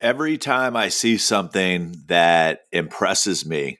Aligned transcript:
Every 0.00 0.36
time 0.36 0.76
I 0.76 0.90
see 0.90 1.16
something 1.16 1.96
that 2.06 2.66
impresses 2.70 3.46
me, 3.46 3.78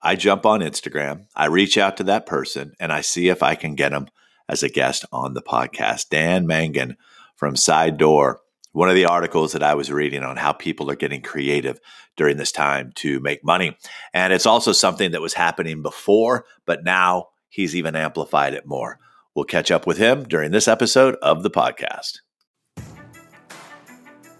I 0.00 0.14
jump 0.14 0.46
on 0.46 0.60
Instagram, 0.60 1.26
I 1.34 1.46
reach 1.46 1.76
out 1.76 1.96
to 1.96 2.04
that 2.04 2.24
person, 2.24 2.74
and 2.78 2.92
I 2.92 3.00
see 3.00 3.28
if 3.28 3.42
I 3.42 3.56
can 3.56 3.74
get 3.74 3.90
them 3.90 4.06
as 4.48 4.62
a 4.62 4.68
guest 4.68 5.04
on 5.10 5.34
the 5.34 5.42
podcast. 5.42 6.08
Dan 6.08 6.46
Mangan 6.46 6.96
from 7.34 7.56
Side 7.56 7.98
Door, 7.98 8.42
one 8.70 8.88
of 8.88 8.94
the 8.94 9.06
articles 9.06 9.54
that 9.54 9.64
I 9.64 9.74
was 9.74 9.90
reading 9.90 10.22
on 10.22 10.36
how 10.36 10.52
people 10.52 10.88
are 10.88 10.94
getting 10.96 11.20
creative 11.20 11.80
during 12.16 12.36
this 12.36 12.52
time 12.52 12.92
to 12.96 13.18
make 13.18 13.42
money. 13.44 13.76
And 14.14 14.32
it's 14.32 14.46
also 14.46 14.70
something 14.70 15.10
that 15.10 15.20
was 15.20 15.34
happening 15.34 15.82
before, 15.82 16.44
but 16.64 16.84
now 16.84 17.30
he's 17.48 17.74
even 17.74 17.96
amplified 17.96 18.54
it 18.54 18.66
more. 18.66 19.00
We'll 19.34 19.44
catch 19.44 19.72
up 19.72 19.84
with 19.84 19.98
him 19.98 20.22
during 20.22 20.52
this 20.52 20.68
episode 20.68 21.16
of 21.22 21.42
the 21.42 21.50
podcast. 21.50 22.20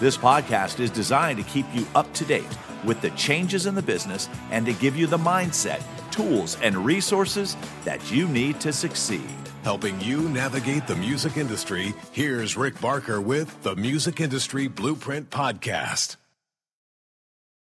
This 0.00 0.16
podcast 0.16 0.80
is 0.80 0.90
designed 0.90 1.36
to 1.36 1.44
keep 1.44 1.66
you 1.74 1.86
up 1.94 2.10
to 2.14 2.24
date 2.24 2.48
with 2.86 3.02
the 3.02 3.10
changes 3.10 3.66
in 3.66 3.74
the 3.74 3.82
business 3.82 4.30
and 4.50 4.64
to 4.64 4.72
give 4.72 4.96
you 4.96 5.06
the 5.06 5.18
mindset, 5.18 5.82
tools, 6.10 6.56
and 6.62 6.74
resources 6.74 7.54
that 7.84 8.10
you 8.10 8.26
need 8.26 8.58
to 8.60 8.72
succeed. 8.72 9.28
Helping 9.62 10.00
you 10.00 10.26
navigate 10.30 10.86
the 10.86 10.96
music 10.96 11.36
industry, 11.36 11.92
here's 12.12 12.56
Rick 12.56 12.80
Barker 12.80 13.20
with 13.20 13.62
the 13.62 13.76
Music 13.76 14.22
Industry 14.22 14.68
Blueprint 14.68 15.28
Podcast. 15.28 16.16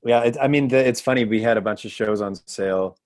Yeah, 0.02 0.22
it, 0.22 0.38
I 0.40 0.48
mean, 0.48 0.68
the, 0.68 0.78
it's 0.78 1.02
funny. 1.02 1.26
We 1.26 1.42
had 1.42 1.58
a 1.58 1.60
bunch 1.60 1.84
of 1.84 1.92
shows 1.92 2.22
on 2.22 2.36
sale 2.46 2.96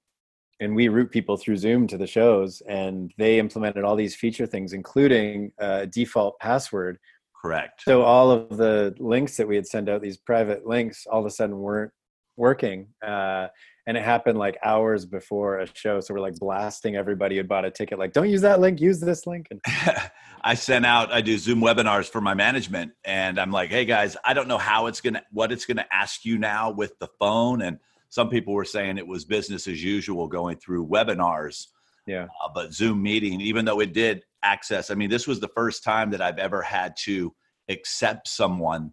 and 0.60 0.76
we 0.76 0.86
route 0.86 1.10
people 1.10 1.36
through 1.36 1.56
Zoom 1.56 1.88
to 1.88 1.96
the 1.96 2.06
shows, 2.06 2.62
and 2.68 3.12
they 3.16 3.38
implemented 3.38 3.84
all 3.84 3.94
these 3.94 4.16
feature 4.16 4.46
things, 4.46 4.72
including 4.72 5.52
a 5.58 5.86
default 5.86 6.38
password 6.40 6.98
Correct. 7.40 7.82
So 7.84 8.02
all 8.02 8.30
of 8.30 8.56
the 8.56 8.94
links 8.98 9.36
that 9.36 9.46
we 9.46 9.56
had 9.56 9.66
sent 9.66 9.88
out, 9.88 10.02
these 10.02 10.16
private 10.16 10.66
links, 10.66 11.06
all 11.06 11.20
of 11.20 11.26
a 11.26 11.30
sudden 11.30 11.58
weren't 11.58 11.92
working. 12.36 12.88
Uh, 13.06 13.48
and 13.86 13.96
it 13.96 14.04
happened 14.04 14.38
like 14.38 14.58
hours 14.62 15.06
before 15.06 15.60
a 15.60 15.68
show. 15.72 16.00
So 16.00 16.14
we're 16.14 16.20
like 16.20 16.36
blasting 16.36 16.96
everybody 16.96 17.36
who 17.36 17.44
bought 17.44 17.64
a 17.64 17.70
ticket, 17.70 17.98
like, 17.98 18.12
don't 18.12 18.28
use 18.28 18.42
that 18.42 18.60
link, 18.60 18.80
use 18.80 19.00
this 19.00 19.26
link. 19.26 19.48
And 19.50 19.60
I 20.42 20.54
sent 20.54 20.84
out, 20.84 21.12
I 21.12 21.20
do 21.20 21.38
Zoom 21.38 21.60
webinars 21.60 22.08
for 22.08 22.20
my 22.20 22.34
management. 22.34 22.92
And 23.04 23.38
I'm 23.38 23.50
like, 23.50 23.70
hey 23.70 23.84
guys, 23.84 24.16
I 24.24 24.34
don't 24.34 24.48
know 24.48 24.58
how 24.58 24.86
it's 24.86 25.00
going 25.00 25.14
to, 25.14 25.22
what 25.32 25.52
it's 25.52 25.64
going 25.64 25.78
to 25.78 25.94
ask 25.94 26.24
you 26.24 26.38
now 26.38 26.70
with 26.70 26.98
the 26.98 27.08
phone. 27.18 27.62
And 27.62 27.78
some 28.10 28.28
people 28.28 28.54
were 28.54 28.64
saying 28.64 28.98
it 28.98 29.06
was 29.06 29.24
business 29.24 29.66
as 29.66 29.82
usual 29.82 30.28
going 30.28 30.56
through 30.58 30.86
webinars. 30.86 31.66
Yeah. 32.06 32.26
Uh, 32.44 32.48
but 32.54 32.72
Zoom 32.72 33.02
meeting, 33.02 33.40
even 33.40 33.64
though 33.64 33.80
it 33.80 33.92
did 33.92 34.22
access. 34.42 34.90
I 34.90 34.94
mean, 34.94 35.10
this 35.10 35.26
was 35.26 35.40
the 35.40 35.48
first 35.48 35.82
time 35.84 36.10
that 36.10 36.20
I've 36.20 36.38
ever 36.38 36.62
had 36.62 36.94
to 37.04 37.34
accept 37.68 38.28
someone 38.28 38.92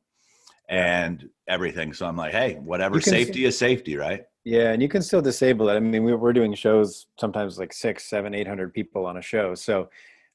and 0.69 1.29
everything. 1.47 1.93
So 1.93 2.05
I'm 2.05 2.17
like, 2.17 2.31
hey, 2.31 2.55
whatever, 2.55 2.99
safety 2.99 3.45
is 3.45 3.57
safety, 3.57 3.95
right? 3.95 4.23
Yeah, 4.43 4.71
and 4.71 4.81
you 4.81 4.87
can 4.87 5.01
still 5.01 5.21
disable 5.21 5.69
it. 5.69 5.75
I 5.75 5.79
mean, 5.79 6.03
we, 6.03 6.13
we're 6.13 6.33
doing 6.33 6.53
shows 6.53 7.07
sometimes 7.19 7.57
like 7.57 7.73
six, 7.73 8.05
seven, 8.05 8.33
eight 8.33 8.47
hundred 8.47 8.73
people 8.73 9.05
on 9.05 9.17
a 9.17 9.21
show. 9.21 9.55
So, 9.55 9.89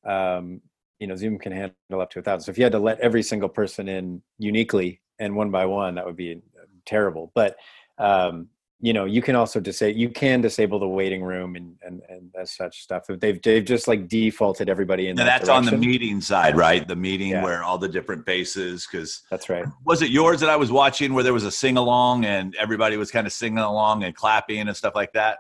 um, 0.05 0.61
you 0.99 1.07
know, 1.07 1.17
Zoom 1.17 1.39
can 1.39 1.53
handle 1.53 2.01
up 2.01 2.11
to 2.11 2.19
a 2.19 2.23
thousand. 2.23 2.45
So 2.45 2.51
if 2.51 2.59
you 2.59 2.65
had 2.65 2.73
to 2.73 2.79
let 2.79 3.01
every 3.01 3.23
single 3.23 3.49
person 3.49 3.89
in 3.89 4.23
uniquely 4.39 5.01
and 5.19 5.37
one 5.37 5.51
by 5.51 5.67
one, 5.67 5.95
that 5.95 6.05
would 6.05 6.17
be 6.17 6.43
terrible. 6.87 7.31
But 7.35 7.57
um, 7.99 8.49
you 8.83 8.93
know 8.93 9.05
you 9.05 9.21
can 9.21 9.37
also 9.37 9.61
disable 9.61 9.99
you 9.99 10.09
can 10.09 10.41
disable 10.41 10.79
the 10.79 10.89
waiting 10.89 11.23
room 11.23 11.55
and 11.55 11.77
and 11.83 12.01
and 12.09 12.31
as 12.39 12.53
such 12.53 12.83
stuff. 12.83 13.05
They've 13.09 13.41
they've 13.41 13.65
just 13.65 13.87
like 13.87 14.09
defaulted 14.09 14.69
everybody 14.69 15.09
in 15.09 15.17
that 15.17 15.25
that's 15.25 15.47
direction. 15.47 15.75
on 15.75 15.81
the 15.81 15.87
meeting 15.87 16.21
side 16.21 16.57
right? 16.57 16.87
The 16.87 16.97
meeting 16.97 17.31
yeah. 17.31 17.45
where 17.45 17.63
all 17.63 17.79
the 17.79 17.89
different 17.89 18.25
faces 18.25 18.87
because 18.91 19.23
that's 19.31 19.49
right. 19.49 19.67
was 19.85 20.03
it 20.03 20.11
yours 20.11 20.41
that 20.41 20.49
i 20.49 20.57
was 20.57 20.73
watching 20.73 21.13
where 21.13 21.23
there 21.23 21.33
was 21.33 21.45
a 21.45 21.51
sing 21.51 21.77
along 21.77 22.25
and 22.25 22.55
everybody 22.57 22.97
was 22.97 23.11
kind 23.11 23.27
of 23.27 23.33
singing 23.33 23.59
along 23.59 24.05
and 24.05 24.15
clapping 24.15 24.67
and 24.67 24.77
stuff 24.77 24.95
like 24.95 25.13
that? 25.13 25.39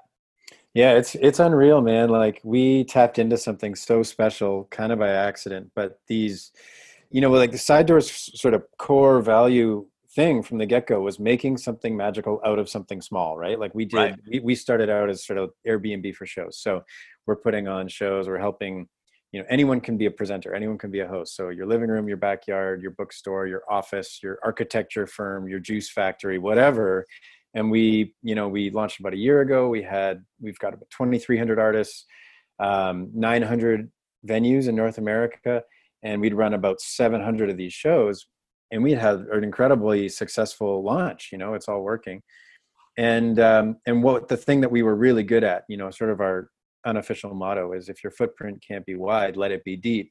Yeah 0.74 0.92
it's 0.92 1.14
it's 1.14 1.40
unreal 1.40 1.80
man. 1.80 2.10
Like 2.10 2.40
we 2.44 2.84
tapped 2.84 3.18
into 3.18 3.38
something 3.38 3.74
so 3.74 4.02
special 4.02 4.68
kind 4.70 4.92
of 4.92 4.98
by 4.98 5.08
accident 5.08 5.70
but 5.74 5.98
these 6.08 6.52
you 7.10 7.20
know 7.22 7.30
like 7.30 7.52
the 7.52 7.58
side 7.58 7.86
doors 7.86 8.30
sort 8.38 8.54
of 8.54 8.64
core 8.78 9.20
value 9.22 9.86
thing 10.14 10.42
from 10.42 10.58
the 10.58 10.66
get-go 10.66 11.00
was 11.00 11.20
making 11.20 11.56
something 11.56 11.96
magical 11.96 12.40
out 12.44 12.58
of 12.58 12.68
something 12.68 13.00
small 13.00 13.36
right? 13.36 13.58
Like 13.58 13.74
we 13.74 13.84
did 13.84 13.96
right. 13.96 14.16
we, 14.28 14.40
we 14.40 14.54
started 14.54 14.90
out 14.90 15.08
as 15.08 15.24
sort 15.24 15.38
of 15.38 15.50
airbnb 15.66 16.14
for 16.14 16.26
shows. 16.26 16.58
So 16.60 16.82
we're 17.26 17.36
putting 17.36 17.68
on 17.68 17.88
shows 17.88 18.26
we're 18.28 18.38
helping 18.38 18.88
you 19.32 19.40
know 19.40 19.46
anyone 19.48 19.80
can 19.80 19.96
be 19.96 20.06
a 20.06 20.10
presenter 20.10 20.54
anyone 20.54 20.78
can 20.78 20.90
be 20.90 21.00
a 21.00 21.06
host. 21.08 21.36
So 21.36 21.50
your 21.50 21.66
living 21.66 21.88
room 21.88 22.08
your 22.08 22.16
backyard 22.16 22.82
your 22.82 22.90
bookstore 22.92 23.46
your 23.46 23.62
office 23.70 24.20
your 24.22 24.38
architecture 24.44 25.06
firm 25.06 25.48
your 25.48 25.60
juice 25.60 25.90
factory 25.90 26.38
whatever. 26.38 27.06
And 27.54 27.70
we 27.70 28.14
you 28.22 28.34
know 28.34 28.48
we 28.48 28.70
launched 28.70 28.98
about 28.98 29.14
a 29.14 29.18
year 29.18 29.40
ago. 29.42 29.68
We 29.68 29.82
had 29.82 30.24
we've 30.40 30.58
got 30.58 30.74
about 30.74 30.90
2300 30.90 31.58
artists 31.58 32.06
um, 32.58 33.10
900 33.14 33.90
venues 34.28 34.68
in 34.68 34.74
north 34.74 34.98
america 34.98 35.62
and 36.02 36.20
we'd 36.20 36.34
run 36.34 36.52
about 36.52 36.78
700 36.78 37.48
of 37.48 37.56
these 37.56 37.72
shows 37.72 38.26
and 38.70 38.82
we 38.82 38.92
had 38.92 39.26
an 39.32 39.44
incredibly 39.44 40.08
successful 40.08 40.82
launch 40.82 41.30
you 41.32 41.38
know 41.38 41.54
it's 41.54 41.68
all 41.68 41.82
working. 41.82 42.22
And 42.98 43.38
um, 43.38 43.76
and 43.86 44.02
what 44.02 44.28
the 44.28 44.36
thing 44.36 44.60
that 44.60 44.70
we 44.70 44.82
were 44.82 44.94
really 44.94 45.22
good 45.22 45.44
at 45.44 45.64
you 45.68 45.76
know 45.76 45.90
sort 45.90 46.10
of 46.10 46.20
our 46.20 46.50
unofficial 46.86 47.34
motto 47.34 47.72
is 47.72 47.88
if 47.88 48.02
your 48.02 48.10
footprint 48.10 48.62
can't 48.66 48.86
be 48.86 48.94
wide 48.94 49.36
let 49.36 49.50
it 49.52 49.64
be 49.64 49.76
deep. 49.76 50.10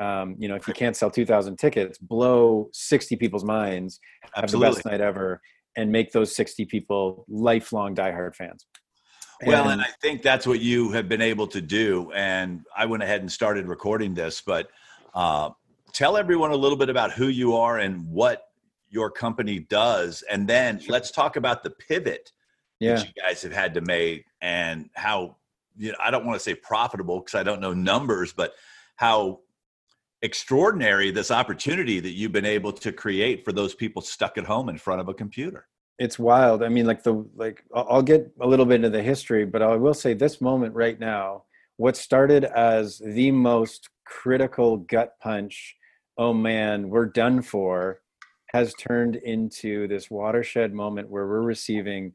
Um, 0.00 0.36
you 0.38 0.48
know 0.48 0.54
if 0.54 0.68
you 0.68 0.74
can't 0.74 0.96
sell 0.96 1.10
2000 1.10 1.56
tickets 1.56 1.98
blow 1.98 2.68
60 2.72 3.16
people's 3.16 3.44
minds 3.44 3.98
have 4.32 4.44
Absolutely. 4.44 4.68
the 4.68 4.76
best 4.76 4.86
night 4.86 5.00
ever 5.00 5.40
and 5.76 5.90
make 5.90 6.12
those 6.12 6.34
60 6.36 6.64
people 6.66 7.24
lifelong 7.28 7.96
diehard 7.96 8.36
fans. 8.36 8.66
Well 9.44 9.64
and, 9.64 9.72
and 9.72 9.82
i 9.82 9.90
think 10.00 10.22
that's 10.22 10.46
what 10.46 10.60
you 10.60 10.92
have 10.92 11.08
been 11.08 11.20
able 11.20 11.48
to 11.48 11.60
do 11.60 12.12
and 12.14 12.64
i 12.76 12.86
went 12.86 13.02
ahead 13.02 13.20
and 13.20 13.30
started 13.30 13.66
recording 13.68 14.14
this 14.14 14.40
but 14.40 14.68
uh, 15.14 15.50
tell 15.98 16.16
everyone 16.16 16.52
a 16.52 16.56
little 16.56 16.78
bit 16.78 16.88
about 16.88 17.10
who 17.10 17.26
you 17.26 17.56
are 17.56 17.78
and 17.78 18.08
what 18.08 18.44
your 18.88 19.10
company 19.10 19.58
does 19.58 20.22
and 20.30 20.46
then 20.46 20.80
let's 20.88 21.10
talk 21.10 21.34
about 21.34 21.64
the 21.64 21.70
pivot 21.70 22.30
yeah. 22.78 22.94
that 22.94 23.04
you 23.04 23.12
guys 23.20 23.42
have 23.42 23.52
had 23.52 23.74
to 23.74 23.80
make 23.80 24.24
and 24.40 24.88
how 24.94 25.34
you 25.76 25.90
know 25.90 25.98
i 26.00 26.08
don't 26.08 26.24
want 26.24 26.38
to 26.38 26.42
say 26.42 26.54
profitable 26.54 27.18
because 27.18 27.34
i 27.34 27.42
don't 27.42 27.60
know 27.60 27.74
numbers 27.74 28.32
but 28.32 28.54
how 28.94 29.40
extraordinary 30.22 31.10
this 31.10 31.32
opportunity 31.32 31.98
that 31.98 32.12
you've 32.12 32.32
been 32.32 32.44
able 32.44 32.72
to 32.72 32.92
create 32.92 33.44
for 33.44 33.52
those 33.52 33.74
people 33.74 34.00
stuck 34.00 34.38
at 34.38 34.44
home 34.44 34.68
in 34.68 34.76
front 34.76 35.00
of 35.00 35.08
a 35.08 35.14
computer. 35.14 35.68
It's 36.00 36.18
wild. 36.18 36.64
I 36.64 36.68
mean 36.68 36.86
like 36.86 37.04
the 37.04 37.24
like 37.36 37.62
i'll 37.74 38.02
get 38.02 38.32
a 38.40 38.46
little 38.46 38.66
bit 38.66 38.76
into 38.76 38.90
the 38.90 39.02
history 39.02 39.44
but 39.44 39.62
i 39.62 39.76
will 39.76 39.94
say 39.94 40.14
this 40.14 40.40
moment 40.40 40.74
right 40.74 40.98
now 40.98 41.44
what 41.76 41.96
started 41.96 42.44
as 42.44 42.98
the 42.98 43.30
most 43.30 43.88
critical 44.04 44.78
gut 44.78 45.14
punch 45.20 45.76
oh 46.18 46.34
man, 46.34 46.90
we're 46.90 47.06
done 47.06 47.40
for, 47.40 48.00
has 48.48 48.74
turned 48.74 49.16
into 49.16 49.86
this 49.86 50.10
watershed 50.10 50.74
moment 50.74 51.08
where 51.08 51.26
we're 51.26 51.42
receiving 51.42 52.12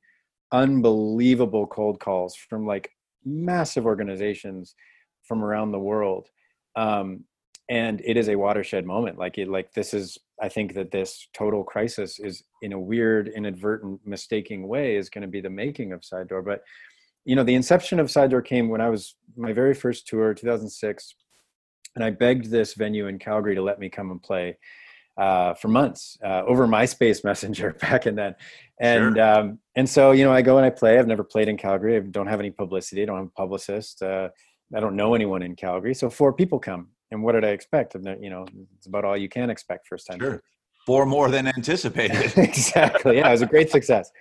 unbelievable 0.52 1.66
cold 1.66 2.00
calls 2.00 2.36
from 2.36 2.68
like 2.68 2.92
massive 3.24 3.86
organizations 3.86 4.76
from 5.24 5.44
around 5.44 5.72
the 5.72 5.80
world. 5.80 6.28
Um, 6.76 7.24
and 7.70 8.02
it 8.04 8.18
is 8.18 8.28
a 8.28 8.36
watershed 8.36 8.86
moment. 8.86 9.18
Like 9.18 9.38
it, 9.38 9.48
like 9.48 9.74
this 9.74 9.94
is, 9.94 10.18
I 10.42 10.50
think 10.50 10.74
that 10.74 10.92
this 10.92 11.30
total 11.34 11.64
crisis 11.64 12.20
is 12.20 12.44
in 12.62 12.74
a 12.74 12.80
weird, 12.80 13.30
inadvertent, 13.30 14.02
mistaking 14.06 14.68
way 14.68 14.98
is 14.98 15.10
going 15.10 15.22
to 15.22 15.30
be 15.30 15.40
the 15.40 15.50
making 15.50 15.94
of 15.94 16.04
Side 16.04 16.28
Door. 16.28 16.42
But 16.42 16.62
you 17.24 17.38
know, 17.38 17.44
the 17.44 17.56
inception 17.56 18.02
of 18.02 18.12
Side 18.12 18.32
Door 18.32 18.42
came 18.42 18.68
when 18.68 18.82
I 18.82 18.90
was 18.90 19.16
my 19.38 19.54
very 19.54 19.74
first 19.74 20.08
tour, 20.08 20.34
2006 20.34 21.16
and 21.96 22.04
I 22.04 22.10
begged 22.10 22.50
this 22.50 22.74
venue 22.74 23.08
in 23.08 23.20
Calgary 23.20 23.56
to 23.56 23.62
let 23.62 23.80
me 23.80 23.90
come 23.90 24.12
and 24.12 24.22
play 24.22 24.58
uh, 25.18 25.54
for 25.54 25.68
months 25.68 26.18
uh, 26.24 26.44
over 26.46 26.68
MySpace 26.68 27.24
Messenger 27.24 27.74
back 27.82 28.08
in 28.08 28.16
then. 28.16 28.36
And 28.80 29.16
sure. 29.16 29.24
um, 29.24 29.60
and 29.76 29.88
so 29.88 30.12
you 30.12 30.24
know, 30.24 30.34
I 30.34 30.42
go 30.42 30.58
and 30.58 30.66
I 30.66 30.70
play. 30.70 30.98
I've 30.98 31.08
never 31.08 31.24
played 31.24 31.48
in 31.48 31.58
Calgary. 31.58 31.96
I 31.96 32.00
don't 32.00 32.28
have 32.28 32.40
any 32.40 32.52
publicity. 32.52 33.04
I 33.04 33.06
don't 33.06 33.18
have 33.18 33.28
a 33.28 33.30
publicist. 33.30 34.02
Uh, 34.02 34.30
I 34.76 34.80
don't 34.80 34.96
know 34.96 35.14
anyone 35.14 35.44
in 35.44 35.56
Calgary. 35.56 35.94
So 35.94 36.10
four 36.10 36.34
people 36.34 36.60
come, 36.60 36.90
and 37.12 37.22
what 37.24 37.34
did 37.34 37.46
I 37.46 37.50
expect? 37.50 37.96
And 37.96 38.06
you 38.22 38.30
know, 38.30 38.46
it's 38.78 38.88
about 38.88 39.06
all 39.06 39.16
you 39.16 39.30
can 39.30 39.50
expect 39.50 39.88
first 39.88 40.08
time. 40.08 40.20
Sure. 40.20 40.42
four 40.86 41.06
more 41.06 41.30
than 41.30 41.48
anticipated. 41.48 42.34
exactly. 42.38 43.18
Yeah, 43.18 43.30
it 43.30 43.32
was 43.32 43.42
a 43.44 43.48
great 43.48 43.70
success. 43.70 44.12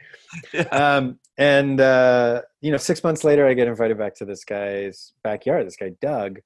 yeah. 0.52 0.62
um, 0.64 1.18
and 1.38 1.80
uh, 1.80 2.42
you 2.60 2.70
know, 2.70 2.76
six 2.76 3.02
months 3.02 3.24
later, 3.24 3.46
I 3.46 3.54
get 3.54 3.66
invited 3.66 3.96
back 3.98 4.14
to 4.16 4.26
this 4.26 4.44
guy's 4.44 5.12
backyard. 5.24 5.66
This 5.66 5.76
guy 5.76 5.92
Doug 6.02 6.40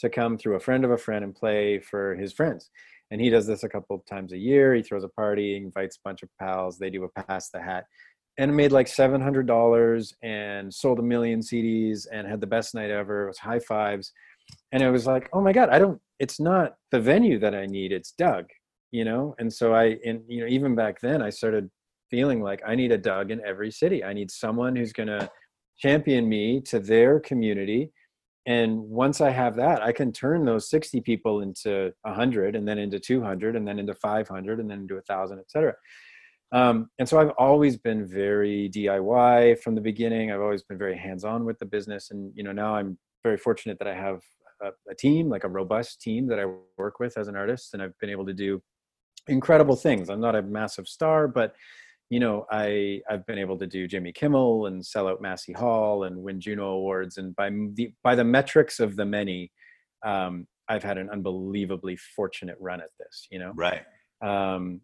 to 0.00 0.10
come 0.10 0.36
through 0.36 0.56
a 0.56 0.60
friend 0.60 0.84
of 0.84 0.90
a 0.90 0.98
friend 0.98 1.24
and 1.24 1.34
play 1.34 1.78
for 1.78 2.14
his 2.16 2.32
friends. 2.32 2.70
And 3.10 3.20
he 3.20 3.30
does 3.30 3.46
this 3.46 3.64
a 3.64 3.68
couple 3.68 3.96
of 3.96 4.04
times 4.06 4.32
a 4.32 4.38
year. 4.38 4.74
He 4.74 4.82
throws 4.82 5.04
a 5.04 5.08
party, 5.08 5.56
invites 5.56 5.96
a 5.96 6.08
bunch 6.08 6.22
of 6.22 6.28
pals. 6.38 6.78
They 6.78 6.90
do 6.90 7.04
a 7.04 7.22
pass 7.22 7.50
the 7.50 7.60
hat, 7.60 7.84
and 8.38 8.56
made 8.56 8.72
like 8.72 8.88
seven 8.88 9.20
hundred 9.20 9.46
dollars 9.46 10.14
and 10.22 10.72
sold 10.72 11.00
a 11.00 11.02
million 11.02 11.40
CDs 11.40 12.06
and 12.12 12.26
had 12.26 12.40
the 12.40 12.46
best 12.46 12.74
night 12.74 12.90
ever. 12.90 13.24
It 13.24 13.28
was 13.28 13.38
high 13.38 13.58
fives, 13.58 14.12
and 14.72 14.82
it 14.82 14.90
was 14.90 15.06
like, 15.06 15.28
oh 15.32 15.40
my 15.40 15.52
god, 15.52 15.70
I 15.70 15.78
don't. 15.78 16.00
It's 16.18 16.38
not 16.38 16.74
the 16.92 17.00
venue 17.00 17.38
that 17.40 17.54
I 17.54 17.66
need. 17.66 17.92
It's 17.92 18.12
Doug 18.12 18.46
you 18.90 19.04
know 19.04 19.34
and 19.38 19.52
so 19.52 19.74
i 19.74 19.96
and 20.04 20.20
you 20.28 20.40
know 20.40 20.46
even 20.46 20.74
back 20.74 21.00
then 21.00 21.22
i 21.22 21.30
started 21.30 21.70
feeling 22.10 22.42
like 22.42 22.60
i 22.66 22.74
need 22.74 22.92
a 22.92 22.98
doug 22.98 23.30
in 23.30 23.40
every 23.46 23.70
city 23.70 24.02
i 24.02 24.12
need 24.12 24.30
someone 24.30 24.74
who's 24.74 24.92
going 24.92 25.08
to 25.08 25.30
champion 25.78 26.28
me 26.28 26.60
to 26.60 26.78
their 26.78 27.20
community 27.20 27.90
and 28.46 28.78
once 28.78 29.20
i 29.20 29.30
have 29.30 29.56
that 29.56 29.82
i 29.82 29.92
can 29.92 30.12
turn 30.12 30.44
those 30.44 30.68
60 30.70 31.00
people 31.02 31.42
into 31.42 31.92
100 32.02 32.56
and 32.56 32.66
then 32.66 32.78
into 32.78 32.98
200 32.98 33.56
and 33.56 33.66
then 33.66 33.78
into 33.78 33.94
500 33.94 34.60
and 34.60 34.70
then 34.70 34.80
into 34.80 34.94
1000 34.94 35.38
etc 35.38 35.74
um, 36.52 36.90
and 36.98 37.08
so 37.08 37.18
i've 37.18 37.32
always 37.38 37.76
been 37.76 38.06
very 38.06 38.70
diy 38.74 39.58
from 39.60 39.74
the 39.74 39.80
beginning. 39.80 40.32
I've 40.32 40.40
always 40.40 40.64
been 40.64 40.78
very 40.78 40.96
hands-on 40.96 41.44
with 41.44 41.58
the 41.58 41.66
business. 41.66 42.10
And 42.10 42.32
you 42.34 42.42
know 42.42 42.52
now 42.52 42.74
i'm 42.74 42.98
very 43.22 43.36
fortunate 43.36 43.78
that 43.78 43.86
i 43.86 43.94
have 43.94 44.20
a, 44.62 44.70
a 44.90 44.94
team 44.94 45.28
like 45.28 45.44
a 45.44 45.48
robust 45.48 46.00
team 46.00 46.26
that 46.26 46.40
i 46.40 46.46
work 46.76 46.98
with 46.98 47.16
as 47.16 47.28
an 47.28 47.36
artist. 47.36 47.74
And 47.74 47.82
i've 47.82 47.96
been 48.00 48.10
able 48.10 48.26
to 48.26 48.34
do 48.34 48.60
incredible 49.28 49.76
things. 49.76 50.10
I'm 50.10 50.20
not 50.20 50.34
a 50.34 50.42
massive 50.42 50.88
star, 50.88 51.28
but 51.28 51.54
you 52.10 52.20
know, 52.20 52.44
I 52.50 53.00
I've 53.08 53.24
been 53.26 53.38
able 53.38 53.58
to 53.58 53.66
do 53.66 53.88
Jimmy 53.88 54.12
Kimmel 54.12 54.66
and 54.66 54.84
sell 54.84 55.08
out 55.08 55.22
Massey 55.22 55.52
Hall 55.52 56.04
and 56.04 56.22
win 56.22 56.40
Juno 56.40 56.72
awards, 56.72 57.16
and 57.16 57.34
by 57.34 57.50
the 57.74 57.92
by 58.02 58.14
the 58.14 58.24
metrics 58.24 58.80
of 58.80 58.96
the 58.96 59.06
many, 59.06 59.52
um, 60.04 60.46
I've 60.68 60.82
had 60.82 60.98
an 60.98 61.08
unbelievably 61.10 61.96
fortunate 62.16 62.56
run 62.60 62.80
at 62.80 62.90
this. 62.98 63.26
You 63.30 63.38
know, 63.38 63.52
right? 63.54 63.82
Um, 64.22 64.80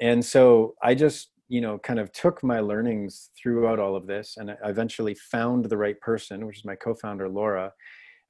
and 0.00 0.24
so 0.24 0.74
I 0.82 0.94
just 0.94 1.30
you 1.48 1.60
know 1.60 1.78
kind 1.78 1.98
of 1.98 2.12
took 2.12 2.44
my 2.44 2.60
learnings 2.60 3.30
throughout 3.42 3.78
all 3.78 3.96
of 3.96 4.06
this, 4.06 4.36
and 4.36 4.50
I 4.50 4.56
eventually 4.64 5.14
found 5.14 5.64
the 5.64 5.78
right 5.78 5.98
person, 6.00 6.46
which 6.46 6.58
is 6.58 6.64
my 6.64 6.76
co-founder 6.76 7.28
Laura, 7.28 7.72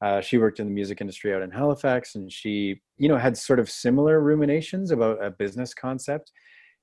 uh, 0.03 0.21
she 0.21 0.39
worked 0.39 0.61
in 0.61 0.67
the 0.67 0.73
music 0.73 1.01
industry 1.01 1.35
out 1.35 1.43
in 1.43 1.51
Halifax, 1.51 2.15
and 2.15 2.31
she, 2.31 2.81
you 2.99 3.09
know, 3.09 3.17
had 3.17 3.37
sort 3.37 3.59
of 3.59 3.71
similar 3.71 4.21
ruminations 4.21 4.91
about 4.91 5.23
a 5.25 5.31
business 5.31 5.73
concept. 5.73 6.33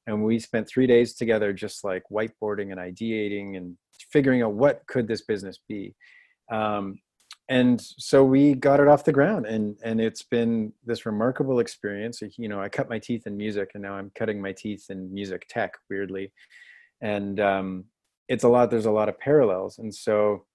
And 0.07 0.23
we 0.23 0.39
spent 0.39 0.67
three 0.67 0.87
days 0.87 1.13
together, 1.13 1.53
just 1.53 1.83
like 1.83 2.03
whiteboarding 2.11 2.71
and 2.71 2.79
ideating 2.79 3.57
and 3.57 3.77
figuring 4.11 4.41
out 4.41 4.53
what 4.53 4.85
could 4.87 5.07
this 5.07 5.21
business 5.21 5.57
be. 5.67 5.95
Um, 6.51 6.99
and 7.49 7.79
so 7.81 8.23
we 8.23 8.53
got 8.53 8.79
it 8.79 8.87
off 8.87 9.03
the 9.03 9.11
ground, 9.11 9.45
and 9.45 9.77
and 9.83 9.99
it's 9.99 10.23
been 10.23 10.71
this 10.85 11.05
remarkable 11.05 11.59
experience. 11.59 12.21
You 12.37 12.47
know, 12.47 12.61
I 12.61 12.69
cut 12.69 12.89
my 12.89 12.99
teeth 12.99 13.27
in 13.27 13.35
music, 13.35 13.71
and 13.73 13.83
now 13.83 13.93
I'm 13.93 14.11
cutting 14.15 14.41
my 14.41 14.53
teeth 14.53 14.85
in 14.89 15.13
music 15.13 15.45
tech. 15.49 15.73
Weirdly, 15.89 16.31
and 17.01 17.39
um, 17.41 17.85
it's 18.29 18.45
a 18.45 18.47
lot. 18.47 18.71
There's 18.71 18.85
a 18.85 18.91
lot 18.91 19.09
of 19.09 19.19
parallels, 19.19 19.77
and 19.77 19.93
so 19.93 20.45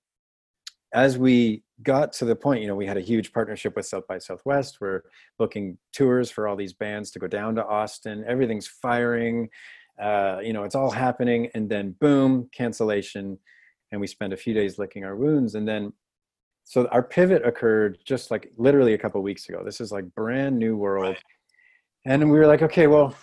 as 0.92 1.18
we 1.18 1.62
got 1.82 2.12
to 2.14 2.24
the 2.24 2.36
point, 2.36 2.62
you 2.62 2.68
know, 2.68 2.74
we 2.74 2.86
had 2.86 2.96
a 2.96 3.02
huge 3.02 3.32
partnership 3.32 3.76
with 3.76 3.86
South 3.86 4.06
by 4.06 4.18
Southwest. 4.18 4.78
We're 4.80 5.02
booking 5.38 5.78
tours 5.92 6.30
for 6.30 6.48
all 6.48 6.56
these 6.56 6.72
bands 6.72 7.10
to 7.12 7.18
go 7.18 7.26
down 7.26 7.54
to 7.56 7.66
Austin. 7.66 8.24
Everything's 8.26 8.66
firing. 8.66 9.48
Uh, 10.00 10.38
you 10.42 10.52
know, 10.52 10.64
it's 10.64 10.74
all 10.74 10.90
happening. 10.90 11.50
And 11.54 11.68
then 11.68 11.94
boom, 12.00 12.48
cancellation. 12.52 13.38
And 13.92 14.00
we 14.00 14.06
spend 14.06 14.32
a 14.32 14.36
few 14.36 14.54
days 14.54 14.78
licking 14.78 15.04
our 15.04 15.16
wounds. 15.16 15.54
And 15.54 15.66
then, 15.66 15.92
so 16.64 16.86
our 16.88 17.02
pivot 17.02 17.46
occurred 17.46 17.98
just 18.04 18.30
like 18.30 18.50
literally 18.56 18.94
a 18.94 18.98
couple 18.98 19.22
weeks 19.22 19.48
ago. 19.48 19.62
This 19.64 19.80
is 19.80 19.92
like 19.92 20.14
brand 20.14 20.58
new 20.58 20.76
world. 20.76 21.14
Right. 21.14 21.22
And 22.04 22.30
we 22.30 22.38
were 22.38 22.46
like, 22.46 22.62
okay, 22.62 22.86
well, 22.86 23.14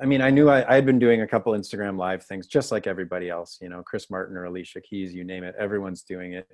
I 0.00 0.04
mean, 0.04 0.20
I 0.20 0.30
knew 0.30 0.50
I, 0.50 0.70
I, 0.70 0.74
had 0.74 0.84
been 0.84 0.98
doing 0.98 1.22
a 1.22 1.26
couple 1.26 1.54
Instagram 1.54 1.96
live 1.96 2.22
things 2.22 2.46
just 2.46 2.70
like 2.70 2.86
everybody 2.86 3.30
else, 3.30 3.58
you 3.62 3.70
know, 3.70 3.82
Chris 3.82 4.10
Martin 4.10 4.36
or 4.36 4.44
Alicia 4.44 4.82
Keys, 4.82 5.14
you 5.14 5.24
name 5.24 5.42
it, 5.42 5.54
everyone's 5.58 6.02
doing 6.02 6.34
it. 6.34 6.46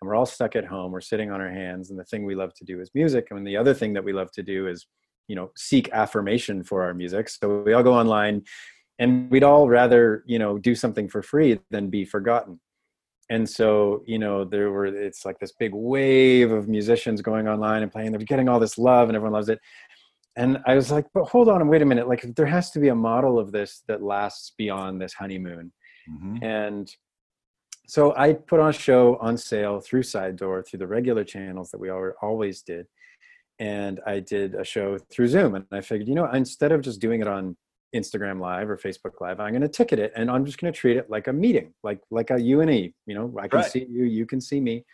And 0.00 0.08
we're 0.08 0.14
all 0.14 0.26
stuck 0.26 0.54
at 0.56 0.66
home 0.66 0.92
we're 0.92 1.00
sitting 1.00 1.30
on 1.30 1.40
our 1.40 1.50
hands 1.50 1.90
and 1.90 1.98
the 1.98 2.04
thing 2.04 2.24
we 2.24 2.34
love 2.34 2.52
to 2.54 2.64
do 2.64 2.80
is 2.80 2.90
music 2.94 3.28
and 3.30 3.46
the 3.46 3.56
other 3.56 3.74
thing 3.74 3.92
that 3.94 4.04
we 4.04 4.12
love 4.12 4.30
to 4.32 4.42
do 4.42 4.66
is 4.66 4.86
you 5.28 5.36
know 5.36 5.50
seek 5.56 5.88
affirmation 5.92 6.64
for 6.64 6.82
our 6.82 6.92
music. 6.92 7.28
So 7.28 7.62
we 7.62 7.72
all 7.72 7.82
go 7.82 7.94
online 7.94 8.42
and 8.98 9.30
we'd 9.30 9.44
all 9.44 9.68
rather 9.68 10.24
you 10.26 10.38
know 10.38 10.58
do 10.58 10.74
something 10.74 11.08
for 11.08 11.22
free 11.22 11.60
than 11.70 11.88
be 11.88 12.04
forgotten. 12.04 12.60
And 13.30 13.48
so 13.48 14.02
you 14.06 14.18
know 14.18 14.44
there 14.44 14.70
were 14.72 14.86
it's 14.86 15.24
like 15.24 15.38
this 15.38 15.52
big 15.52 15.72
wave 15.72 16.50
of 16.50 16.68
musicians 16.68 17.22
going 17.22 17.46
online 17.46 17.82
and 17.82 17.92
playing 17.92 18.10
they're 18.10 18.20
getting 18.20 18.48
all 18.48 18.58
this 18.58 18.76
love 18.76 19.08
and 19.08 19.16
everyone 19.16 19.34
loves 19.34 19.48
it 19.48 19.60
and 20.36 20.58
i 20.66 20.74
was 20.74 20.90
like 20.90 21.06
but 21.12 21.24
hold 21.24 21.48
on 21.48 21.60
and 21.60 21.68
wait 21.68 21.82
a 21.82 21.84
minute 21.84 22.08
like 22.08 22.22
there 22.36 22.46
has 22.46 22.70
to 22.70 22.78
be 22.78 22.88
a 22.88 22.94
model 22.94 23.38
of 23.38 23.52
this 23.52 23.82
that 23.88 24.02
lasts 24.02 24.52
beyond 24.56 25.00
this 25.00 25.12
honeymoon 25.14 25.72
mm-hmm. 26.08 26.42
and 26.44 26.90
so 27.90 28.14
I 28.16 28.34
put 28.34 28.60
on 28.60 28.70
a 28.70 28.72
show 28.72 29.16
on 29.20 29.36
sale 29.36 29.80
through 29.80 30.04
Side 30.04 30.36
Door 30.36 30.62
through 30.62 30.78
the 30.78 30.86
regular 30.86 31.24
channels 31.24 31.72
that 31.72 31.80
we 31.80 31.90
always 31.90 32.62
did. 32.62 32.86
And 33.58 33.98
I 34.06 34.20
did 34.20 34.54
a 34.54 34.62
show 34.62 34.96
through 35.12 35.26
Zoom. 35.26 35.56
And 35.56 35.64
I 35.72 35.80
figured, 35.80 36.06
you 36.06 36.14
know, 36.14 36.30
instead 36.30 36.70
of 36.70 36.82
just 36.82 37.00
doing 37.00 37.20
it 37.20 37.26
on 37.26 37.56
Instagram 37.92 38.40
Live 38.40 38.70
or 38.70 38.76
Facebook 38.76 39.20
Live, 39.20 39.40
I'm 39.40 39.50
going 39.50 39.62
to 39.62 39.68
ticket 39.68 39.98
it 39.98 40.12
and 40.14 40.30
I'm 40.30 40.44
just 40.44 40.60
going 40.60 40.72
to 40.72 40.78
treat 40.78 40.98
it 40.98 41.10
like 41.10 41.26
a 41.26 41.32
meeting, 41.32 41.74
like 41.82 41.98
like 42.12 42.30
a 42.30 42.40
U 42.40 42.60
and 42.60 42.70
E. 42.70 42.94
You 43.06 43.14
know, 43.16 43.34
I 43.40 43.48
can 43.48 43.58
right. 43.58 43.68
see 43.68 43.88
you, 43.90 44.04
you 44.04 44.24
can 44.24 44.40
see 44.40 44.60
me. 44.60 44.84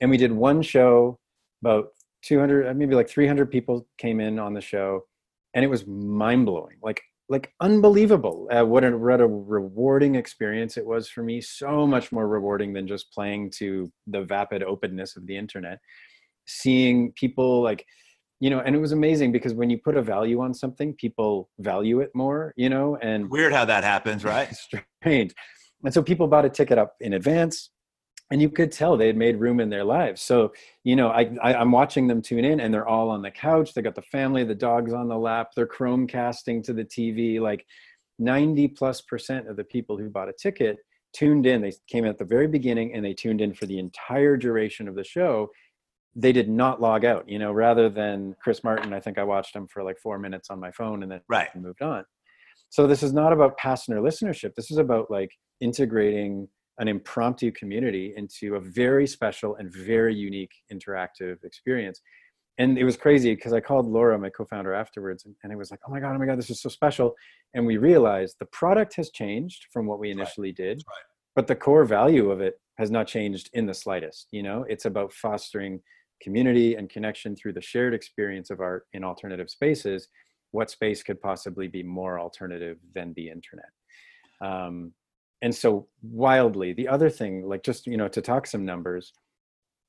And 0.00 0.10
we 0.10 0.16
did 0.16 0.32
one 0.32 0.60
show, 0.60 1.20
about 1.62 1.90
200, 2.22 2.76
maybe 2.76 2.94
like 2.94 3.08
300 3.08 3.50
people 3.50 3.86
came 3.98 4.20
in 4.20 4.38
on 4.38 4.54
the 4.54 4.60
show, 4.60 5.04
and 5.54 5.64
it 5.64 5.68
was 5.68 5.86
mind 5.86 6.46
blowing. 6.46 6.76
Like 6.82 7.02
like 7.28 7.52
unbelievable 7.60 8.48
uh, 8.50 8.64
what, 8.64 8.84
a, 8.84 8.96
what 8.96 9.20
a 9.20 9.26
rewarding 9.26 10.14
experience 10.14 10.76
it 10.76 10.86
was 10.86 11.08
for 11.08 11.22
me 11.22 11.40
so 11.40 11.86
much 11.86 12.10
more 12.10 12.26
rewarding 12.26 12.72
than 12.72 12.86
just 12.86 13.12
playing 13.12 13.50
to 13.50 13.90
the 14.06 14.22
vapid 14.22 14.62
openness 14.62 15.16
of 15.16 15.26
the 15.26 15.36
internet 15.36 15.78
seeing 16.46 17.12
people 17.12 17.62
like 17.62 17.84
you 18.40 18.48
know 18.48 18.60
and 18.60 18.74
it 18.74 18.78
was 18.78 18.92
amazing 18.92 19.30
because 19.30 19.52
when 19.52 19.68
you 19.68 19.78
put 19.78 19.96
a 19.96 20.02
value 20.02 20.40
on 20.40 20.54
something 20.54 20.94
people 20.94 21.50
value 21.58 22.00
it 22.00 22.10
more 22.14 22.54
you 22.56 22.70
know 22.70 22.96
and 23.02 23.28
weird 23.30 23.52
how 23.52 23.64
that 23.64 23.84
happens 23.84 24.24
right 24.24 24.54
strange 25.02 25.34
and 25.84 25.92
so 25.92 26.02
people 26.02 26.26
bought 26.26 26.44
a 26.44 26.50
ticket 26.50 26.78
up 26.78 26.94
in 27.00 27.12
advance 27.12 27.70
and 28.30 28.42
you 28.42 28.50
could 28.50 28.70
tell 28.70 28.96
they 28.96 29.06
had 29.06 29.16
made 29.16 29.40
room 29.40 29.60
in 29.60 29.70
their 29.70 29.84
lives. 29.84 30.22
So 30.22 30.52
you 30.84 30.96
know 30.96 31.08
I, 31.08 31.30
I 31.42 31.60
am 31.60 31.72
watching 31.72 32.06
them 32.06 32.22
tune 32.22 32.44
in 32.44 32.60
and 32.60 32.72
they're 32.72 32.88
all 32.88 33.10
on 33.10 33.22
the 33.22 33.30
couch. 33.30 33.74
They 33.74 33.82
got 33.82 33.94
the 33.94 34.02
family 34.02 34.44
the 34.44 34.54
dogs 34.54 34.92
on 34.92 35.08
the 35.08 35.18
lap. 35.18 35.50
They're 35.54 35.66
chromecasting 35.66 36.64
to 36.64 36.72
the 36.72 36.84
tv 36.84 37.40
like 37.40 37.66
90 38.18 38.68
plus 38.68 39.00
percent 39.00 39.48
of 39.48 39.56
the 39.56 39.64
people 39.64 39.96
who 39.96 40.10
bought 40.10 40.28
a 40.28 40.32
ticket 40.32 40.78
tuned 41.12 41.46
in. 41.46 41.62
They 41.62 41.72
came 41.86 42.04
at 42.04 42.18
the 42.18 42.24
very 42.24 42.46
beginning 42.46 42.94
and 42.94 43.04
they 43.04 43.14
tuned 43.14 43.40
in 43.40 43.54
for 43.54 43.66
the 43.66 43.78
entire 43.78 44.36
duration 44.36 44.88
of 44.88 44.94
the 44.94 45.04
show. 45.04 45.48
They 46.14 46.32
did 46.32 46.48
not 46.48 46.80
log 46.80 47.04
out 47.04 47.28
you 47.28 47.38
know 47.38 47.52
rather 47.52 47.88
than 47.88 48.34
chris 48.42 48.62
martin. 48.62 48.92
I 48.92 49.00
think 49.00 49.18
i 49.18 49.24
watched 49.24 49.54
him 49.54 49.66
for 49.68 49.82
like 49.82 49.98
four 49.98 50.18
minutes 50.18 50.50
on 50.50 50.60
my 50.60 50.70
phone 50.72 51.02
and 51.02 51.12
then 51.12 51.20
right. 51.28 51.54
moved 51.56 51.82
on. 51.82 52.04
So 52.70 52.86
this 52.86 53.02
is 53.02 53.14
not 53.14 53.32
about 53.32 53.56
passenger 53.56 54.00
listenership. 54.00 54.54
This 54.54 54.70
is 54.70 54.76
about 54.76 55.10
like 55.10 55.30
integrating 55.60 56.48
an 56.78 56.88
impromptu 56.88 57.50
community 57.52 58.14
into 58.16 58.54
a 58.56 58.60
very 58.60 59.06
special 59.06 59.56
and 59.56 59.72
very 59.72 60.14
unique 60.14 60.52
interactive 60.72 61.42
experience. 61.44 62.00
And 62.58 62.76
it 62.76 62.84
was 62.84 62.96
crazy 62.96 63.34
because 63.34 63.52
I 63.52 63.60
called 63.60 63.86
Laura, 63.86 64.18
my 64.18 64.30
co-founder, 64.30 64.74
afterwards, 64.74 65.24
and, 65.24 65.34
and, 65.44 65.52
it 65.52 65.56
was 65.56 65.70
like, 65.70 65.80
"Oh 65.86 65.92
my 65.92 66.00
god, 66.00 66.16
oh 66.16 66.18
my 66.18 66.26
god, 66.26 66.38
this 66.38 66.50
is 66.50 66.60
so 66.60 66.68
special!" 66.68 67.14
And 67.54 67.64
we 67.64 67.76
realized 67.76 68.36
the 68.38 68.46
product 68.46 68.96
has 68.96 69.10
changed 69.10 69.66
from 69.72 69.86
what 69.86 70.00
we 70.00 70.10
initially 70.10 70.48
right. 70.48 70.56
did, 70.56 70.76
right. 70.78 71.04
but 71.36 71.46
the 71.46 71.54
core 71.54 71.84
value 71.84 72.30
of 72.30 72.40
it 72.40 72.60
has 72.76 72.90
not 72.90 73.06
changed 73.06 73.50
in 73.52 73.66
the 73.66 73.74
slightest. 73.74 74.26
You 74.32 74.42
know, 74.42 74.64
it's 74.68 74.86
about 74.86 75.12
fostering 75.12 75.80
community 76.20 76.74
and 76.74 76.90
connection 76.90 77.36
through 77.36 77.52
the 77.52 77.60
shared 77.60 77.94
experience 77.94 78.50
of 78.50 78.60
art 78.60 78.86
in 78.92 79.04
alternative 79.04 79.50
spaces. 79.50 80.08
What 80.50 80.70
space 80.70 81.02
could 81.02 81.20
possibly 81.20 81.68
be 81.68 81.84
more 81.84 82.18
alternative 82.18 82.78
than 82.92 83.12
the 83.14 83.28
internet? 83.28 83.70
Um, 84.40 84.92
and 85.42 85.54
so 85.54 85.86
wildly 86.02 86.72
the 86.72 86.88
other 86.88 87.10
thing 87.10 87.46
like 87.46 87.62
just 87.62 87.86
you 87.86 87.96
know 87.96 88.08
to 88.08 88.20
talk 88.20 88.46
some 88.46 88.64
numbers 88.64 89.12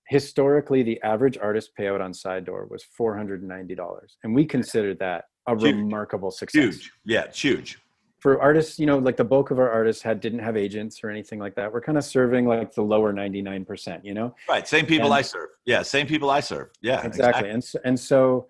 historically 0.10 0.82
the 0.84 1.02
average 1.04 1.38
artist 1.38 1.72
payout 1.80 2.02
on 2.02 2.14
side 2.14 2.44
door 2.44 2.68
was 2.70 2.84
$490 3.00 3.78
and 4.24 4.36
we 4.36 4.44
considered 4.44 4.98
that 5.00 5.26
a 5.48 5.52
huge. 5.52 5.76
remarkable 5.76 6.32
success. 6.32 6.62
Huge. 6.62 6.92
Yeah 7.06 7.22
it's 7.22 7.42
huge. 7.42 7.80
For 8.20 8.42
artists 8.42 8.80
you 8.80 8.88
know 8.88 8.98
like 8.98 9.18
the 9.18 9.24
bulk 9.24 9.52
of 9.52 9.60
our 9.60 9.70
artists 9.70 10.02
had 10.02 10.20
didn't 10.20 10.40
have 10.40 10.58
agents 10.58 11.04
or 11.04 11.10
anything 11.10 11.40
like 11.40 11.56
that. 11.56 11.72
We're 11.72 11.82
kind 11.82 11.98
of 11.98 12.04
serving 12.04 12.48
like 12.48 12.74
the 12.74 12.82
lower 12.82 13.14
99% 13.14 14.04
you 14.04 14.14
know? 14.16 14.36
Right. 14.50 14.68
Same 14.68 14.86
people 14.86 15.08
and, 15.08 15.14
i 15.14 15.22
serve. 15.22 15.50
Yeah 15.66 15.84
same 15.84 16.08
people 16.08 16.30
i 16.32 16.40
serve. 16.40 16.70
Yeah 16.82 17.06
exactly, 17.06 17.50
exactly. 17.50 17.50
and 17.52 17.64
so, 17.64 17.80
and 17.86 18.00
so 18.00 18.48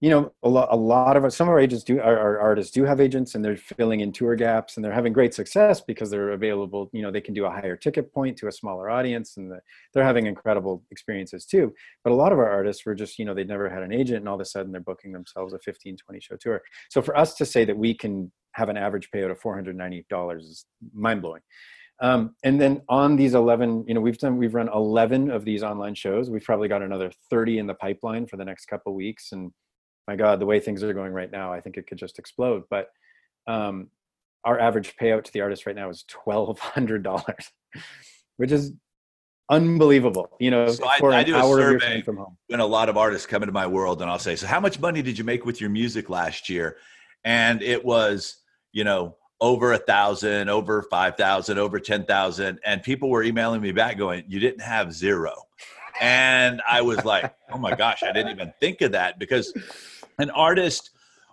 you 0.00 0.08
know, 0.08 0.32
a 0.42 0.48
lot, 0.48 0.68
a 0.70 0.76
lot 0.76 1.16
of 1.16 1.30
some 1.30 1.46
of 1.46 1.52
our 1.52 1.60
agents 1.60 1.84
do, 1.84 2.00
our, 2.00 2.18
our, 2.18 2.38
artists 2.38 2.72
do 2.72 2.84
have 2.84 3.00
agents, 3.00 3.34
and 3.34 3.44
they're 3.44 3.56
filling 3.56 4.00
in 4.00 4.12
tour 4.12 4.34
gaps, 4.34 4.76
and 4.76 4.84
they're 4.84 4.92
having 4.92 5.12
great 5.12 5.34
success 5.34 5.82
because 5.82 6.08
they're 6.08 6.30
available. 6.30 6.88
You 6.94 7.02
know, 7.02 7.10
they 7.10 7.20
can 7.20 7.34
do 7.34 7.44
a 7.44 7.50
higher 7.50 7.76
ticket 7.76 8.12
point 8.12 8.38
to 8.38 8.48
a 8.48 8.52
smaller 8.52 8.88
audience, 8.88 9.36
and 9.36 9.50
the, 9.50 9.60
they're 9.92 10.04
having 10.04 10.26
incredible 10.26 10.82
experiences 10.90 11.44
too. 11.44 11.74
But 12.02 12.12
a 12.12 12.16
lot 12.16 12.32
of 12.32 12.38
our 12.38 12.48
artists 12.48 12.86
were 12.86 12.94
just, 12.94 13.18
you 13.18 13.26
know, 13.26 13.34
they'd 13.34 13.46
never 13.46 13.68
had 13.68 13.82
an 13.82 13.92
agent, 13.92 14.20
and 14.20 14.28
all 14.28 14.36
of 14.36 14.40
a 14.40 14.46
sudden 14.46 14.72
they're 14.72 14.80
booking 14.80 15.12
themselves 15.12 15.52
a 15.52 15.58
15, 15.58 15.98
20 15.98 16.20
show 16.20 16.36
tour. 16.36 16.62
So 16.88 17.02
for 17.02 17.14
us 17.14 17.34
to 17.34 17.44
say 17.44 17.66
that 17.66 17.76
we 17.76 17.92
can 17.92 18.32
have 18.52 18.70
an 18.70 18.78
average 18.78 19.10
payout 19.14 19.30
of 19.30 19.40
$490 19.40 20.38
is 20.38 20.64
mind 20.94 21.20
blowing. 21.20 21.42
Um, 22.02 22.34
and 22.42 22.58
then 22.58 22.80
on 22.88 23.16
these 23.16 23.34
11, 23.34 23.84
you 23.86 23.92
know, 23.92 24.00
we've 24.00 24.16
done, 24.16 24.38
we've 24.38 24.54
run 24.54 24.70
11 24.72 25.30
of 25.30 25.44
these 25.44 25.62
online 25.62 25.94
shows. 25.94 26.30
We've 26.30 26.42
probably 26.42 26.68
got 26.68 26.80
another 26.80 27.12
30 27.28 27.58
in 27.58 27.66
the 27.66 27.74
pipeline 27.74 28.26
for 28.26 28.38
the 28.38 28.44
next 28.44 28.64
couple 28.66 28.94
weeks. 28.94 29.32
And 29.32 29.52
my 30.10 30.16
God, 30.16 30.40
the 30.40 30.46
way 30.46 30.58
things 30.58 30.82
are 30.82 30.92
going 30.92 31.12
right 31.12 31.30
now, 31.30 31.52
I 31.52 31.60
think 31.60 31.76
it 31.76 31.86
could 31.86 31.96
just 31.96 32.18
explode. 32.18 32.64
But 32.68 32.88
um, 33.46 33.90
our 34.42 34.58
average 34.58 34.96
payout 35.00 35.22
to 35.22 35.32
the 35.32 35.40
artist 35.40 35.66
right 35.66 35.76
now 35.76 35.88
is 35.88 36.04
twelve 36.08 36.58
hundred 36.58 37.04
dollars, 37.04 37.52
which 38.36 38.50
is 38.50 38.72
unbelievable. 39.48 40.28
You 40.40 40.50
know, 40.50 40.66
so 40.66 40.84
for 40.98 41.12
I, 41.12 41.18
I 41.18 41.22
do 41.22 41.36
a 41.36 41.42
survey 41.44 42.02
from 42.02 42.16
home. 42.16 42.36
when 42.48 42.58
a 42.58 42.66
lot 42.66 42.88
of 42.88 42.96
artists 42.96 43.24
come 43.24 43.44
into 43.44 43.52
my 43.52 43.68
world, 43.68 44.02
and 44.02 44.10
I'll 44.10 44.18
say, 44.18 44.34
"So, 44.34 44.48
how 44.48 44.58
much 44.58 44.80
money 44.80 45.00
did 45.00 45.16
you 45.16 45.22
make 45.22 45.46
with 45.46 45.60
your 45.60 45.70
music 45.70 46.10
last 46.10 46.48
year?" 46.48 46.76
And 47.24 47.62
it 47.62 47.84
was, 47.84 48.38
you 48.72 48.82
know, 48.82 49.16
over 49.40 49.74
a 49.74 49.78
thousand, 49.78 50.48
over 50.48 50.82
five 50.90 51.16
thousand, 51.16 51.58
over 51.58 51.78
ten 51.78 52.04
thousand, 52.04 52.58
and 52.64 52.82
people 52.82 53.10
were 53.10 53.22
emailing 53.22 53.60
me 53.60 53.70
back 53.70 53.96
going, 53.96 54.24
"You 54.26 54.40
didn't 54.40 54.62
have 54.62 54.92
zero. 54.92 55.34
And 56.00 56.60
I 56.68 56.80
was 56.80 57.04
like, 57.04 57.32
"Oh 57.52 57.58
my 57.58 57.76
gosh, 57.76 58.02
I 58.02 58.10
didn't 58.10 58.32
even 58.32 58.52
think 58.58 58.80
of 58.80 58.90
that 58.90 59.20
because." 59.20 59.54
An 60.20 60.30
artist 60.30 60.90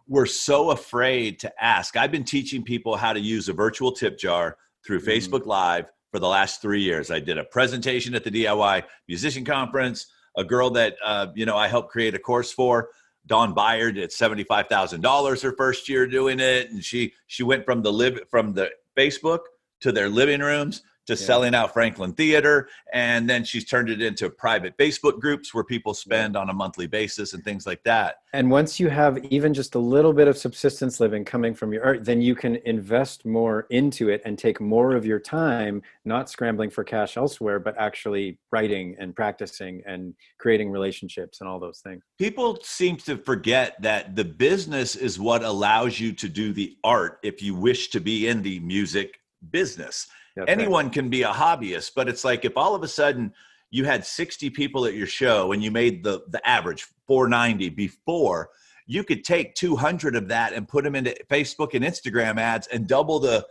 were 0.07 0.25
so 0.25 0.71
afraid 0.71 1.39
to 1.39 1.63
ask. 1.63 1.97
I've 1.97 2.11
been 2.11 2.23
teaching 2.23 2.63
people 2.63 2.95
how 2.95 3.13
to 3.13 3.19
use 3.19 3.49
a 3.49 3.53
virtual 3.53 3.91
tip 3.91 4.17
jar 4.17 4.57
through 4.85 5.01
mm-hmm. 5.01 5.09
Facebook 5.09 5.45
Live 5.45 5.91
for 6.11 6.19
the 6.19 6.27
last 6.27 6.61
three 6.61 6.81
years. 6.81 7.11
I 7.11 7.19
did 7.19 7.37
a 7.37 7.43
presentation 7.43 8.15
at 8.15 8.23
the 8.23 8.31
DIY 8.31 8.83
musician 9.07 9.43
conference. 9.43 10.07
A 10.37 10.43
girl 10.43 10.69
that 10.71 10.95
uh, 11.03 11.27
you 11.35 11.45
know 11.45 11.57
I 11.57 11.67
helped 11.67 11.91
create 11.91 12.13
a 12.13 12.19
course 12.19 12.51
for, 12.51 12.89
Dawn 13.25 13.55
Byard, 13.55 13.95
did 13.95 14.11
seventy 14.11 14.43
five 14.43 14.67
thousand 14.67 15.01
dollars 15.01 15.41
her 15.41 15.53
first 15.57 15.89
year 15.89 16.07
doing 16.07 16.39
it, 16.39 16.69
and 16.69 16.83
she 16.83 17.13
she 17.25 17.43
went 17.43 17.65
from 17.65 17.81
the 17.81 17.91
live 17.91 18.19
from 18.29 18.53
the 18.53 18.69
Facebook 18.95 19.39
to 19.81 19.91
their 19.91 20.09
living 20.09 20.41
rooms 20.41 20.83
to 21.07 21.13
yeah. 21.13 21.17
selling 21.17 21.55
out 21.55 21.73
Franklin 21.73 22.13
Theater. 22.13 22.69
And 22.93 23.29
then 23.29 23.43
she's 23.43 23.65
turned 23.65 23.89
it 23.89 24.01
into 24.01 24.29
private 24.29 24.77
Facebook 24.77 25.19
groups 25.19 25.53
where 25.53 25.63
people 25.63 25.93
spend 25.93 26.35
on 26.35 26.49
a 26.49 26.53
monthly 26.53 26.87
basis 26.87 27.33
and 27.33 27.43
things 27.43 27.65
like 27.65 27.83
that. 27.83 28.17
And 28.33 28.51
once 28.51 28.79
you 28.79 28.89
have 28.89 29.17
even 29.25 29.53
just 29.53 29.75
a 29.75 29.79
little 29.79 30.13
bit 30.13 30.27
of 30.27 30.37
subsistence 30.37 30.99
living 30.99 31.23
coming 31.23 31.55
from 31.55 31.73
your 31.73 31.83
art, 31.83 32.05
then 32.05 32.21
you 32.21 32.35
can 32.35 32.57
invest 32.65 33.25
more 33.25 33.65
into 33.69 34.09
it 34.09 34.21
and 34.25 34.37
take 34.37 34.59
more 34.59 34.95
of 34.95 35.05
your 35.05 35.19
time, 35.19 35.81
not 36.05 36.29
scrambling 36.29 36.69
for 36.69 36.83
cash 36.83 37.17
elsewhere, 37.17 37.59
but 37.59 37.75
actually 37.77 38.37
writing 38.51 38.95
and 38.99 39.15
practicing 39.15 39.81
and 39.85 40.13
creating 40.37 40.69
relationships 40.69 41.39
and 41.39 41.49
all 41.49 41.59
those 41.59 41.79
things. 41.79 42.03
People 42.19 42.59
seem 42.63 42.97
to 42.97 43.17
forget 43.17 43.81
that 43.81 44.15
the 44.15 44.25
business 44.25 44.95
is 44.95 45.19
what 45.19 45.41
allows 45.43 45.99
you 45.99 46.11
to 46.13 46.27
do 46.27 46.51
the 46.51 46.77
art 46.83 47.19
if 47.23 47.41
you 47.41 47.55
wish 47.55 47.89
to 47.89 48.01
be 48.01 48.27
in 48.27 48.41
the 48.41 48.59
music 48.59 49.19
business 49.51 50.07
that's 50.37 50.49
Anyone 50.49 50.85
right. 50.85 50.93
can 50.93 51.09
be 51.09 51.23
a 51.23 51.31
hobbyist, 51.31 51.91
but 51.95 52.07
it's 52.07 52.23
like 52.23 52.45
if 52.45 52.55
all 52.55 52.75
of 52.75 52.83
a 52.83 52.87
sudden 52.87 53.33
you 53.69 53.85
had 53.85 54.05
60 54.05 54.49
people 54.51 54.85
at 54.85 54.93
your 54.93 55.07
show 55.07 55.51
and 55.51 55.63
you 55.63 55.71
made 55.71 56.03
the 56.03 56.23
the 56.29 56.47
average 56.47 56.87
490 57.07 57.69
before, 57.69 58.49
you 58.85 59.03
could 59.03 59.23
take 59.23 59.53
200 59.55 60.15
of 60.15 60.27
that 60.29 60.53
and 60.53 60.67
put 60.67 60.83
them 60.83 60.95
into 60.95 61.15
Facebook 61.29 61.73
and 61.73 61.83
Instagram 61.83 62.39
ads 62.39 62.67
and 62.67 62.87
double 62.87 63.19
the 63.19 63.45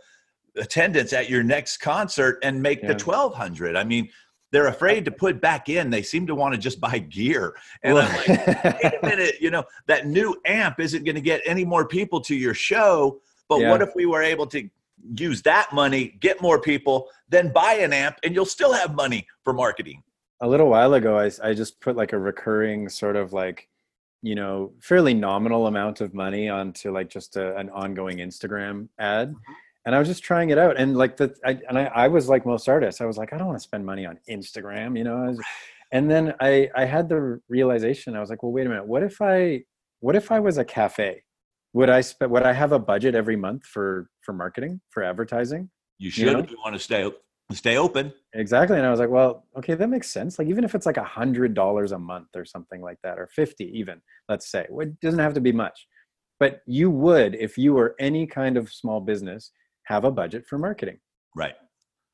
attendance 0.57 1.13
at 1.13 1.29
your 1.29 1.43
next 1.43 1.77
concert 1.77 2.39
and 2.43 2.61
make 2.61 2.81
yeah. 2.81 2.93
the 2.93 3.03
1200. 3.03 3.75
I 3.75 3.83
mean, 3.83 4.09
they're 4.51 4.67
afraid 4.67 5.05
to 5.05 5.11
put 5.25 5.39
back 5.39 5.69
in. 5.69 5.89
They 5.89 6.01
seem 6.01 6.27
to 6.27 6.35
want 6.35 6.55
to 6.55 6.59
just 6.59 6.79
buy 6.79 6.99
gear. 6.99 7.55
And 7.83 7.97
I'm 7.97 8.15
like, 8.15 8.27
wait 8.83 8.93
a 9.01 9.05
minute, 9.05 9.35
you 9.39 9.51
know, 9.51 9.63
that 9.85 10.07
new 10.07 10.35
amp 10.45 10.79
isn't 10.79 11.03
going 11.03 11.15
to 11.15 11.21
get 11.21 11.41
any 11.45 11.65
more 11.65 11.87
people 11.87 12.19
to 12.21 12.35
your 12.35 12.53
show. 12.53 13.21
But 13.47 13.61
yeah. 13.61 13.71
what 13.71 13.81
if 13.81 13.89
we 13.95 14.05
were 14.05 14.23
able 14.23 14.47
to 14.47 14.69
use 15.15 15.41
that 15.43 15.73
money, 15.73 16.17
get 16.19 16.41
more 16.41 16.59
people, 16.59 17.09
then 17.29 17.51
buy 17.51 17.73
an 17.73 17.93
amp, 17.93 18.17
and 18.23 18.33
you'll 18.33 18.45
still 18.45 18.73
have 18.73 18.95
money 18.95 19.27
for 19.43 19.53
marketing. 19.53 20.03
A 20.41 20.47
little 20.47 20.69
while 20.69 20.93
ago, 20.93 21.17
I, 21.17 21.31
I 21.43 21.53
just 21.53 21.79
put 21.81 21.95
like 21.95 22.13
a 22.13 22.19
recurring 22.19 22.89
sort 22.89 23.15
of 23.15 23.33
like, 23.33 23.67
you 24.21 24.35
know, 24.35 24.73
fairly 24.81 25.13
nominal 25.13 25.67
amount 25.67 26.01
of 26.01 26.13
money 26.13 26.49
onto 26.49 26.91
like 26.91 27.09
just 27.09 27.37
a, 27.37 27.55
an 27.57 27.69
ongoing 27.69 28.17
Instagram 28.17 28.87
ad. 28.99 29.29
Mm-hmm. 29.29 29.53
And 29.85 29.95
I 29.95 29.99
was 29.99 30.07
just 30.07 30.23
trying 30.23 30.49
it 30.49 30.57
out. 30.57 30.77
And 30.77 30.97
like 30.97 31.15
the, 31.17 31.33
I, 31.45 31.59
and 31.69 31.77
I, 31.79 31.85
I 31.85 32.07
was 32.07 32.27
like 32.27 32.45
most 32.45 32.67
artists, 32.67 32.99
I 32.99 33.05
was 33.05 33.17
like, 33.17 33.31
I 33.31 33.37
don't 33.37 33.47
want 33.47 33.57
to 33.57 33.63
spend 33.63 33.85
money 33.85 34.05
on 34.05 34.19
Instagram, 34.29 34.97
you 34.97 35.03
know? 35.05 35.15
Was, 35.17 35.39
and 35.91 36.11
then 36.11 36.33
I, 36.41 36.69
I 36.75 36.83
had 36.85 37.07
the 37.07 37.39
realization, 37.47 38.15
I 38.15 38.19
was 38.19 38.29
like, 38.29 38.43
well, 38.43 38.51
wait 38.51 38.65
a 38.65 38.69
minute. 38.69 38.85
What 38.85 39.01
if 39.01 39.21
I, 39.21 39.63
what 40.01 40.15
if 40.15 40.31
I 40.31 40.39
was 40.39 40.57
a 40.57 40.65
cafe? 40.65 41.23
Would 41.73 41.89
I 41.89 42.01
spend 42.01 42.31
would 42.31 42.43
I 42.43 42.53
have 42.53 42.71
a 42.71 42.79
budget 42.79 43.15
every 43.15 43.35
month 43.35 43.65
for 43.65 44.09
for 44.21 44.33
marketing 44.33 44.81
for 44.89 45.03
advertising? 45.03 45.69
You 45.97 46.09
should 46.09 46.25
you 46.25 46.33
know? 46.33 46.45
you 46.49 46.57
want 46.63 46.75
to 46.75 46.79
stay 46.79 47.09
stay 47.53 47.77
open. 47.77 48.13
Exactly. 48.33 48.77
And 48.77 48.85
I 48.85 48.91
was 48.91 48.99
like, 48.99 49.09
well, 49.09 49.45
okay, 49.57 49.73
that 49.75 49.87
makes 49.87 50.09
sense. 50.11 50.37
Like 50.37 50.47
even 50.47 50.63
if 50.63 50.75
it's 50.75 50.85
like 50.85 50.97
a 50.97 51.03
hundred 51.03 51.53
dollars 51.53 51.91
a 51.91 51.99
month 51.99 52.29
or 52.35 52.45
something 52.45 52.81
like 52.81 52.97
that, 53.03 53.19
or 53.19 53.27
50 53.27 53.65
even, 53.65 54.01
let's 54.27 54.49
say. 54.51 54.67
It 54.69 54.99
doesn't 54.99 55.19
have 55.19 55.33
to 55.35 55.41
be 55.41 55.51
much. 55.51 55.87
But 56.39 56.61
you 56.67 56.91
would, 56.91 57.35
if 57.35 57.57
you 57.57 57.73
were 57.73 57.95
any 57.99 58.27
kind 58.27 58.57
of 58.57 58.71
small 58.71 58.99
business, 58.99 59.51
have 59.83 60.03
a 60.03 60.11
budget 60.11 60.45
for 60.45 60.57
marketing. 60.59 60.99
Right. 61.35 61.55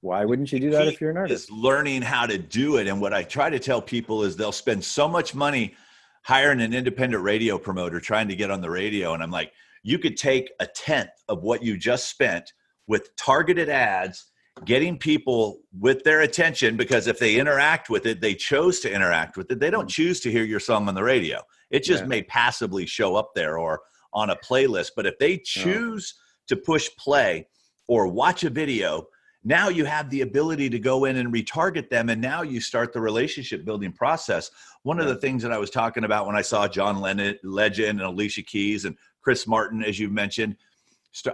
Why 0.02 0.26
wouldn't 0.26 0.52
you 0.52 0.60
do 0.60 0.70
that 0.72 0.88
if 0.88 1.02
you're 1.02 1.12
an 1.12 1.18
artist? 1.18 1.46
Is 1.46 1.52
learning 1.52 2.02
how 2.02 2.26
to 2.26 2.38
do 2.38 2.78
it. 2.78 2.88
And 2.88 3.02
what 3.02 3.14
I 3.14 3.24
try 3.24 3.50
to 3.50 3.60
tell 3.60 3.82
people 3.82 4.24
is 4.24 4.36
they'll 4.36 4.52
spend 4.52 4.84
so 4.84 5.08
much 5.08 5.34
money 5.34 5.76
hiring 6.24 6.62
an 6.62 6.74
independent 6.74 7.24
radio 7.24 7.58
promoter 7.58 8.00
trying 8.00 8.28
to 8.30 8.36
get 8.36 8.52
on 8.52 8.62
the 8.62 8.70
radio. 8.70 9.14
And 9.14 9.22
I'm 9.22 9.32
like, 9.32 9.52
you 9.84 10.00
could 10.00 10.18
take 10.18 10.50
a 10.60 10.66
tenth 10.66 11.12
of 11.28 11.44
what 11.44 11.64
you 11.64 11.78
just 11.78 12.10
spent 12.10 12.54
with 12.88 13.16
targeted 13.16 13.70
ads, 13.70 14.32
getting 14.66 14.98
people 14.98 15.60
with 15.78 16.04
their 16.04 16.22
attention 16.22 16.78
because 16.78 17.08
if 17.08 17.20
they 17.20 17.36
interact 17.36 17.90
with 17.90 18.06
it, 18.06 18.22
they 18.22 18.34
chose 18.34 18.80
to 18.82 18.94
interact 18.94 19.36
with 19.36 19.52
it. 19.52 19.60
They 19.60 19.70
don't 19.70 19.88
mm. 19.88 19.94
choose 19.94 20.20
to 20.22 20.32
hear 20.32 20.44
your 20.44 20.60
song 20.60 20.88
on 20.88 20.96
the 20.96 21.04
radio. 21.04 21.42
It 21.70 21.84
just 21.84 22.04
yeah. 22.04 22.10
may 22.10 22.24
passively 22.24 22.86
show 22.86 23.16
up 23.16 23.32
there 23.36 23.58
or 23.58 23.82
on 24.14 24.30
a 24.30 24.36
playlist. 24.38 24.92
But 24.96 25.06
if 25.06 25.18
they 25.20 25.36
oh. 25.36 25.42
choose 25.44 26.14
to 26.48 26.56
push 26.56 26.90
play 26.98 27.48
or 27.88 28.08
watch 28.08 28.44
a 28.44 28.50
video, 28.50 29.08
now 29.44 29.68
you 29.68 29.86
have 29.86 30.10
the 30.10 30.22
ability 30.22 30.70
to 30.70 30.80
go 30.80 31.06
in 31.06 31.18
and 31.18 31.34
retarget 31.34 31.90
them 31.90 32.10
and 32.10 32.22
now 32.22 32.42
you 32.42 32.62
start 32.62 32.94
the 32.94 33.02
relationship 33.02 33.66
building 33.66 33.92
process. 33.92 34.52
One 34.84 35.00
of 35.00 35.08
the 35.08 35.16
things 35.16 35.44
that 35.44 35.52
i 35.52 35.58
was 35.58 35.70
talking 35.70 36.04
about 36.04 36.28
when 36.28 36.36
i 36.36 36.42
saw 36.42 36.68
john 36.68 37.00
lennon 37.00 37.38
legend 37.44 38.00
and 38.00 38.02
alicia 38.02 38.42
keys 38.42 38.86
and 38.86 38.98
chris 39.22 39.48
martin 39.48 39.84
as 39.84 40.00
you 40.00 40.10
mentioned 40.10 40.56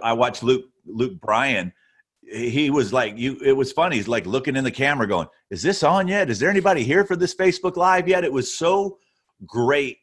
i 0.02 0.12
watched 0.12 0.42
luke 0.42 0.66
luke 0.86 1.20
bryan. 1.20 1.72
He 2.22 2.70
was 2.70 2.92
like 2.92 3.18
you 3.18 3.38
it 3.44 3.56
was 3.56 3.72
funny. 3.72 3.96
He's 3.96 4.06
like 4.06 4.26
looking 4.26 4.54
in 4.54 4.64
the 4.64 4.70
camera 4.70 5.06
going 5.06 5.28
is 5.50 5.62
this 5.62 5.82
on 5.82 6.06
yet? 6.06 6.30
Is 6.30 6.38
there 6.38 6.50
anybody 6.50 6.84
here 6.84 7.04
for 7.04 7.16
this 7.16 7.34
facebook 7.34 7.76
live 7.76 8.06
yet? 8.06 8.24
It 8.24 8.32
was 8.32 8.56
so 8.56 8.98
great 9.46 9.98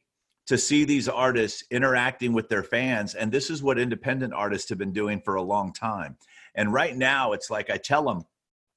to 0.47 0.57
see 0.57 0.83
these 0.83 1.07
artists 1.07 1.63
interacting 1.71 2.33
with 2.33 2.49
their 2.49 2.63
fans 2.63 3.15
and 3.15 3.31
this 3.31 3.49
is 3.49 3.61
what 3.61 3.77
independent 3.77 4.33
artists 4.33 4.69
have 4.69 4.77
been 4.77 4.93
doing 4.93 5.21
for 5.21 5.35
a 5.35 5.41
long 5.41 5.71
time 5.71 6.17
and 6.57 6.73
right 6.73 6.97
now, 6.97 7.31
it's 7.31 7.49
like 7.49 7.69
I 7.69 7.77
tell 7.77 8.03
them, 8.03 8.23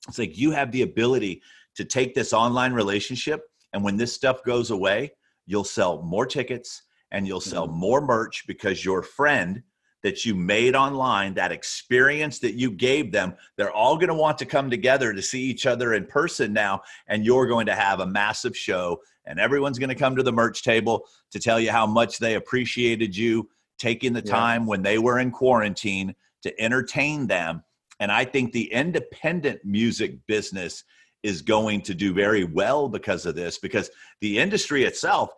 it's 0.06 0.18
like 0.18 0.38
you 0.38 0.52
have 0.52 0.70
the 0.70 0.82
ability 0.82 1.42
to 1.74 1.84
take 1.84 2.14
this 2.14 2.32
online 2.32 2.72
relationship, 2.72 3.42
and 3.72 3.82
when 3.82 3.96
this 3.96 4.12
stuff 4.12 4.44
goes 4.44 4.70
away, 4.70 5.12
you'll 5.46 5.64
sell 5.64 6.02
more 6.02 6.26
tickets 6.26 6.82
and 7.10 7.26
you'll 7.26 7.40
sell 7.40 7.66
mm-hmm. 7.66 7.78
more 7.78 8.00
merch 8.00 8.44
because 8.46 8.84
your 8.84 9.02
friend 9.02 9.62
that 10.02 10.24
you 10.24 10.34
made 10.34 10.74
online, 10.74 11.34
that 11.34 11.52
experience 11.52 12.38
that 12.38 12.54
you 12.54 12.70
gave 12.70 13.12
them, 13.12 13.34
they're 13.56 13.72
all 13.72 13.96
going 13.96 14.08
to 14.08 14.14
want 14.14 14.38
to 14.38 14.46
come 14.46 14.70
together 14.70 15.12
to 15.12 15.20
see 15.20 15.42
each 15.42 15.66
other 15.66 15.94
in 15.94 16.06
person 16.06 16.52
now. 16.52 16.80
And 17.08 17.24
you're 17.24 17.46
going 17.46 17.66
to 17.66 17.74
have 17.74 18.00
a 18.00 18.06
massive 18.06 18.56
show, 18.56 19.00
and 19.26 19.38
everyone's 19.38 19.78
going 19.78 19.90
to 19.90 19.94
come 19.94 20.16
to 20.16 20.22
the 20.22 20.32
merch 20.32 20.62
table 20.62 21.06
to 21.32 21.38
tell 21.38 21.60
you 21.60 21.70
how 21.70 21.86
much 21.86 22.18
they 22.18 22.34
appreciated 22.34 23.16
you 23.16 23.48
taking 23.78 24.12
the 24.12 24.22
time 24.22 24.66
when 24.66 24.82
they 24.82 24.98
were 24.98 25.18
in 25.18 25.30
quarantine 25.30 26.14
to 26.42 26.60
entertain 26.60 27.26
them 27.26 27.62
and 28.00 28.10
I 28.10 28.24
think 28.24 28.52
the 28.52 28.72
independent 28.72 29.64
music 29.64 30.26
business 30.26 30.84
is 31.22 31.42
going 31.42 31.82
to 31.82 31.94
do 31.94 32.14
very 32.14 32.44
well 32.44 32.88
because 32.88 33.26
of 33.26 33.36
this, 33.36 33.58
because 33.58 33.90
the 34.22 34.38
industry 34.38 34.84
itself, 34.84 35.30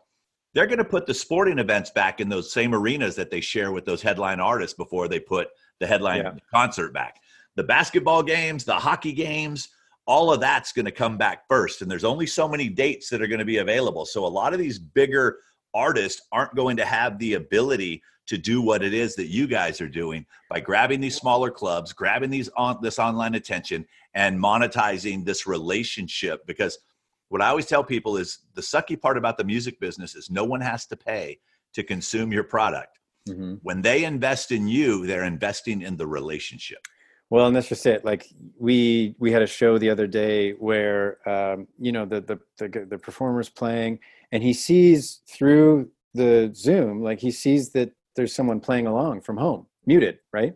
they're 0.54 0.66
going 0.66 0.78
to 0.78 0.85
put 0.85 1.07
the 1.07 1.14
sporting 1.14 1.59
events 1.59 1.90
back 1.90 2.21
in 2.21 2.28
those 2.28 2.52
same 2.52 2.75
arenas 2.75 3.16
that 3.16 3.31
they 3.31 3.40
share 3.40 3.73
with 3.73 3.85
those 3.85 4.00
headline 4.00 4.38
artists 4.38 4.76
before 4.76 5.09
they 5.09 5.19
put 5.19 5.49
the 5.81 5.87
headline 5.87 6.23
yeah. 6.23 6.35
concert 6.54 6.92
back. 6.95 7.21
The 7.57 7.64
basketball 7.64 8.23
games, 8.23 8.64
the 8.64 8.75
hockey 8.75 9.12
games, 9.12 9.69
all 10.07 10.33
of 10.33 10.40
that's 10.40 10.73
going 10.73 10.85
to 10.85 10.92
come 10.92 11.19
back 11.19 11.49
first. 11.49 11.83
And 11.83 11.90
there's 11.90 12.04
only 12.04 12.26
so 12.26 12.49
many 12.49 12.69
dates 12.69 13.09
that 13.11 13.23
are 13.23 13.26
going 13.26 13.38
to 13.40 13.45
be 13.45 13.59
available. 13.59 14.07
So 14.07 14.25
a 14.25 14.26
lot 14.26 14.52
of 14.52 14.59
these 14.59 14.78
bigger 14.78 15.38
artists 15.75 16.23
aren't 16.33 16.54
going 16.54 16.76
to 16.76 16.85
have 16.85 17.19
the 17.19 17.35
ability 17.35 18.02
to 18.26 18.38
do 18.38 18.62
what 18.62 18.83
it 18.83 18.95
is 18.95 19.17
that 19.17 19.26
you 19.26 19.47
guys 19.47 19.81
are 19.81 19.88
doing 19.88 20.25
by 20.49 20.61
grabbing 20.61 21.00
these 21.00 21.17
smaller 21.17 21.50
clubs, 21.50 21.93
grabbing 21.93 22.31
these 22.31 22.49
on 22.57 22.79
this 22.81 22.99
online 22.99 23.35
attention 23.35 23.87
and 24.14 24.38
monetizing 24.38 25.25
this 25.25 25.47
relationship 25.47 26.47
because 26.47 26.79
what 27.29 27.41
I 27.41 27.49
always 27.49 27.67
tell 27.67 27.83
people 27.83 28.19
is 28.19 28.41
the 28.55 28.61
sucky 28.61 29.00
part 29.00 29.17
about 29.17 29.38
the 29.38 29.45
music 29.45 29.81
business 29.81 30.14
is 30.14 30.31
no 30.31 30.45
one 30.45 30.61
has 30.61 30.85
to 30.87 30.97
pay 30.97 31.41
to 31.73 31.83
consume 31.83 32.31
your 32.31 32.45
product. 32.45 32.99
Mm-hmm. 33.26 33.55
When 33.62 33.81
they 33.81 34.05
invest 34.05 34.52
in 34.52 34.69
you, 34.69 35.07
they're 35.07 35.25
investing 35.25 35.81
in 35.81 35.97
the 35.97 36.07
relationship. 36.07 36.87
Well, 37.31 37.47
and 37.47 37.57
that's 37.57 37.69
just 37.69 37.87
it. 37.87 38.05
Like 38.05 38.26
we 38.59 39.14
we 39.19 39.33
had 39.33 39.41
a 39.41 39.47
show 39.47 39.79
the 39.79 39.88
other 39.88 40.07
day 40.07 40.52
where 40.52 41.26
um, 41.26 41.67
you 41.79 41.91
know 41.91 42.05
the, 42.05 42.21
the 42.21 42.38
the 42.59 42.85
the 42.85 42.99
performer's 42.99 43.49
playing, 43.49 44.00
and 44.33 44.43
he 44.43 44.52
sees 44.52 45.23
through 45.26 45.91
the 46.12 46.52
Zoom, 46.55 47.02
like 47.02 47.21
he 47.21 47.31
sees 47.31 47.71
that 47.71 47.93
there's 48.16 48.35
someone 48.35 48.61
playing 48.61 48.87
along 48.87 49.23
from 49.23 49.37
home, 49.37 49.66
muted, 49.87 50.19
right? 50.33 50.54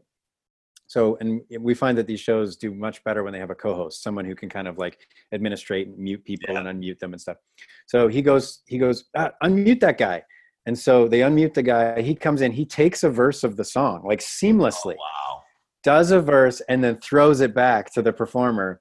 So, 0.89 1.17
and 1.21 1.41
we 1.59 1.75
find 1.75 1.99
that 1.99 2.07
these 2.07 2.21
shows 2.21 2.57
do 2.57 2.73
much 2.73 3.03
better 3.03 3.25
when 3.25 3.33
they 3.33 3.41
have 3.41 3.51
a 3.51 3.57
co-host, 3.57 4.03
someone 4.03 4.25
who 4.25 4.37
can 4.37 4.49
kind 4.49 4.69
of 4.69 4.79
like 4.79 4.99
administrate 5.33 5.89
and 5.89 5.99
mute 5.99 6.25
people 6.25 6.55
yeah. 6.55 6.61
and 6.61 6.81
unmute 6.81 7.01
them 7.01 7.13
and 7.13 7.21
stuff. 7.21 7.39
So 7.87 8.07
he 8.09 8.23
goes, 8.23 8.63
he 8.67 8.79
goes, 8.79 9.05
ah, 9.17 9.33
unmute 9.43 9.81
that 9.81 9.99
guy. 9.99 10.23
And 10.67 10.79
so 10.79 11.09
they 11.09 11.21
unmute 11.21 11.55
the 11.55 11.63
guy. 11.63 12.03
He 12.03 12.15
comes 12.15 12.41
in, 12.41 12.53
he 12.53 12.65
takes 12.65 13.03
a 13.03 13.11
verse 13.11 13.43
of 13.43 13.57
the 13.57 13.65
song, 13.65 14.05
like 14.07 14.21
seamlessly. 14.21 14.95
Oh, 14.95 15.35
wow. 15.35 15.43
Does 15.83 16.11
a 16.13 16.21
verse 16.21 16.61
and 16.69 16.83
then 16.83 16.99
throws 16.99 17.41
it 17.41 17.55
back 17.55 17.93
to 17.95 18.03
the 18.03 18.13
performer. 18.13 18.81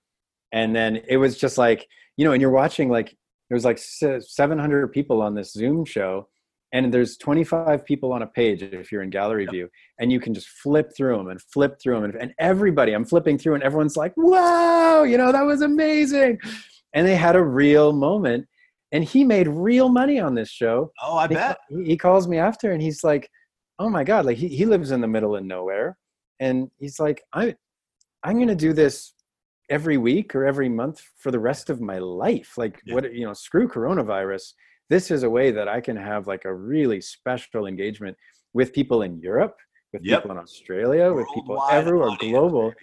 And 0.52 0.76
then 0.76 1.02
it 1.08 1.18
was 1.18 1.38
just 1.38 1.58
like, 1.58 1.88
you 2.18 2.26
know, 2.26 2.34
and 2.34 2.42
you're 2.42 2.52
watching 2.52 2.90
like, 2.90 3.16
there 3.50 3.56
was 3.56 3.66
like 3.66 3.78
700 3.78 4.88
people 4.92 5.22
on 5.22 5.36
this 5.36 5.54
Zoom 5.54 5.86
show 5.86 6.28
and 6.76 6.94
there's 6.94 7.16
25 7.16 7.86
people 7.86 8.12
on 8.12 8.22
a 8.22 8.28
page 8.28 8.62
if 8.62 8.92
you're 8.92 9.02
in 9.02 9.10
gallery 9.10 9.44
yep. 9.44 9.52
view 9.52 9.70
and 10.00 10.12
you 10.12 10.20
can 10.20 10.34
just 10.34 10.50
flip 10.50 10.92
through 10.96 11.16
them 11.16 11.30
and 11.30 11.42
flip 11.42 11.80
through 11.82 11.96
them 11.96 12.04
and, 12.04 12.16
and, 12.16 12.34
everybody 12.38 12.92
i'm 12.92 13.06
flipping 13.06 13.38
through 13.38 13.56
and 13.56 13.64
everyone's 13.64 13.96
like 13.96 14.14
wow 14.18 15.04
you 15.04 15.18
know 15.18 15.32
that 15.32 15.46
was 15.46 15.62
amazing 15.62 16.38
and 16.94 17.08
they 17.08 17.16
had 17.16 17.36
a 17.36 17.44
real 17.44 17.94
moment 17.94 18.46
and 18.92 19.04
he 19.04 19.24
made 19.24 19.48
real 19.48 19.90
money 19.90 20.20
on 20.20 20.36
this 20.36 20.50
show 20.50 20.92
oh 21.02 21.18
i 21.18 21.28
bet 21.28 21.58
he, 21.70 21.86
he 21.86 21.98
calls 21.98 22.28
me 22.28 22.38
after 22.38 22.72
and 22.74 22.82
he's 22.82 23.04
like 23.04 23.30
oh 23.80 23.90
my 23.90 24.04
god 24.04 24.26
like 24.26 24.38
he, 24.38 24.50
he 24.50 24.66
lives 24.66 24.92
in 24.92 25.02
the 25.02 25.08
middle 25.08 25.36
of 25.36 25.44
nowhere 25.44 25.98
and 26.40 26.70
he's 26.78 27.00
like 27.00 27.24
i 27.34 27.56
i'm 28.24 28.36
going 28.36 28.48
to 28.48 28.56
do 28.56 28.74
this 28.74 29.14
every 29.70 29.98
week 29.98 30.36
or 30.36 30.46
every 30.46 30.70
month 30.70 31.02
for 31.18 31.32
the 31.32 31.40
rest 31.40 31.70
of 31.70 31.82
my 31.82 31.98
life 31.98 32.54
like 32.58 32.82
yeah. 32.86 32.94
what 32.94 33.14
you 33.14 33.26
know 33.26 33.34
screw 33.34 33.68
coronavirus 33.68 34.54
this 34.90 35.12
is 35.12 35.24
a 35.24 35.30
way 35.30 35.52
that 35.52 35.68
I 35.68 35.82
can 35.82 35.98
have 35.98 36.28
like 36.28 36.46
a 36.46 36.54
really 36.54 37.02
special 37.02 37.66
engagement 37.66 38.18
with 38.54 38.74
people 38.74 39.02
in 39.02 39.20
Europe, 39.20 39.58
with 39.94 40.04
yep. 40.04 40.22
people 40.22 40.38
in 40.38 40.42
Australia, 40.42 41.06
Worldwide 41.06 41.16
with 41.16 41.28
people 41.34 41.64
everywhere, 41.72 42.10
global. 42.20 42.74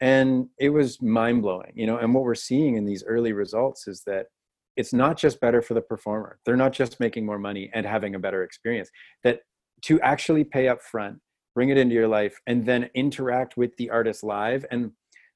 And 0.00 0.48
it 0.58 0.70
was 0.70 1.00
mind 1.02 1.42
blowing, 1.42 1.72
you 1.74 1.86
know. 1.86 1.98
And 1.98 2.14
what 2.14 2.24
we're 2.24 2.34
seeing 2.34 2.76
in 2.76 2.86
these 2.86 3.04
early 3.04 3.32
results 3.32 3.86
is 3.86 4.02
that 4.06 4.26
it's 4.76 4.94
not 4.94 5.18
just 5.18 5.40
better 5.40 5.60
for 5.60 5.74
the 5.74 5.82
performer. 5.82 6.38
They're 6.44 6.56
not 6.56 6.72
just 6.72 7.00
making 7.00 7.26
more 7.26 7.38
money 7.38 7.70
and 7.74 7.84
having 7.84 8.14
a 8.14 8.18
better 8.18 8.42
experience. 8.42 8.90
That 9.24 9.40
to 9.82 10.00
actually 10.00 10.44
pay 10.44 10.68
up 10.68 10.82
front, 10.82 11.18
bring 11.54 11.68
it 11.68 11.76
into 11.76 11.94
your 11.94 12.08
life, 12.08 12.38
and 12.46 12.64
then 12.64 12.88
interact 12.94 13.58
with 13.58 13.76
the 13.76 13.90
artist 13.90 14.24
live. 14.24 14.64
And 14.70 14.92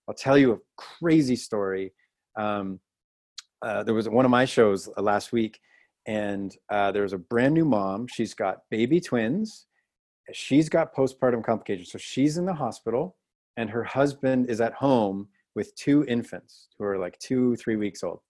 I'll 0.09 0.15
tell 0.15 0.39
you 0.39 0.53
a 0.53 0.59
crazy 0.79 1.37
story. 1.37 1.93
Um, 2.37 2.81
uh, 3.61 3.83
there 3.83 3.95
was 3.95 4.09
one 4.09 4.25
of 4.25 4.31
my 4.31 4.47
shows 4.47 4.89
uh, 4.97 5.03
last 5.03 5.33
week 5.33 5.59
and 6.07 6.55
uh, 6.71 6.93
there's 6.93 7.13
a 7.13 7.19
brand 7.19 7.55
new 7.55 7.65
mom. 7.65 8.07
She's 8.07 8.35
got 8.35 8.59
baby 8.71 9.01
twins. 9.01 9.67
She's 10.33 10.69
got 10.69 10.95
postpartum 10.95 11.45
complications. 11.45 11.93
So 11.93 11.99
she's 11.99 12.37
in 12.39 12.47
the 12.47 12.55
hospital, 12.55 13.17
and 13.57 13.71
her 13.71 13.85
husband 13.85 14.51
is 14.51 14.61
at 14.61 14.75
home 14.75 15.29
with 15.55 15.75
two 15.77 16.05
infants 16.07 16.69
who 16.79 16.85
are 16.85 16.99
like 16.99 17.19
two, 17.19 17.57
three 17.57 17.77
weeks 17.77 18.03
old. 18.03 18.21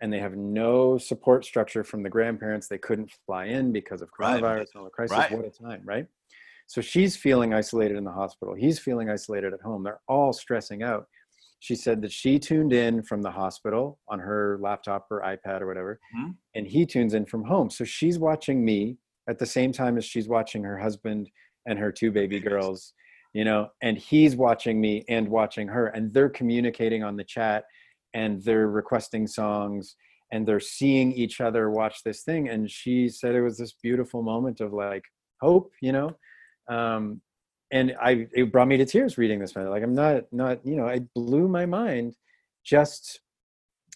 And 0.00 0.12
they 0.12 0.18
have 0.20 0.36
no 0.36 0.96
support 0.96 1.44
structure 1.44 1.82
from 1.82 2.02
the 2.02 2.10
grandparents. 2.10 2.68
They 2.68 2.78
couldn't 2.78 3.10
fly 3.26 3.46
in 3.46 3.72
because 3.72 4.00
of 4.00 4.10
coronavirus 4.12 4.42
right. 4.42 4.58
and 4.58 4.68
all 4.76 4.84
the 4.84 4.90
crisis. 4.90 5.16
Right. 5.16 5.32
What 5.32 5.44
a 5.44 5.50
time, 5.50 5.82
right? 5.84 6.06
So 6.68 6.80
she's 6.80 7.16
feeling 7.16 7.54
isolated 7.54 7.96
in 7.96 8.04
the 8.04 8.12
hospital. 8.12 8.54
He's 8.54 8.78
feeling 8.78 9.10
isolated 9.10 9.54
at 9.54 9.60
home. 9.60 9.82
They're 9.82 10.00
all 10.06 10.32
stressing 10.32 10.82
out 10.82 11.06
she 11.60 11.74
said 11.74 12.02
that 12.02 12.12
she 12.12 12.38
tuned 12.38 12.72
in 12.72 13.02
from 13.02 13.22
the 13.22 13.30
hospital 13.30 13.98
on 14.08 14.20
her 14.20 14.58
laptop 14.60 15.06
or 15.10 15.22
iPad 15.22 15.60
or 15.60 15.66
whatever, 15.66 16.00
mm-hmm. 16.16 16.30
and 16.54 16.66
he 16.66 16.86
tunes 16.86 17.14
in 17.14 17.26
from 17.26 17.44
home. 17.44 17.70
So 17.70 17.84
she's 17.84 18.18
watching 18.18 18.64
me 18.64 18.96
at 19.28 19.38
the 19.38 19.46
same 19.46 19.72
time 19.72 19.98
as 19.98 20.04
she's 20.04 20.28
watching 20.28 20.62
her 20.62 20.78
husband 20.78 21.30
and 21.66 21.78
her 21.78 21.92
two 21.92 22.10
baby 22.10 22.40
girls, 22.40 22.94
you 23.32 23.44
know, 23.44 23.68
and 23.82 23.98
he's 23.98 24.36
watching 24.36 24.80
me 24.80 25.04
and 25.08 25.28
watching 25.28 25.68
her, 25.68 25.88
and 25.88 26.12
they're 26.14 26.30
communicating 26.30 27.02
on 27.02 27.16
the 27.16 27.24
chat 27.24 27.64
and 28.14 28.42
they're 28.42 28.68
requesting 28.68 29.26
songs 29.26 29.96
and 30.32 30.46
they're 30.46 30.60
seeing 30.60 31.12
each 31.12 31.40
other 31.40 31.70
watch 31.70 32.02
this 32.04 32.22
thing. 32.22 32.48
And 32.48 32.70
she 32.70 33.08
said 33.08 33.34
it 33.34 33.42
was 33.42 33.58
this 33.58 33.74
beautiful 33.82 34.22
moment 34.22 34.60
of 34.60 34.72
like 34.72 35.04
hope, 35.40 35.72
you 35.80 35.92
know. 35.92 36.10
Um, 36.70 37.20
and 37.70 37.94
I 38.00 38.26
it 38.32 38.50
brought 38.52 38.68
me 38.68 38.76
to 38.76 38.84
tears 38.84 39.18
reading 39.18 39.38
this. 39.38 39.54
Like 39.54 39.82
I'm 39.82 39.94
not 39.94 40.24
not 40.32 40.64
you 40.64 40.76
know 40.76 40.86
it 40.86 41.12
blew 41.14 41.48
my 41.48 41.66
mind. 41.66 42.16
Just 42.64 43.20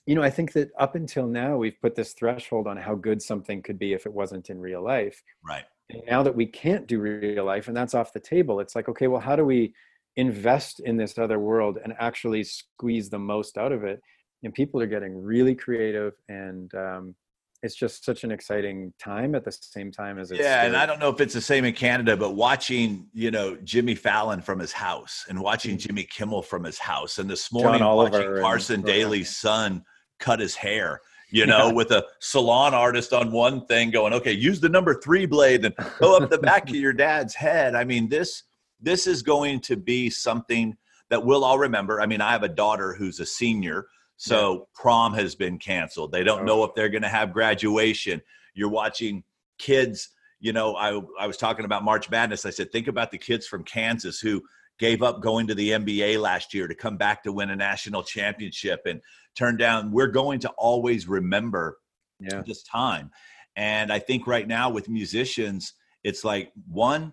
you 0.06 0.14
know 0.14 0.22
I 0.22 0.30
think 0.30 0.52
that 0.52 0.70
up 0.78 0.94
until 0.94 1.26
now 1.26 1.56
we've 1.56 1.80
put 1.80 1.94
this 1.94 2.12
threshold 2.12 2.66
on 2.66 2.76
how 2.76 2.94
good 2.94 3.22
something 3.22 3.62
could 3.62 3.78
be 3.78 3.92
if 3.92 4.06
it 4.06 4.12
wasn't 4.12 4.50
in 4.50 4.60
real 4.60 4.82
life. 4.82 5.22
Right. 5.46 5.64
And 5.90 6.02
now 6.08 6.22
that 6.22 6.34
we 6.34 6.46
can't 6.46 6.86
do 6.86 7.00
real 7.00 7.44
life 7.44 7.68
and 7.68 7.76
that's 7.76 7.94
off 7.94 8.12
the 8.12 8.20
table, 8.20 8.60
it's 8.60 8.74
like 8.74 8.88
okay, 8.88 9.06
well 9.06 9.20
how 9.20 9.36
do 9.36 9.44
we 9.44 9.74
invest 10.16 10.80
in 10.80 10.96
this 10.96 11.16
other 11.18 11.38
world 11.38 11.78
and 11.82 11.94
actually 11.98 12.44
squeeze 12.44 13.08
the 13.08 13.18
most 13.18 13.56
out 13.56 13.72
of 13.72 13.84
it? 13.84 14.00
And 14.42 14.52
people 14.52 14.80
are 14.82 14.86
getting 14.86 15.22
really 15.22 15.54
creative 15.54 16.14
and 16.28 16.74
um, 16.74 17.14
it's 17.62 17.76
just 17.76 18.04
such 18.04 18.24
an 18.24 18.32
exciting 18.32 18.92
time 18.98 19.34
at 19.34 19.44
the 19.44 19.52
same 19.52 19.90
time 19.92 20.18
as 20.18 20.30
it's 20.30 20.40
yeah 20.40 20.54
scary. 20.54 20.66
and 20.68 20.76
i 20.76 20.84
don't 20.84 20.98
know 20.98 21.08
if 21.08 21.20
it's 21.20 21.34
the 21.34 21.40
same 21.40 21.64
in 21.64 21.72
canada 21.72 22.16
but 22.16 22.34
watching 22.34 23.06
you 23.12 23.30
know 23.30 23.56
jimmy 23.62 23.94
fallon 23.94 24.40
from 24.40 24.58
his 24.58 24.72
house 24.72 25.24
and 25.28 25.40
watching 25.40 25.72
mm-hmm. 25.76 25.88
jimmy 25.88 26.04
kimmel 26.04 26.42
from 26.42 26.64
his 26.64 26.78
house 26.78 27.18
and 27.18 27.30
this 27.30 27.52
morning 27.52 27.82
watching 27.82 28.36
carson 28.40 28.82
daly's 28.82 29.34
son 29.36 29.82
cut 30.18 30.40
his 30.40 30.54
hair 30.54 31.00
you 31.30 31.46
know 31.46 31.68
yeah. 31.68 31.72
with 31.72 31.90
a 31.92 32.04
salon 32.20 32.74
artist 32.74 33.12
on 33.12 33.30
one 33.30 33.64
thing 33.66 33.90
going 33.90 34.12
okay 34.12 34.32
use 34.32 34.60
the 34.60 34.68
number 34.68 34.94
three 34.94 35.26
blade 35.26 35.64
and 35.64 35.74
go 35.98 36.16
up 36.16 36.30
the 36.30 36.38
back 36.38 36.68
of 36.68 36.74
your 36.76 36.92
dad's 36.92 37.34
head 37.34 37.74
i 37.74 37.84
mean 37.84 38.08
this 38.08 38.44
this 38.80 39.06
is 39.06 39.22
going 39.22 39.60
to 39.60 39.76
be 39.76 40.10
something 40.10 40.76
that 41.10 41.24
we'll 41.24 41.44
all 41.44 41.58
remember 41.58 42.00
i 42.00 42.06
mean 42.06 42.20
i 42.20 42.32
have 42.32 42.42
a 42.42 42.48
daughter 42.48 42.92
who's 42.92 43.20
a 43.20 43.26
senior 43.26 43.86
so 44.22 44.52
yeah. 44.52 44.58
prom 44.76 45.14
has 45.14 45.34
been 45.34 45.58
canceled. 45.58 46.12
They 46.12 46.22
don't 46.22 46.42
oh. 46.42 46.44
know 46.44 46.64
if 46.64 46.76
they're 46.76 46.88
going 46.88 47.02
to 47.02 47.08
have 47.08 47.32
graduation. 47.32 48.22
You're 48.54 48.68
watching 48.68 49.24
kids. 49.58 50.10
You 50.38 50.52
know, 50.52 50.76
I 50.76 51.00
I 51.18 51.26
was 51.26 51.36
talking 51.36 51.64
about 51.64 51.82
March 51.82 52.08
Madness. 52.08 52.46
I 52.46 52.50
said, 52.50 52.70
think 52.70 52.86
about 52.86 53.10
the 53.10 53.18
kids 53.18 53.48
from 53.48 53.64
Kansas 53.64 54.20
who 54.20 54.40
gave 54.78 55.02
up 55.02 55.22
going 55.22 55.48
to 55.48 55.56
the 55.56 55.70
NBA 55.70 56.20
last 56.20 56.54
year 56.54 56.68
to 56.68 56.74
come 56.74 56.96
back 56.96 57.24
to 57.24 57.32
win 57.32 57.50
a 57.50 57.56
national 57.56 58.04
championship 58.04 58.82
and 58.86 59.00
turn 59.34 59.56
down. 59.56 59.90
We're 59.90 60.06
going 60.06 60.38
to 60.40 60.50
always 60.50 61.08
remember 61.08 61.78
yeah. 62.20 62.42
this 62.46 62.62
time. 62.62 63.10
And 63.56 63.92
I 63.92 63.98
think 63.98 64.28
right 64.28 64.46
now 64.46 64.70
with 64.70 64.88
musicians, 64.88 65.74
it's 66.04 66.22
like 66.22 66.52
one, 66.68 67.12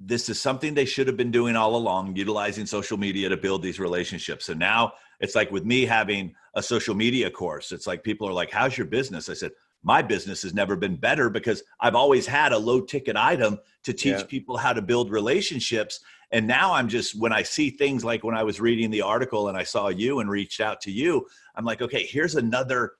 this 0.00 0.28
is 0.28 0.40
something 0.40 0.74
they 0.74 0.84
should 0.84 1.06
have 1.06 1.16
been 1.16 1.30
doing 1.30 1.56
all 1.56 1.76
along, 1.76 2.16
utilizing 2.16 2.66
social 2.66 2.98
media 2.98 3.28
to 3.28 3.36
build 3.36 3.62
these 3.62 3.78
relationships. 3.78 4.48
And 4.48 4.58
now 4.58 4.92
it's 5.20 5.34
like 5.34 5.50
with 5.50 5.64
me 5.64 5.86
having 5.86 6.34
a 6.54 6.62
social 6.62 6.94
media 6.94 7.30
course, 7.30 7.72
it's 7.72 7.86
like 7.86 8.02
people 8.02 8.28
are 8.28 8.32
like, 8.32 8.50
How's 8.50 8.76
your 8.76 8.86
business? 8.86 9.28
I 9.28 9.34
said, 9.34 9.52
My 9.82 10.02
business 10.02 10.42
has 10.42 10.54
never 10.54 10.76
been 10.76 10.96
better 10.96 11.30
because 11.30 11.62
I've 11.80 11.94
always 11.94 12.26
had 12.26 12.52
a 12.52 12.58
low 12.58 12.80
ticket 12.80 13.16
item 13.16 13.58
to 13.84 13.92
teach 13.92 14.18
yeah. 14.18 14.24
people 14.24 14.56
how 14.56 14.72
to 14.72 14.82
build 14.82 15.10
relationships. 15.10 16.00
And 16.32 16.46
now 16.46 16.72
I'm 16.74 16.88
just, 16.88 17.18
when 17.18 17.32
I 17.32 17.42
see 17.42 17.70
things 17.70 18.04
like 18.04 18.24
when 18.24 18.36
I 18.36 18.42
was 18.42 18.60
reading 18.60 18.90
the 18.90 19.02
article 19.02 19.48
and 19.48 19.56
I 19.56 19.62
saw 19.62 19.88
you 19.88 20.18
and 20.18 20.28
reached 20.28 20.60
out 20.60 20.80
to 20.82 20.90
you, 20.90 21.26
I'm 21.54 21.64
like, 21.64 21.80
okay, 21.80 22.04
here's 22.04 22.34
another 22.34 22.94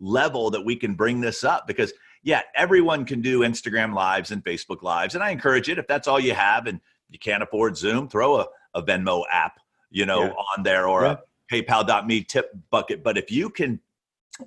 level 0.00 0.50
that 0.50 0.64
we 0.64 0.74
can 0.74 0.94
bring 0.94 1.20
this 1.20 1.44
up 1.44 1.66
because 1.66 1.92
yeah, 2.22 2.42
everyone 2.54 3.04
can 3.04 3.20
do 3.20 3.40
Instagram 3.40 3.94
lives 3.94 4.30
and 4.30 4.44
Facebook 4.44 4.82
lives. 4.82 5.14
And 5.14 5.24
I 5.24 5.30
encourage 5.30 5.68
it 5.68 5.78
if 5.78 5.86
that's 5.86 6.08
all 6.08 6.20
you 6.20 6.34
have 6.34 6.66
and 6.66 6.80
you 7.08 7.18
can't 7.18 7.42
afford 7.42 7.76
Zoom, 7.76 8.08
throw 8.08 8.40
a, 8.40 8.46
a 8.74 8.82
Venmo 8.82 9.24
app, 9.32 9.58
you 9.90 10.06
know, 10.06 10.24
yeah. 10.24 10.32
on 10.56 10.62
there 10.62 10.86
or 10.86 11.02
yeah. 11.02 11.16
a 11.50 11.54
paypal.me 11.54 12.24
tip 12.24 12.52
bucket. 12.70 13.02
But 13.02 13.18
if 13.18 13.30
you 13.30 13.50
can 13.50 13.80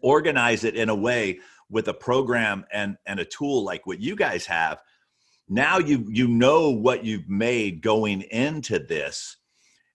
organize 0.01 0.63
it 0.63 0.75
in 0.75 0.89
a 0.89 0.95
way 0.95 1.39
with 1.69 1.87
a 1.87 1.93
program 1.93 2.65
and, 2.71 2.97
and 3.05 3.19
a 3.19 3.25
tool 3.25 3.63
like 3.63 3.87
what 3.87 3.99
you 3.99 4.15
guys 4.15 4.45
have, 4.45 4.81
now 5.49 5.77
you 5.77 6.05
you 6.09 6.27
know 6.27 6.69
what 6.69 7.03
you've 7.03 7.29
made 7.29 7.81
going 7.81 8.21
into 8.21 8.79
this 8.79 9.37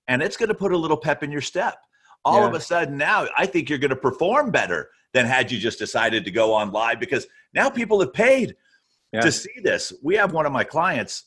and 0.06 0.22
it's 0.22 0.36
going 0.36 0.48
to 0.48 0.54
put 0.54 0.72
a 0.72 0.76
little 0.76 0.96
pep 0.96 1.22
in 1.22 1.30
your 1.30 1.40
step 1.40 1.78
all 2.24 2.40
yeah. 2.40 2.48
of 2.48 2.54
a 2.54 2.60
sudden 2.60 2.96
now 2.96 3.26
i 3.36 3.46
think 3.46 3.68
you're 3.68 3.78
going 3.78 3.88
to 3.88 3.96
perform 3.96 4.50
better 4.50 4.90
than 5.14 5.24
had 5.24 5.50
you 5.50 5.58
just 5.58 5.78
decided 5.78 6.24
to 6.24 6.30
go 6.30 6.52
on 6.52 6.70
live 6.70 7.00
because 7.00 7.26
now 7.54 7.70
people 7.70 8.00
have 8.00 8.12
paid 8.12 8.56
yeah. 9.12 9.20
to 9.20 9.32
see 9.32 9.60
this. 9.62 9.92
We 10.02 10.16
have 10.16 10.32
one 10.32 10.46
of 10.46 10.52
my 10.52 10.64
clients. 10.64 11.24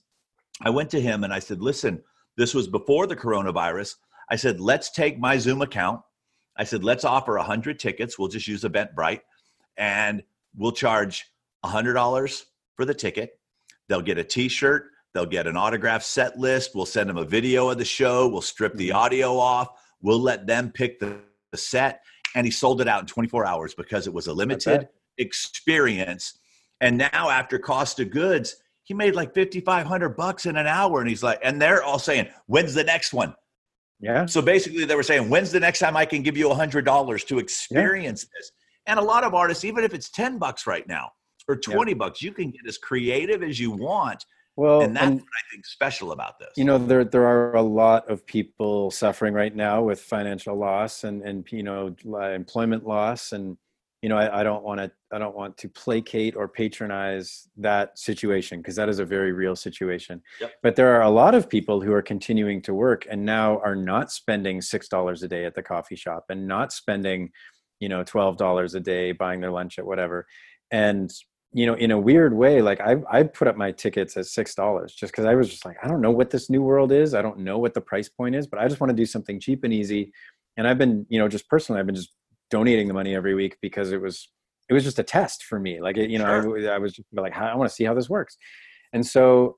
I 0.61 0.69
went 0.69 0.89
to 0.91 1.01
him 1.01 1.23
and 1.23 1.33
I 1.33 1.39
said, 1.39 1.61
"Listen, 1.61 2.03
this 2.37 2.53
was 2.53 2.67
before 2.67 3.07
the 3.07 3.15
coronavirus. 3.15 3.95
I 4.29 4.35
said, 4.35 4.59
let's 4.59 4.91
take 4.91 5.19
my 5.19 5.37
Zoom 5.37 5.61
account. 5.61 6.01
I 6.57 6.63
said, 6.63 6.83
let's 6.83 7.03
offer 7.03 7.35
100 7.37 7.79
tickets. 7.79 8.17
We'll 8.17 8.29
just 8.29 8.47
use 8.47 8.63
Eventbrite 8.63 9.21
and 9.77 10.23
we'll 10.55 10.71
charge 10.71 11.25
$100 11.65 12.43
for 12.75 12.85
the 12.85 12.93
ticket. 12.93 13.39
They'll 13.87 14.01
get 14.01 14.17
a 14.17 14.23
t 14.23 14.47
shirt. 14.47 14.87
They'll 15.13 15.25
get 15.25 15.47
an 15.47 15.57
autograph 15.57 16.03
set 16.03 16.39
list. 16.39 16.71
We'll 16.73 16.85
send 16.85 17.09
them 17.09 17.17
a 17.17 17.25
video 17.25 17.69
of 17.69 17.77
the 17.77 17.85
show. 17.85 18.27
We'll 18.27 18.41
strip 18.41 18.75
the 18.75 18.89
mm-hmm. 18.89 18.97
audio 18.97 19.37
off. 19.37 19.67
We'll 20.01 20.21
let 20.21 20.47
them 20.47 20.71
pick 20.71 20.99
the, 20.99 21.19
the 21.51 21.57
set. 21.57 22.01
And 22.33 22.47
he 22.47 22.51
sold 22.51 22.79
it 22.79 22.87
out 22.87 23.01
in 23.01 23.07
24 23.07 23.45
hours 23.45 23.73
because 23.73 24.07
it 24.07 24.13
was 24.13 24.27
a 24.27 24.33
limited 24.33 24.87
experience. 25.17 26.37
And 26.79 26.97
now, 26.97 27.29
after 27.29 27.59
cost 27.59 27.99
of 27.99 28.09
goods, 28.09 28.55
he 28.91 28.93
made 28.93 29.15
like 29.15 29.33
5500 29.33 30.09
bucks 30.17 30.45
in 30.45 30.57
an 30.57 30.67
hour 30.67 30.99
and 30.99 31.09
he's 31.09 31.23
like 31.23 31.39
and 31.43 31.61
they're 31.61 31.81
all 31.81 31.97
saying 31.97 32.27
when's 32.47 32.73
the 32.73 32.83
next 32.83 33.13
one 33.13 33.33
yeah 34.01 34.25
so 34.25 34.41
basically 34.41 34.83
they 34.83 34.95
were 34.95 35.03
saying 35.03 35.29
when's 35.29 35.49
the 35.49 35.59
next 35.61 35.79
time 35.79 35.95
i 35.95 36.05
can 36.05 36.21
give 36.21 36.35
you 36.35 36.51
a 36.51 36.53
hundred 36.53 36.83
dollars 36.83 37.23
to 37.23 37.39
experience 37.39 38.23
yeah. 38.25 38.39
this 38.39 38.51
and 38.87 38.99
a 38.99 39.01
lot 39.01 39.23
of 39.23 39.33
artists 39.33 39.63
even 39.63 39.85
if 39.85 39.93
it's 39.93 40.09
10 40.09 40.37
bucks 40.37 40.67
right 40.67 40.87
now 40.89 41.09
or 41.47 41.55
20 41.55 41.91
yeah. 41.91 41.97
bucks 41.97 42.21
you 42.21 42.33
can 42.33 42.51
get 42.51 42.61
as 42.67 42.77
creative 42.77 43.43
as 43.43 43.59
you 43.59 43.71
want 43.71 44.25
well 44.57 44.81
and 44.81 44.93
that's 44.93 45.05
and, 45.05 45.15
what 45.15 45.23
i 45.23 45.43
think 45.53 45.65
special 45.65 46.11
about 46.11 46.37
this 46.37 46.49
you 46.57 46.65
know 46.65 46.77
there 46.77 47.05
there 47.05 47.25
are 47.25 47.55
a 47.55 47.61
lot 47.61 48.09
of 48.09 48.25
people 48.25 48.91
suffering 48.91 49.33
right 49.33 49.55
now 49.55 49.81
with 49.81 50.01
financial 50.01 50.57
loss 50.57 51.05
and 51.05 51.21
and 51.21 51.49
you 51.51 51.63
know 51.63 51.95
uh, 52.13 52.29
employment 52.31 52.85
loss 52.85 53.31
and 53.31 53.55
you 54.01 54.09
know 54.09 54.17
I, 54.17 54.39
I 54.39 54.43
don't 54.43 54.63
want 54.63 54.79
to 54.79 54.91
i 55.11 55.19
don't 55.19 55.35
want 55.35 55.57
to 55.57 55.69
placate 55.69 56.35
or 56.35 56.47
patronize 56.47 57.47
that 57.57 57.97
situation 57.97 58.59
because 58.59 58.75
that 58.75 58.89
is 58.89 58.99
a 58.99 59.05
very 59.05 59.31
real 59.31 59.55
situation. 59.55 60.21
Yep. 60.39 60.51
but 60.63 60.75
there 60.75 60.95
are 60.95 61.03
a 61.03 61.09
lot 61.09 61.35
of 61.35 61.49
people 61.49 61.81
who 61.81 61.93
are 61.93 62.01
continuing 62.01 62.61
to 62.63 62.73
work 62.73 63.05
and 63.09 63.23
now 63.23 63.59
are 63.59 63.75
not 63.75 64.11
spending 64.11 64.61
six 64.61 64.87
dollars 64.87 65.23
a 65.23 65.27
day 65.27 65.45
at 65.45 65.55
the 65.55 65.63
coffee 65.63 65.95
shop 65.95 66.25
and 66.29 66.47
not 66.47 66.73
spending 66.73 67.29
you 67.79 67.89
know 67.89 68.03
twelve 68.03 68.37
dollars 68.37 68.75
a 68.75 68.79
day 68.79 69.11
buying 69.11 69.39
their 69.39 69.51
lunch 69.51 69.77
at 69.77 69.85
whatever. 69.85 70.27
And 70.71 71.11
you 71.53 71.65
know 71.65 71.73
in 71.73 71.91
a 71.91 71.99
weird 71.99 72.33
way 72.33 72.61
like 72.61 72.79
i 72.79 72.95
i 73.11 73.23
put 73.23 73.45
up 73.45 73.57
my 73.57 73.73
tickets 73.73 74.15
at 74.15 74.25
six 74.25 74.55
dollars 74.55 74.93
just 74.93 75.11
because 75.11 75.25
i 75.25 75.35
was 75.35 75.49
just 75.49 75.65
like 75.65 75.75
i 75.83 75.87
don't 75.89 75.99
know 75.99 76.09
what 76.09 76.29
this 76.29 76.49
new 76.49 76.61
world 76.61 76.93
is. 76.93 77.13
I 77.13 77.21
don't 77.21 77.39
know 77.39 77.57
what 77.57 77.73
the 77.73 77.81
price 77.81 78.07
point 78.07 78.35
is 78.35 78.47
but 78.47 78.57
i 78.57 78.67
just 78.69 78.79
want 78.79 78.89
to 78.89 78.95
do 78.95 79.05
something 79.05 79.37
cheap 79.39 79.65
and 79.65 79.73
easy. 79.73 80.13
And 80.55 80.65
i've 80.65 80.77
been 80.77 81.05
you 81.09 81.19
know 81.19 81.27
just 81.27 81.49
personally 81.49 81.79
i've 81.79 81.85
been 81.85 81.95
just 81.95 82.13
donating 82.51 82.87
the 82.87 82.93
money 82.93 83.15
every 83.15 83.33
week 83.33 83.57
because 83.61 83.91
it 83.91 84.01
was 84.01 84.29
it 84.69 84.73
was 84.73 84.83
just 84.83 84.99
a 84.99 85.03
test 85.03 85.43
for 85.43 85.59
me. 85.59 85.81
Like 85.81 85.97
it, 85.97 86.09
you 86.09 86.19
know 86.19 86.25
sure. 86.25 86.69
I, 86.69 86.75
I, 86.75 86.77
was 86.77 86.99
like 87.11 87.35
i 87.35 87.55
want 87.55 87.69
to 87.69 87.75
see 87.75 87.83
how 87.83 87.93
this 87.93 88.09
works. 88.09 88.37
And 88.93 89.05
so 89.05 89.57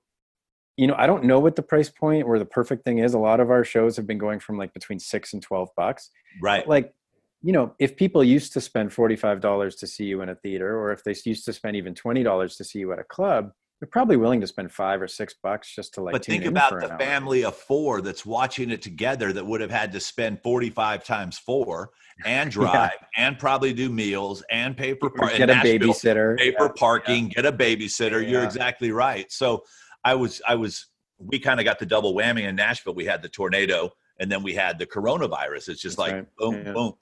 you 0.77 0.87
know 0.87 0.95
i 0.97 1.05
don't 1.05 1.23
know 1.23 1.39
what 1.39 1.55
the 1.55 1.61
price 1.61 1.89
point 1.89 2.25
or 2.25 2.39
the 2.39 2.45
perfect 2.45 2.85
thing 2.85 2.99
is. 2.99 3.13
A 3.13 3.19
lot 3.19 3.39
of 3.39 3.51
our 3.51 3.63
shows 3.63 3.97
have 3.97 4.07
been 4.07 4.17
going 4.17 4.39
from 4.39 4.57
like 4.57 4.73
between 4.73 4.99
six 4.99 5.33
and 5.33 5.41
12 5.41 5.69
bucks. 5.75 6.09
Right. 6.41 6.63
But 6.63 6.69
like 6.69 6.93
you 7.41 7.51
know 7.51 7.75
if 7.79 7.97
people 7.97 8.23
used 8.23 8.53
to 8.53 8.61
spend 8.61 8.91
$45 8.91 9.77
to 9.79 9.87
see 9.87 10.05
you 10.05 10.21
in 10.21 10.29
a 10.29 10.35
theater 10.35 10.79
or 10.79 10.91
if 10.93 11.03
they 11.03 11.15
used 11.25 11.45
to 11.45 11.53
spend 11.53 11.75
even 11.75 11.93
$20 11.93 12.57
to 12.57 12.63
see 12.63 12.79
you 12.79 12.93
at 12.93 12.99
a 12.99 13.03
club 13.03 13.51
they're 13.83 13.87
probably 13.89 14.15
willing 14.15 14.39
to 14.39 14.47
spend 14.47 14.71
five 14.71 15.01
or 15.01 15.09
six 15.09 15.35
bucks 15.43 15.75
just 15.75 15.95
to 15.95 16.01
like. 16.01 16.13
But 16.13 16.23
think 16.23 16.45
about 16.45 16.79
the 16.79 16.95
family 16.97 17.43
of 17.43 17.53
four 17.53 17.99
that's 17.99 18.25
watching 18.25 18.69
it 18.69 18.81
together 18.81 19.33
that 19.33 19.45
would 19.45 19.59
have 19.59 19.71
had 19.71 19.91
to 19.91 19.99
spend 19.99 20.41
forty-five 20.41 21.03
times 21.03 21.37
four 21.37 21.89
and 22.23 22.49
drive 22.51 22.91
yeah. 23.01 23.07
and 23.17 23.37
probably 23.37 23.73
do 23.73 23.89
meals 23.89 24.41
and 24.49 24.77
pay 24.77 24.93
for 24.93 25.09
par- 25.09 25.35
get 25.35 25.49
a 25.49 25.55
babysitter, 25.55 26.37
pay 26.37 26.53
for 26.53 26.67
yeah. 26.67 26.71
parking, 26.77 27.25
yeah. 27.25 27.41
get 27.41 27.45
a 27.45 27.51
babysitter. 27.51 28.25
You're 28.25 28.45
exactly 28.45 28.93
right. 28.93 29.29
So 29.29 29.65
I 30.05 30.15
was, 30.15 30.41
I 30.47 30.55
was, 30.55 30.85
we 31.17 31.37
kind 31.37 31.59
of 31.59 31.65
got 31.65 31.77
the 31.77 31.85
double 31.85 32.15
whammy 32.15 32.47
in 32.47 32.55
Nashville. 32.55 32.93
We 32.93 33.03
had 33.03 33.21
the 33.21 33.27
tornado 33.27 33.91
and 34.17 34.31
then 34.31 34.43
we 34.43 34.53
had 34.53 34.79
the 34.79 34.85
coronavirus. 34.85 35.67
It's 35.67 35.81
just 35.81 35.97
that's 35.97 35.97
like 35.97 36.13
right. 36.13 36.35
boom, 36.37 36.73
boom. 36.73 36.93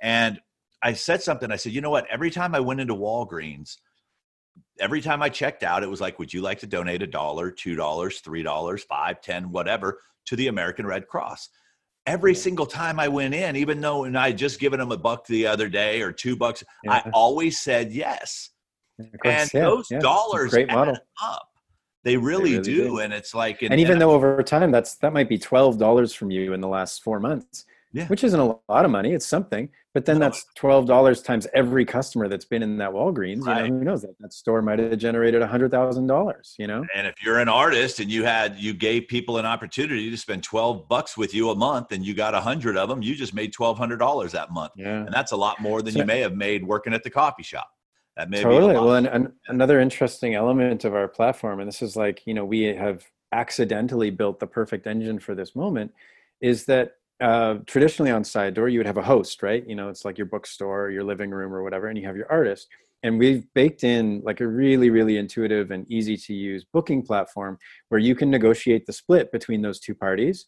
And 0.00 0.40
I 0.82 0.94
said 0.94 1.20
something. 1.20 1.52
I 1.52 1.56
said, 1.56 1.72
you 1.72 1.82
know 1.82 1.90
what? 1.90 2.06
Every 2.10 2.30
time 2.30 2.54
I 2.54 2.60
went 2.60 2.80
into 2.80 2.94
Walgreens 2.94 3.76
every 4.80 5.00
time 5.00 5.22
I 5.22 5.28
checked 5.28 5.62
out, 5.62 5.82
it 5.82 5.90
was 5.90 6.00
like, 6.00 6.18
would 6.18 6.32
you 6.32 6.40
like 6.40 6.58
to 6.60 6.66
donate 6.66 7.02
a 7.02 7.06
dollar, 7.06 7.50
two 7.50 7.74
dollars, 7.74 8.20
three 8.20 8.42
dollars, 8.42 8.82
five, 8.84 9.20
ten, 9.20 9.50
whatever 9.50 10.00
to 10.26 10.36
the 10.36 10.48
American 10.48 10.86
Red 10.86 11.06
Cross? 11.06 11.50
Every 12.06 12.34
single 12.34 12.66
time 12.66 12.98
I 12.98 13.08
went 13.08 13.34
in, 13.34 13.56
even 13.56 13.80
though 13.80 14.04
and 14.04 14.18
I 14.18 14.28
had 14.28 14.38
just 14.38 14.58
given 14.58 14.80
them 14.80 14.90
a 14.90 14.96
buck 14.96 15.26
the 15.26 15.46
other 15.46 15.68
day 15.68 16.00
or 16.00 16.12
two 16.12 16.34
bucks, 16.34 16.64
yeah. 16.82 16.92
I 16.92 17.10
always 17.12 17.60
said 17.60 17.92
yes. 17.92 18.50
and 18.98 19.10
yeah, 19.24 19.60
those 19.60 19.86
yeah. 19.90 19.98
dollars 19.98 20.50
great 20.50 20.68
model. 20.68 20.96
up. 21.22 21.46
They 22.02 22.16
really, 22.16 22.52
they 22.52 22.56
really 22.56 22.62
do. 22.62 22.84
do. 22.88 22.98
And 23.00 23.12
it's 23.12 23.34
like, 23.34 23.60
and, 23.62 23.72
and 23.72 23.80
even 23.80 23.92
and 23.92 24.00
though 24.00 24.12
over 24.12 24.42
time 24.42 24.70
that's 24.70 24.96
that 24.96 25.12
might 25.12 25.28
be 25.28 25.38
twelve 25.38 25.78
dollars 25.78 26.14
from 26.14 26.30
you 26.30 26.54
in 26.54 26.60
the 26.60 26.68
last 26.68 27.02
four 27.02 27.20
months, 27.20 27.66
yeah. 27.92 28.06
which 28.06 28.22
isn't 28.24 28.38
a 28.38 28.44
lot 28.68 28.84
of 28.84 28.90
money. 28.90 29.12
It's 29.12 29.26
something, 29.26 29.68
but 29.94 30.04
then 30.04 30.18
no. 30.18 30.26
that's 30.26 30.44
twelve 30.54 30.86
dollars 30.86 31.22
times 31.22 31.46
every 31.54 31.84
customer 31.84 32.28
that's 32.28 32.44
been 32.44 32.62
in 32.62 32.76
that 32.78 32.90
Walgreens. 32.90 33.44
Right. 33.44 33.64
You 33.64 33.70
know, 33.70 33.78
who 33.78 33.84
knows 33.84 34.02
that 34.02 34.16
that 34.20 34.32
store 34.32 34.62
might 34.62 34.78
have 34.78 34.96
generated 34.98 35.42
a 35.42 35.46
hundred 35.46 35.70
thousand 35.70 36.06
dollars. 36.06 36.54
You 36.58 36.68
know, 36.68 36.86
and 36.94 37.06
if 37.06 37.16
you're 37.24 37.38
an 37.38 37.48
artist 37.48 37.98
and 37.98 38.10
you 38.10 38.24
had 38.24 38.56
you 38.56 38.72
gave 38.72 39.08
people 39.08 39.38
an 39.38 39.46
opportunity 39.46 40.10
to 40.10 40.16
spend 40.16 40.42
twelve 40.42 40.88
bucks 40.88 41.16
with 41.16 41.34
you 41.34 41.50
a 41.50 41.54
month, 41.54 41.92
and 41.92 42.04
you 42.04 42.14
got 42.14 42.34
a 42.34 42.40
hundred 42.40 42.76
of 42.76 42.88
them, 42.88 43.02
you 43.02 43.14
just 43.14 43.34
made 43.34 43.52
twelve 43.52 43.76
hundred 43.76 43.98
dollars 43.98 44.32
that 44.32 44.52
month. 44.52 44.72
Yeah, 44.76 45.04
and 45.04 45.12
that's 45.12 45.32
a 45.32 45.36
lot 45.36 45.60
more 45.60 45.82
than 45.82 45.94
so, 45.94 46.00
you 46.00 46.04
may 46.04 46.20
have 46.20 46.34
made 46.34 46.64
working 46.64 46.94
at 46.94 47.02
the 47.02 47.10
coffee 47.10 47.42
shop. 47.42 47.68
That 48.16 48.30
may 48.30 48.42
totally. 48.42 48.74
well, 48.74 48.94
and, 48.94 49.06
and 49.06 49.32
another 49.48 49.80
interesting 49.80 50.34
element 50.34 50.84
of 50.84 50.94
our 50.94 51.08
platform, 51.08 51.58
and 51.58 51.66
this 51.66 51.82
is 51.82 51.96
like 51.96 52.22
you 52.26 52.34
know 52.34 52.44
we 52.44 52.62
have 52.62 53.04
accidentally 53.32 54.10
built 54.10 54.40
the 54.40 54.46
perfect 54.46 54.86
engine 54.86 55.18
for 55.18 55.34
this 55.34 55.56
moment, 55.56 55.92
is 56.40 56.64
that 56.66 56.96
uh, 57.20 57.56
traditionally 57.66 58.10
on 58.10 58.24
side 58.24 58.54
door 58.54 58.68
you 58.68 58.78
would 58.78 58.86
have 58.86 58.96
a 58.96 59.02
host 59.02 59.42
right? 59.42 59.66
You 59.66 59.74
know 59.74 59.88
it's 59.88 60.04
like 60.04 60.18
your 60.18 60.26
bookstore 60.26 60.86
or 60.86 60.90
your 60.90 61.04
living 61.04 61.30
room 61.30 61.52
or 61.52 61.62
whatever 61.62 61.88
and 61.88 61.98
you 61.98 62.06
have 62.06 62.16
your 62.16 62.30
artist. 62.30 62.68
And 63.02 63.18
we've 63.18 63.46
baked 63.54 63.82
in 63.84 64.20
like 64.24 64.40
a 64.40 64.46
really 64.46 64.90
really 64.90 65.16
intuitive 65.16 65.70
and 65.70 65.90
easy 65.90 66.16
to 66.16 66.34
use 66.34 66.64
booking 66.72 67.02
platform 67.02 67.58
where 67.88 68.00
you 68.00 68.14
can 68.14 68.30
negotiate 68.30 68.86
the 68.86 68.92
split 68.92 69.32
between 69.32 69.62
those 69.62 69.80
two 69.80 69.94
parties 69.94 70.46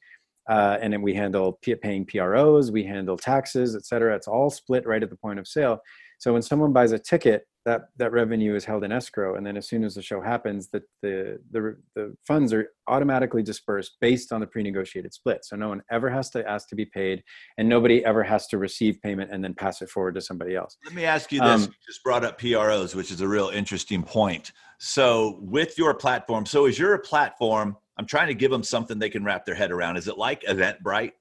uh, 0.50 0.76
and 0.80 0.92
then 0.92 1.02
we 1.02 1.14
handle 1.14 1.58
p- 1.62 1.74
paying 1.74 2.04
pros 2.04 2.70
we 2.70 2.84
handle 2.84 3.16
taxes 3.16 3.76
et 3.76 3.84
cetera. 3.86 4.14
It's 4.14 4.28
all 4.28 4.50
split 4.50 4.86
right 4.86 5.02
at 5.02 5.10
the 5.10 5.16
point 5.16 5.38
of 5.38 5.46
sale. 5.46 5.78
So 6.18 6.32
when 6.32 6.42
someone 6.42 6.72
buys 6.72 6.92
a 6.92 6.98
ticket 6.98 7.46
that 7.64 7.82
that 7.96 8.12
revenue 8.12 8.54
is 8.54 8.64
held 8.64 8.84
in 8.84 8.90
escrow 8.90 9.36
and 9.36 9.46
then 9.46 9.56
as 9.56 9.68
soon 9.68 9.84
as 9.84 9.94
the 9.94 10.02
show 10.02 10.20
happens 10.20 10.68
that 10.68 10.82
the, 11.02 11.38
the 11.52 11.76
the 11.94 12.14
funds 12.26 12.52
are 12.52 12.68
automatically 12.88 13.42
dispersed 13.42 13.96
based 14.00 14.32
on 14.32 14.40
the 14.40 14.46
pre-negotiated 14.46 15.12
split. 15.14 15.44
So 15.44 15.56
no 15.56 15.68
one 15.68 15.82
ever 15.90 16.10
has 16.10 16.30
to 16.30 16.48
ask 16.48 16.68
to 16.68 16.74
be 16.74 16.84
paid 16.84 17.22
and 17.58 17.68
nobody 17.68 18.04
ever 18.04 18.22
has 18.22 18.46
to 18.48 18.58
receive 18.58 19.00
payment 19.00 19.30
and 19.32 19.42
then 19.42 19.54
pass 19.54 19.80
it 19.82 19.90
forward 19.90 20.14
to 20.16 20.20
somebody 20.20 20.56
else. 20.56 20.76
Let 20.84 20.94
me 20.94 21.04
ask 21.04 21.30
you 21.30 21.40
this. 21.40 21.48
Um, 21.48 21.60
you 21.62 21.74
just 21.86 22.02
brought 22.02 22.24
up 22.24 22.38
pros 22.38 22.94
which 22.94 23.10
is 23.10 23.20
a 23.20 23.28
real 23.28 23.48
interesting 23.48 24.02
point. 24.02 24.52
So 24.78 25.38
with 25.40 25.78
your 25.78 25.94
platform 25.94 26.46
so 26.46 26.66
is 26.66 26.78
your 26.78 26.98
platform 26.98 27.76
i'm 27.98 28.06
trying 28.06 28.28
to 28.28 28.34
give 28.34 28.50
them 28.50 28.62
something 28.62 28.98
they 28.98 29.10
can 29.10 29.24
wrap 29.24 29.44
their 29.44 29.54
head 29.54 29.70
around. 29.70 29.96
Is 29.96 30.08
it 30.08 30.18
like 30.18 30.42
eventbrite? 30.42 31.12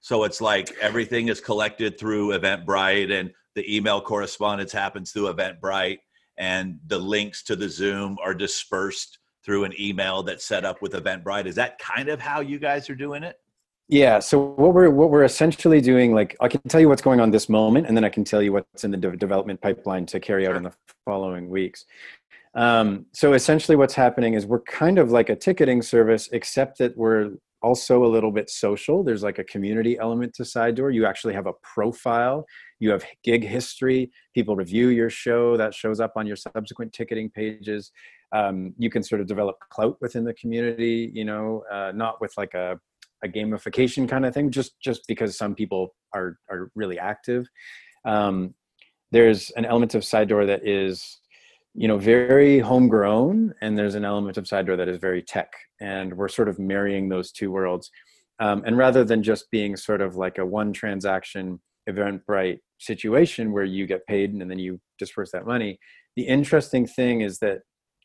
So 0.00 0.24
it's 0.24 0.40
like 0.40 0.72
everything 0.80 1.28
is 1.28 1.40
collected 1.40 1.98
through 1.98 2.38
eventbrite 2.38 3.10
and 3.12 3.32
the 3.58 3.76
email 3.76 4.00
correspondence 4.00 4.70
happens 4.70 5.10
through 5.10 5.34
Eventbrite, 5.34 5.98
and 6.36 6.78
the 6.86 6.98
links 6.98 7.42
to 7.42 7.56
the 7.56 7.68
Zoom 7.68 8.16
are 8.22 8.32
dispersed 8.32 9.18
through 9.44 9.64
an 9.64 9.72
email 9.80 10.22
that's 10.22 10.44
set 10.44 10.64
up 10.64 10.80
with 10.80 10.92
Eventbrite. 10.92 11.46
Is 11.46 11.56
that 11.56 11.76
kind 11.80 12.08
of 12.08 12.20
how 12.20 12.40
you 12.40 12.60
guys 12.60 12.88
are 12.88 12.94
doing 12.94 13.24
it? 13.24 13.36
Yeah. 13.88 14.20
So 14.20 14.38
what 14.38 14.74
we're 14.74 14.90
what 14.90 15.10
we're 15.10 15.24
essentially 15.24 15.80
doing, 15.80 16.14
like 16.14 16.36
I 16.40 16.46
can 16.46 16.60
tell 16.68 16.80
you 16.80 16.88
what's 16.88 17.02
going 17.02 17.18
on 17.18 17.32
this 17.32 17.48
moment, 17.48 17.88
and 17.88 17.96
then 17.96 18.04
I 18.04 18.10
can 18.10 18.22
tell 18.22 18.40
you 18.40 18.52
what's 18.52 18.84
in 18.84 18.92
the 18.92 18.96
de- 18.96 19.16
development 19.16 19.60
pipeline 19.60 20.06
to 20.06 20.20
carry 20.20 20.46
out 20.46 20.54
in 20.54 20.62
the 20.62 20.72
following 21.04 21.50
weeks. 21.50 21.84
Um, 22.54 23.06
so 23.12 23.32
essentially, 23.32 23.74
what's 23.74 23.94
happening 23.94 24.34
is 24.34 24.46
we're 24.46 24.60
kind 24.60 25.00
of 25.00 25.10
like 25.10 25.30
a 25.30 25.34
ticketing 25.34 25.82
service, 25.82 26.28
except 26.30 26.78
that 26.78 26.96
we're 26.96 27.32
also 27.62 28.04
a 28.04 28.06
little 28.06 28.30
bit 28.30 28.48
social. 28.50 29.02
There's 29.02 29.22
like 29.22 29.38
a 29.38 29.44
community 29.44 29.98
element 29.98 30.34
to 30.34 30.44
Side 30.44 30.76
Door. 30.76 30.92
You 30.92 31.06
actually 31.06 31.34
have 31.34 31.46
a 31.46 31.52
profile. 31.62 32.44
You 32.78 32.90
have 32.90 33.04
gig 33.24 33.44
history. 33.44 34.10
People 34.34 34.56
review 34.56 34.88
your 34.88 35.10
show. 35.10 35.56
That 35.56 35.74
shows 35.74 36.00
up 36.00 36.12
on 36.16 36.26
your 36.26 36.36
subsequent 36.36 36.92
ticketing 36.92 37.30
pages. 37.30 37.90
Um, 38.32 38.74
you 38.78 38.90
can 38.90 39.02
sort 39.02 39.20
of 39.20 39.26
develop 39.26 39.56
clout 39.70 39.96
within 40.02 40.22
the 40.24 40.34
community 40.34 41.10
you 41.14 41.24
know 41.24 41.62
uh, 41.72 41.92
not 41.94 42.20
with 42.20 42.32
like 42.36 42.52
a, 42.52 42.78
a 43.24 43.28
gamification 43.28 44.06
kind 44.06 44.26
of 44.26 44.34
thing 44.34 44.50
just 44.50 44.78
just 44.80 45.02
because 45.08 45.36
some 45.38 45.54
people 45.54 45.94
are 46.14 46.38
are 46.50 46.70
really 46.74 46.98
active. 46.98 47.46
Um, 48.04 48.54
there's 49.10 49.50
an 49.50 49.64
element 49.64 49.94
of 49.94 50.04
side 50.04 50.28
door 50.28 50.46
that 50.46 50.66
is 50.66 51.20
you 51.74 51.88
know 51.88 51.98
very 51.98 52.58
homegrown 52.58 53.54
and 53.60 53.78
there's 53.78 53.94
an 53.94 54.04
element 54.04 54.36
of 54.36 54.46
side 54.46 54.66
door 54.66 54.76
that 54.76 54.88
is 54.88 54.98
very 54.98 55.22
tech 55.22 55.50
and 55.80 56.16
we're 56.16 56.28
sort 56.28 56.48
of 56.48 56.58
marrying 56.58 57.08
those 57.08 57.32
two 57.32 57.50
worlds 57.50 57.90
um, 58.40 58.62
and 58.66 58.76
rather 58.76 59.04
than 59.04 59.22
just 59.22 59.50
being 59.50 59.76
sort 59.76 60.00
of 60.00 60.16
like 60.16 60.38
a 60.38 60.46
one 60.46 60.72
transaction 60.72 61.60
Eventbrite 61.88 62.58
situation 62.78 63.52
where 63.52 63.64
you 63.64 63.86
get 63.86 64.06
paid 64.06 64.32
and 64.32 64.50
then 64.50 64.58
you 64.58 64.80
disperse 64.98 65.32
that 65.32 65.46
money. 65.46 65.78
The 66.16 66.22
interesting 66.22 66.86
thing 66.86 67.22
is 67.22 67.38
that 67.38 67.60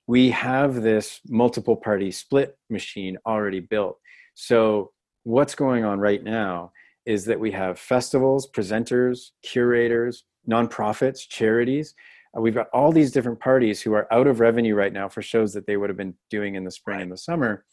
we 0.08 0.32
have 0.32 0.82
this 0.82 1.20
multiple 1.28 1.76
party 1.76 2.12
split 2.12 2.58
machine 2.70 3.18
already 3.26 3.60
built. 3.60 3.98
So 4.36 4.92
what's 5.24 5.56
going 5.56 5.86
on 5.86 6.00
right 6.00 6.24
now 6.24 6.72
is 7.06 7.26
that 7.26 7.40
we 7.40 7.52
have 7.52 7.80
festivals, 7.80 8.50
presenters, 8.50 9.32
curators, 9.44 10.24
nonprofits, 10.50 11.28
charities. 11.28 11.94
Uh, 12.36 12.42
we've 12.42 12.54
got 12.54 12.68
all 12.74 12.92
these 12.92 13.12
different 13.12 13.40
parties 13.40 13.82
who 13.82 13.94
are 13.94 14.12
out 14.12 14.28
of 14.28 14.40
revenue 14.40 14.76
right 14.76 14.94
now 14.94 15.08
for 15.08 15.22
shows 15.22 15.54
that 15.54 15.68
they 15.68 15.78
would 15.78 15.90
have 15.90 15.98
been 15.98 16.16
doing 16.30 16.56
in 16.56 16.64
the 16.64 16.72
spring 16.72 16.98
right. 16.98 17.04
and 17.04 17.12
the 17.12 17.18
summer. 17.18 17.66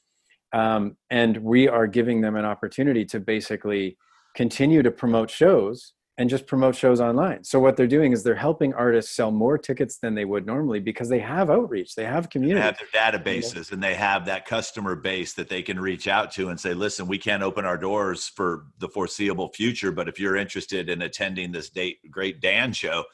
Um, 0.52 0.96
and 1.10 1.36
we 1.38 1.68
are 1.68 1.86
giving 1.86 2.20
them 2.20 2.36
an 2.36 2.44
opportunity 2.44 3.04
to 3.06 3.20
basically 3.20 3.96
continue 4.34 4.82
to 4.82 4.90
promote 4.90 5.30
shows 5.30 5.92
and 6.18 6.28
just 6.28 6.46
promote 6.46 6.76
shows 6.76 7.00
online. 7.00 7.42
So 7.44 7.58
what 7.58 7.78
they're 7.78 7.86
doing 7.86 8.12
is 8.12 8.22
they're 8.22 8.34
helping 8.34 8.74
artists 8.74 9.16
sell 9.16 9.30
more 9.30 9.56
tickets 9.56 9.98
than 9.98 10.14
they 10.14 10.26
would 10.26 10.44
normally 10.44 10.78
because 10.78 11.08
they 11.08 11.20
have 11.20 11.48
outreach, 11.48 11.94
they 11.94 12.04
have 12.04 12.28
community, 12.28 12.60
they 12.60 12.66
have 12.66 12.78
their 12.92 13.12
databases, 13.12 13.72
and 13.72 13.82
they 13.82 13.94
have 13.94 14.26
that 14.26 14.44
customer 14.44 14.94
base 14.96 15.32
that 15.32 15.48
they 15.48 15.62
can 15.62 15.80
reach 15.80 16.08
out 16.08 16.30
to 16.32 16.50
and 16.50 16.60
say, 16.60 16.74
"Listen, 16.74 17.06
we 17.06 17.16
can't 17.16 17.42
open 17.42 17.64
our 17.64 17.78
doors 17.78 18.28
for 18.28 18.66
the 18.80 18.88
foreseeable 18.88 19.50
future, 19.54 19.92
but 19.92 20.08
if 20.08 20.20
you're 20.20 20.36
interested 20.36 20.90
in 20.90 21.00
attending 21.00 21.52
this 21.52 21.70
date, 21.70 21.98
great 22.10 22.40
Dan 22.40 22.74
show, 22.74 23.04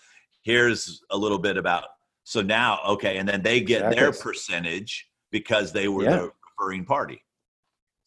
here's 0.46 1.02
a 1.11 1.16
little 1.16 1.38
bit 1.38 1.56
about." 1.56 1.88
So 2.24 2.40
now, 2.40 2.80
okay, 2.87 3.18
and 3.18 3.28
then 3.28 3.42
they 3.42 3.61
get 3.61 3.82
exactly. 3.82 4.00
their 4.00 4.12
percentage 4.12 5.09
because 5.30 5.72
they 5.72 5.88
were 5.88 6.04
yeah. 6.04 6.16
the 6.16 6.32
referring 6.59 6.85
party 6.85 7.22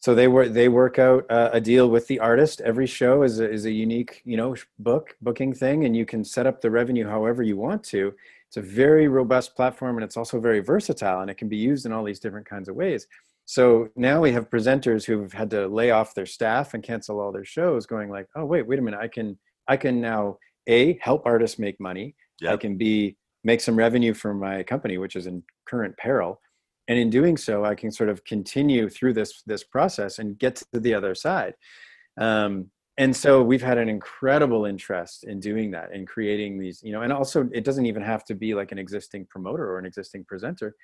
so 0.00 0.14
they 0.14 0.28
were 0.28 0.48
they 0.48 0.68
work 0.68 0.98
out 0.98 1.24
uh, 1.30 1.50
a 1.52 1.60
deal 1.60 1.88
with 1.88 2.06
the 2.08 2.18
artist 2.18 2.60
every 2.62 2.86
show 2.86 3.22
is 3.22 3.38
a, 3.38 3.48
is 3.48 3.66
a 3.66 3.70
unique 3.70 4.22
you 4.24 4.36
know 4.36 4.56
book 4.78 5.16
booking 5.20 5.54
thing 5.54 5.84
and 5.84 5.96
you 5.96 6.04
can 6.04 6.24
set 6.24 6.46
up 6.46 6.60
the 6.60 6.70
revenue 6.70 7.06
however 7.06 7.42
you 7.42 7.56
want 7.56 7.84
to 7.84 8.12
it's 8.48 8.56
a 8.56 8.62
very 8.62 9.06
robust 9.06 9.54
platform 9.54 9.96
and 9.96 10.04
it's 10.04 10.16
also 10.16 10.40
very 10.40 10.60
versatile 10.60 11.20
and 11.20 11.30
it 11.30 11.36
can 11.36 11.48
be 11.48 11.56
used 11.56 11.86
in 11.86 11.92
all 11.92 12.02
these 12.02 12.20
different 12.20 12.48
kinds 12.48 12.68
of 12.68 12.74
ways 12.74 13.06
so 13.44 13.88
now 13.96 14.20
we 14.20 14.32
have 14.32 14.50
presenters 14.50 15.04
who've 15.04 15.32
had 15.32 15.50
to 15.50 15.66
lay 15.68 15.90
off 15.90 16.14
their 16.14 16.26
staff 16.26 16.74
and 16.74 16.82
cancel 16.82 17.20
all 17.20 17.32
their 17.32 17.44
shows 17.44 17.86
going 17.86 18.10
like 18.10 18.26
oh 18.34 18.44
wait 18.44 18.66
wait 18.66 18.78
a 18.78 18.82
minute 18.82 19.00
i 19.00 19.08
can 19.08 19.38
i 19.68 19.76
can 19.76 20.00
now 20.00 20.36
a 20.66 20.98
help 20.98 21.22
artists 21.26 21.58
make 21.58 21.78
money 21.78 22.14
yep. 22.40 22.54
i 22.54 22.56
can 22.56 22.76
be 22.76 23.16
make 23.44 23.60
some 23.60 23.76
revenue 23.76 24.14
for 24.14 24.34
my 24.34 24.62
company 24.62 24.98
which 24.98 25.16
is 25.16 25.26
in 25.26 25.42
current 25.66 25.96
peril 25.96 26.40
and 26.88 26.98
in 26.98 27.10
doing 27.10 27.36
so 27.36 27.64
i 27.64 27.74
can 27.74 27.90
sort 27.90 28.08
of 28.08 28.24
continue 28.24 28.88
through 28.88 29.12
this 29.12 29.42
this 29.46 29.64
process 29.64 30.18
and 30.18 30.38
get 30.38 30.56
to 30.56 30.80
the 30.80 30.94
other 30.94 31.14
side 31.14 31.54
um, 32.20 32.70
and 32.98 33.16
so 33.16 33.42
we've 33.42 33.62
had 33.62 33.78
an 33.78 33.88
incredible 33.88 34.66
interest 34.66 35.24
in 35.24 35.40
doing 35.40 35.70
that 35.70 35.90
and 35.92 36.06
creating 36.06 36.58
these 36.58 36.82
you 36.82 36.92
know 36.92 37.02
and 37.02 37.12
also 37.12 37.48
it 37.52 37.64
doesn't 37.64 37.86
even 37.86 38.02
have 38.02 38.24
to 38.24 38.34
be 38.34 38.54
like 38.54 38.72
an 38.72 38.78
existing 38.78 39.26
promoter 39.30 39.64
or 39.70 39.78
an 39.78 39.86
existing 39.86 40.24
presenter 40.24 40.74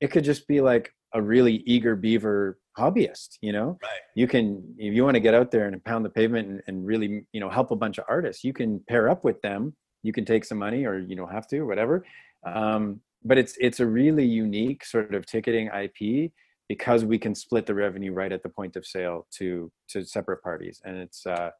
it 0.00 0.10
could 0.10 0.24
just 0.24 0.46
be 0.46 0.60
like 0.60 0.92
a 1.14 1.22
really 1.22 1.62
eager 1.66 1.96
beaver 1.96 2.58
hobbyist 2.78 3.38
you 3.40 3.52
know 3.52 3.78
right. 3.82 4.00
you 4.14 4.26
can 4.26 4.62
if 4.78 4.94
you 4.94 5.04
want 5.04 5.14
to 5.14 5.20
get 5.20 5.34
out 5.34 5.50
there 5.50 5.66
and 5.66 5.84
pound 5.84 6.04
the 6.04 6.10
pavement 6.10 6.48
and, 6.48 6.62
and 6.66 6.86
really 6.86 7.24
you 7.32 7.40
know 7.40 7.50
help 7.50 7.70
a 7.70 7.76
bunch 7.76 7.98
of 7.98 8.04
artists 8.08 8.44
you 8.44 8.52
can 8.52 8.80
pair 8.88 9.08
up 9.08 9.24
with 9.24 9.40
them 9.42 9.74
you 10.04 10.12
can 10.12 10.24
take 10.24 10.44
some 10.44 10.58
money 10.58 10.84
or 10.84 10.98
you 10.98 11.16
don't 11.16 11.32
have 11.32 11.48
to 11.48 11.62
whatever 11.62 12.04
um, 12.46 13.00
but 13.24 13.38
it's 13.38 13.56
it's 13.58 13.80
a 13.80 13.86
really 13.86 14.24
unique 14.24 14.84
sort 14.84 15.14
of 15.14 15.26
ticketing 15.26 15.68
IP 15.68 16.30
because 16.68 17.04
we 17.04 17.18
can 17.18 17.34
split 17.34 17.66
the 17.66 17.74
revenue 17.74 18.12
right 18.12 18.32
at 18.32 18.42
the 18.42 18.48
point 18.48 18.76
of 18.76 18.86
sale 18.86 19.26
to 19.38 19.70
to 19.88 20.04
separate 20.04 20.42
parties, 20.42 20.80
and 20.84 20.96
it's 20.96 21.26
uh, 21.26 21.50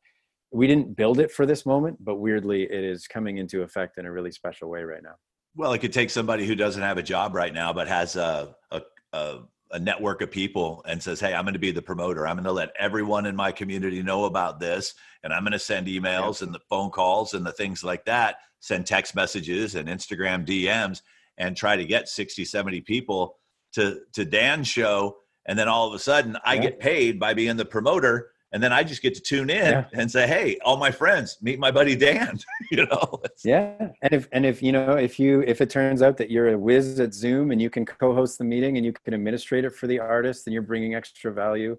we 0.51 0.67
didn't 0.67 0.97
build 0.97 1.19
it 1.19 1.31
for 1.31 1.47
this 1.47 1.67
moment, 1.67 2.03
but 2.05 2.17
weirdly, 2.17 2.65
it 2.65 2.85
is 2.85 3.07
coming 3.07 3.39
into 3.39 3.63
effect 3.63 3.99
in 3.99 4.07
a 4.07 4.13
really 4.13 4.31
special 4.31 4.69
way 4.69 4.83
right 4.83 5.03
now. 5.03 5.15
Well, 5.57 5.73
it 5.73 5.79
could 5.79 5.93
take 5.93 6.11
somebody 6.11 6.47
who 6.47 6.55
doesn't 6.55 6.83
have 6.83 6.99
a 6.99 7.03
job 7.03 7.35
right 7.35 7.53
now, 7.53 7.73
but 7.73 7.89
has 7.89 8.17
a 8.17 8.55
a, 8.71 8.83
a, 9.13 9.39
a 9.70 9.79
network 9.79 10.22
of 10.22 10.31
people 10.31 10.85
and 10.87 11.03
says, 11.03 11.20
"Hey, 11.20 11.35
I'm 11.35 11.44
going 11.44 11.55
to 11.55 11.59
be 11.59 11.70
the 11.70 11.83
promoter. 11.83 12.27
I'm 12.27 12.37
going 12.37 12.44
to 12.44 12.53
let 12.53 12.72
everyone 12.79 13.27
in 13.27 13.37
my 13.37 13.53
community 13.53 14.03
know 14.03 14.24
about 14.24 14.61
this, 14.61 14.94
and 15.22 15.33
I'm 15.33 15.42
going 15.42 15.53
to 15.53 15.59
send 15.59 15.87
emails 15.87 16.40
yeah. 16.40 16.46
and 16.46 16.55
the 16.55 16.61
phone 16.68 16.90
calls 16.90 17.35
and 17.35 17.44
the 17.44 17.53
things 17.53 17.83
like 17.83 18.05
that, 18.05 18.37
send 18.61 18.87
text 18.87 19.14
messages 19.14 19.74
and 19.74 19.88
Instagram 19.88 20.46
DMs." 20.46 21.00
and 21.38 21.57
try 21.57 21.77
to 21.77 21.85
get 21.85 22.09
60 22.09 22.44
70 22.44 22.81
people 22.83 23.38
to 23.72 24.00
to 24.12 24.24
dan's 24.24 24.68
show 24.68 25.16
and 25.46 25.59
then 25.59 25.68
all 25.68 25.88
of 25.88 25.94
a 25.94 25.98
sudden 25.98 26.37
i 26.44 26.57
get 26.57 26.79
paid 26.81 27.18
by 27.18 27.35
being 27.35 27.57
the 27.57 27.64
promoter 27.64 28.31
and 28.55 28.62
then 28.62 28.73
i 28.73 28.83
just 28.83 29.03
get 29.03 29.14
to 29.14 29.21
tune 29.21 29.51
in 29.51 29.73
yeah. 29.73 29.85
and 29.93 30.11
say 30.11 30.27
hey 30.27 30.57
all 30.64 30.79
my 30.79 30.90
friends 30.90 31.37
meet 31.43 31.59
my 31.59 31.71
buddy 31.71 31.95
dan 31.95 32.38
you 32.71 32.87
know 32.87 33.21
yeah 33.45 33.88
and 34.01 34.12
if 34.12 34.27
and 34.33 34.47
if 34.47 34.62
you 34.62 34.73
know 34.73 34.93
if 34.93 35.21
you 35.21 35.43
if 35.43 35.61
it 35.61 35.69
turns 35.69 36.01
out 36.01 36.17
that 36.17 36.31
you're 36.31 36.49
a 36.49 36.59
whiz 36.59 36.99
at 36.99 37.12
zoom 37.12 37.51
and 37.51 37.61
you 37.61 37.69
can 37.69 37.85
co-host 37.85 38.38
the 38.38 38.45
meeting 38.45 38.79
and 38.79 38.87
you 38.87 38.93
can 39.05 39.12
administrate 39.12 39.67
it 39.67 39.75
for 39.75 39.87
the 39.87 39.99
artist 39.99 40.47
and 40.47 40.55
you're 40.55 40.62
bringing 40.62 40.95
extra 40.95 41.31
value 41.31 41.77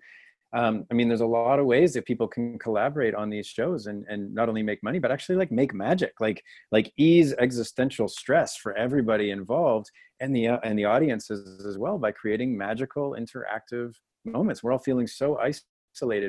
um, 0.55 0.85
I 0.89 0.93
mean, 0.93 1.09
there's 1.09 1.19
a 1.19 1.25
lot 1.25 1.59
of 1.59 1.65
ways 1.65 1.93
that 1.93 2.05
people 2.05 2.29
can 2.29 2.57
collaborate 2.57 3.13
on 3.13 3.29
these 3.29 3.45
shows 3.45 3.87
and, 3.87 4.05
and 4.07 4.33
not 4.33 4.47
only 4.47 4.63
make 4.63 4.81
money, 4.83 4.99
but 4.99 5.11
actually 5.11 5.35
like 5.35 5.51
make 5.51 5.73
magic, 5.73 6.13
like 6.21 6.41
like 6.71 6.93
ease 6.95 7.33
existential 7.33 8.07
stress 8.07 8.55
for 8.55 8.73
everybody 8.77 9.31
involved 9.31 9.91
and 10.21 10.33
the 10.33 10.47
uh, 10.47 10.59
and 10.63 10.79
the 10.79 10.85
audiences 10.85 11.65
as 11.65 11.77
well 11.77 11.97
by 11.97 12.11
creating 12.11 12.57
magical 12.57 13.17
interactive 13.19 13.95
moments. 14.23 14.63
We're 14.63 14.71
all 14.71 14.79
feeling 14.79 15.07
so 15.07 15.37
isolated, 15.37 15.65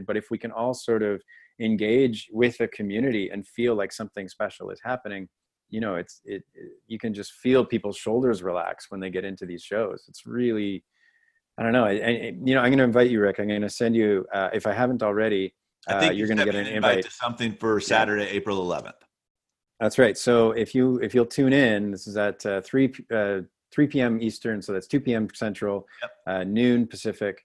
but 0.06 0.16
if 0.16 0.30
we 0.30 0.38
can 0.38 0.50
all 0.50 0.74
sort 0.74 1.02
of 1.02 1.22
engage 1.60 2.28
with 2.32 2.60
a 2.60 2.68
community 2.68 3.30
and 3.30 3.46
feel 3.46 3.74
like 3.74 3.92
something 3.92 4.28
special 4.28 4.70
is 4.70 4.80
happening, 4.84 5.28
you 5.70 5.80
know, 5.80 5.96
it's 5.96 6.20
it, 6.24 6.42
it 6.54 6.72
you 6.86 6.98
can 6.98 7.12
just 7.12 7.32
feel 7.32 7.64
people's 7.64 7.96
shoulders 7.96 8.42
relax 8.42 8.90
when 8.90 9.00
they 9.00 9.10
get 9.10 9.24
into 9.24 9.46
these 9.46 9.62
shows. 9.62 10.04
It's 10.08 10.26
really 10.26 10.84
I 11.58 11.62
don't 11.62 11.72
know. 11.72 11.84
I, 11.84 11.90
I, 11.90 12.34
you 12.44 12.54
know, 12.54 12.60
I'm 12.60 12.68
going 12.68 12.78
to 12.78 12.84
invite 12.84 13.10
you, 13.10 13.20
Rick. 13.20 13.38
I'm 13.38 13.48
going 13.48 13.62
to 13.62 13.70
send 13.70 13.96
you, 13.96 14.26
uh, 14.34 14.50
if 14.52 14.66
I 14.66 14.74
haven't 14.74 15.02
already, 15.02 15.54
I 15.88 15.98
think 16.00 16.12
uh, 16.12 16.14
you're 16.14 16.26
going 16.26 16.38
to 16.38 16.44
get 16.44 16.54
an 16.54 16.66
invite, 16.66 16.98
invite, 16.98 17.04
to 17.04 17.10
something 17.10 17.56
for 17.58 17.80
Saturday, 17.80 18.24
yeah. 18.24 18.32
April 18.32 18.62
11th. 18.64 18.92
That's 19.80 19.98
right. 19.98 20.16
So 20.16 20.52
if 20.52 20.74
you 20.74 20.98
if 21.02 21.14
you'll 21.14 21.26
tune 21.26 21.52
in, 21.52 21.90
this 21.90 22.06
is 22.06 22.16
at 22.16 22.44
uh, 22.46 22.62
three 22.62 22.92
uh, 23.12 23.40
three 23.70 23.86
p.m. 23.86 24.20
Eastern, 24.22 24.62
so 24.62 24.72
that's 24.72 24.86
two 24.86 25.00
p.m. 25.00 25.28
Central, 25.34 25.86
yep. 26.00 26.10
Uh, 26.26 26.44
noon 26.44 26.86
Pacific. 26.86 27.44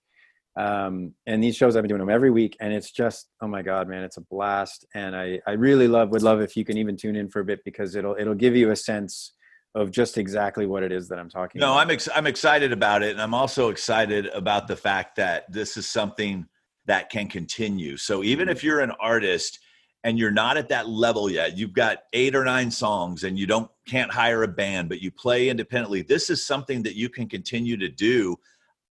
Um, 0.57 1.13
and 1.25 1.41
these 1.41 1.55
shows 1.55 1.75
I've 1.75 1.83
been 1.83 1.89
doing 1.89 1.99
them 1.99 2.09
every 2.09 2.29
week, 2.31 2.57
and 2.59 2.73
it's 2.73 2.91
just 2.91 3.29
oh 3.41 3.47
my 3.47 3.61
god, 3.61 3.87
man, 3.87 4.03
it's 4.03 4.17
a 4.17 4.21
blast. 4.21 4.85
And 4.93 5.15
I 5.15 5.39
I 5.47 5.51
really 5.51 5.87
love 5.87 6.09
would 6.09 6.23
love 6.23 6.41
if 6.41 6.57
you 6.57 6.65
can 6.65 6.77
even 6.77 6.97
tune 6.97 7.15
in 7.15 7.29
for 7.29 7.39
a 7.39 7.45
bit 7.45 7.63
because 7.63 7.95
it'll 7.95 8.15
it'll 8.19 8.35
give 8.35 8.55
you 8.55 8.71
a 8.71 8.75
sense 8.75 9.33
of 9.75 9.91
just 9.91 10.17
exactly 10.17 10.65
what 10.65 10.83
it 10.83 10.91
is 10.91 11.07
that 11.07 11.19
I'm 11.19 11.29
talking 11.29 11.59
no, 11.59 11.71
about. 11.71 11.79
I'm 11.79 11.91
ex- 11.91 12.09
I'm 12.13 12.27
excited 12.27 12.71
about 12.71 13.03
it 13.03 13.11
and 13.11 13.21
I'm 13.21 13.33
also 13.33 13.69
excited 13.69 14.27
about 14.27 14.67
the 14.67 14.75
fact 14.75 15.15
that 15.15 15.51
this 15.51 15.77
is 15.77 15.87
something 15.87 16.45
that 16.85 17.09
can 17.09 17.27
continue. 17.27 17.95
So 17.97 18.23
even 18.23 18.49
if 18.49 18.63
you're 18.63 18.81
an 18.81 18.91
artist 18.99 19.59
and 20.03 20.17
you're 20.17 20.31
not 20.31 20.57
at 20.57 20.69
that 20.69 20.89
level 20.89 21.29
yet, 21.29 21.57
you've 21.57 21.73
got 21.73 21.99
8 22.11 22.35
or 22.35 22.43
9 22.43 22.71
songs 22.71 23.23
and 23.23 23.37
you 23.37 23.45
don't 23.45 23.69
can't 23.87 24.11
hire 24.11 24.43
a 24.43 24.47
band 24.47 24.89
but 24.89 25.01
you 25.01 25.11
play 25.11 25.47
independently, 25.47 26.01
this 26.01 26.29
is 26.29 26.45
something 26.45 26.83
that 26.83 26.95
you 26.95 27.07
can 27.07 27.29
continue 27.29 27.77
to 27.77 27.87
do. 27.87 28.35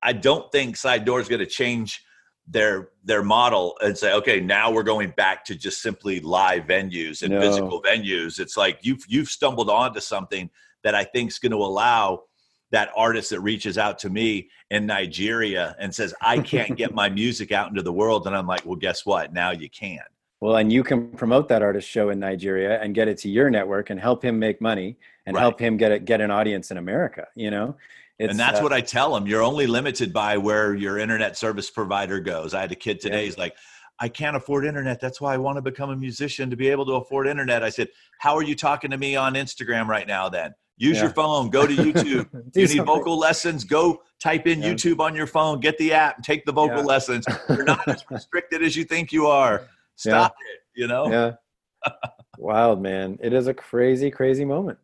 I 0.05 0.13
don't 0.13 0.53
think 0.53 0.77
Side 0.77 1.05
Door 1.05 1.23
is 1.23 1.29
going 1.29 1.41
to 1.41 1.47
change 1.47 2.05
their 2.47 2.91
their 3.05 3.23
model 3.23 3.77
and 3.81 3.97
say 3.97 4.13
okay 4.13 4.39
now 4.39 4.71
we're 4.71 4.83
going 4.83 5.11
back 5.17 5.45
to 5.47 5.55
just 5.55 5.81
simply 5.81 6.21
live 6.21 6.65
venues 6.65 7.23
and 7.23 7.33
no. 7.33 7.41
physical 7.41 7.81
venues 7.81 8.39
it's 8.39 8.57
like 8.57 8.79
you've 8.83 9.03
you've 9.09 9.29
stumbled 9.29 9.71
onto 9.71 9.99
something 9.99 10.51
that 10.83 10.95
i 10.95 11.03
think 11.03 11.31
is 11.31 11.39
going 11.39 11.53
to 11.53 11.59
allow 11.59 12.23
that 12.71 12.91
artist 12.95 13.31
that 13.31 13.41
reaches 13.41 13.79
out 13.79 13.99
to 13.99 14.11
me 14.11 14.51
in 14.71 14.85
nigeria 14.85 15.75
and 15.79 15.95
says 15.95 16.13
i 16.21 16.39
can't 16.39 16.77
get 16.77 16.95
my 16.95 17.09
music 17.09 17.51
out 17.51 17.71
into 17.71 17.81
the 17.83 17.93
world 17.93 18.27
and 18.27 18.37
i'm 18.37 18.47
like 18.47 18.65
well 18.67 18.77
guess 18.77 19.07
what 19.07 19.33
now 19.33 19.51
you 19.51 19.71
can 19.71 20.03
well 20.41 20.57
and 20.57 20.71
you 20.71 20.85
can 20.85 21.09
promote 21.13 21.49
that 21.49 21.63
artist 21.63 21.89
show 21.89 22.11
in 22.11 22.19
nigeria 22.19 22.79
and 22.83 22.95
get 22.95 23.09
it 23.09 23.17
to 23.17 23.31
your 23.31 23.49
network 23.49 23.89
and 23.89 23.99
help 23.99 24.23
him 24.23 24.39
make 24.39 24.61
money 24.61 24.99
and 25.25 25.35
right. 25.35 25.41
help 25.41 25.59
him 25.59 25.79
get 25.79 25.91
it 25.91 26.05
get 26.05 26.21
an 26.21 26.31
audience 26.31 26.71
in 26.71 26.77
america 26.77 27.27
you 27.35 27.51
know 27.51 27.75
it's, 28.19 28.31
and 28.31 28.39
that's 28.39 28.61
uh, 28.61 28.63
what 28.63 28.73
I 28.73 28.81
tell 28.81 29.15
them. 29.15 29.27
You're 29.27 29.43
only 29.43 29.67
limited 29.67 30.13
by 30.13 30.37
where 30.37 30.75
your 30.75 30.99
internet 30.99 31.37
service 31.37 31.71
provider 31.71 32.21
goes. 32.21 32.55
I 32.55 32.61
had 32.61 32.73
a 32.73 32.77
kid 32.77 33.01
today. 33.01 33.21
Yeah. 33.21 33.25
He's 33.25 33.39
like, 33.39 33.57
I 33.99 34.09
can't 34.09 34.37
afford 34.37 34.67
internet. 34.67 35.01
That's 35.01 35.21
why 35.21 35.35
I 35.35 35.39
want 35.39 35.57
to 35.57 35.63
become 35.63 35.91
a 35.91 35.97
musician 35.97 36.51
to 36.51 36.57
be 36.57 36.69
able 36.69 36.87
to 36.87 36.93
afford 36.93 37.27
internet. 37.27 37.63
I 37.63 37.71
said, 37.71 37.89
How 38.19 38.35
are 38.37 38.43
you 38.43 38.55
talking 38.55 38.91
to 38.91 38.99
me 38.99 39.17
on 39.17 39.35
Instagram 39.35 39.87
right 39.87 40.07
now 40.07 40.29
then? 40.29 40.55
Use 40.77 40.97
yeah. 40.97 41.05
your 41.05 41.13
phone, 41.13 41.51
go 41.51 41.67
to 41.67 41.75
YouTube. 41.75 42.29
you 42.55 42.67
need 42.67 42.85
vocal 42.85 43.17
lessons, 43.17 43.63
go 43.63 44.03
type 44.21 44.47
in 44.47 44.61
yeah. 44.61 44.73
YouTube 44.73 44.99
on 44.99 45.15
your 45.15 45.29
phone, 45.29 45.61
get 45.61 45.79
the 45.79 45.93
app, 45.93 46.17
and 46.17 46.25
take 46.25 46.45
the 46.45 46.53
vocal 46.53 46.83
lessons. 46.83 47.25
You're 47.49 47.65
not 47.65 47.87
as 47.87 48.05
restricted 48.11 48.63
as 48.63 48.75
you 48.75 48.85
think 48.85 49.13
you 49.13 49.27
are. 49.27 49.69
Stop 49.95 50.35
it, 50.53 50.81
you 50.81 50.89
know? 50.89 51.09
Yeah. 51.09 51.93
Wild, 52.39 52.83
man. 52.83 53.19
It 53.23 53.33
is 53.33 53.47
a 53.47 53.55
crazy, 53.55 54.11
crazy 54.11 54.45
moment. 54.45 54.79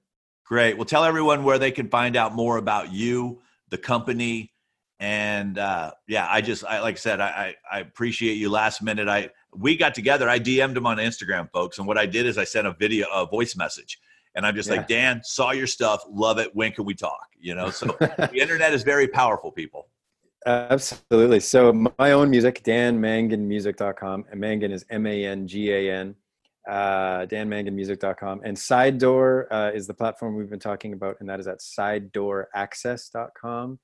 Great. 0.50 0.76
Well, 0.76 0.84
tell 0.84 1.04
everyone 1.04 1.44
where 1.44 1.60
they 1.60 1.70
can 1.70 1.88
find 1.88 2.16
out 2.16 2.34
more 2.34 2.56
about 2.56 2.92
you, 2.92 3.40
the 3.68 3.78
company, 3.78 4.52
and 4.98 5.56
uh, 5.56 5.92
yeah, 6.08 6.26
I 6.28 6.40
just 6.40 6.64
I 6.64 6.80
like 6.80 6.96
I 6.96 6.98
said, 6.98 7.20
I, 7.20 7.54
I, 7.70 7.76
I 7.76 7.78
appreciate 7.78 8.34
you. 8.34 8.50
Last 8.50 8.82
minute, 8.82 9.06
I 9.06 9.30
we 9.54 9.76
got 9.76 9.94
together. 9.94 10.28
I 10.28 10.40
DM'd 10.40 10.76
him 10.76 10.86
on 10.86 10.96
Instagram, 10.96 11.48
folks, 11.52 11.78
and 11.78 11.86
what 11.86 11.96
I 11.96 12.04
did 12.04 12.26
is 12.26 12.36
I 12.36 12.42
sent 12.42 12.66
a 12.66 12.72
video, 12.72 13.06
a 13.14 13.26
voice 13.26 13.54
message, 13.54 14.00
and 14.34 14.44
I'm 14.44 14.56
just 14.56 14.68
yeah. 14.68 14.78
like, 14.78 14.88
Dan, 14.88 15.20
saw 15.22 15.52
your 15.52 15.68
stuff, 15.68 16.02
love 16.10 16.38
it. 16.38 16.50
When 16.52 16.72
can 16.72 16.84
we 16.84 16.94
talk? 16.94 17.28
You 17.38 17.54
know, 17.54 17.70
so 17.70 17.86
the 18.00 18.30
internet 18.34 18.74
is 18.74 18.82
very 18.82 19.06
powerful, 19.06 19.52
people. 19.52 19.86
Absolutely. 20.46 21.38
So 21.38 21.72
my 21.96 22.10
own 22.10 22.28
music, 22.28 22.64
danmanganmusic.com, 22.64 24.24
and 24.28 24.40
Mangan 24.40 24.72
is 24.72 24.84
M-A-N-G-A-N, 24.90 26.16
uh, 26.68 27.27
danmanganmusic.com. 27.27 28.40
And 28.44 28.59
Side 28.59 28.99
Door 28.99 29.53
uh, 29.53 29.70
is 29.75 29.87
the 29.87 29.94
platform 29.94 30.37
we've 30.37 30.51
been 30.51 30.59
talking 30.59 30.92
about, 30.92 31.16
and 31.20 31.29
that 31.29 31.38
is 31.40 31.46
at 31.46 31.61
sidedooraccess.com. 31.61 33.79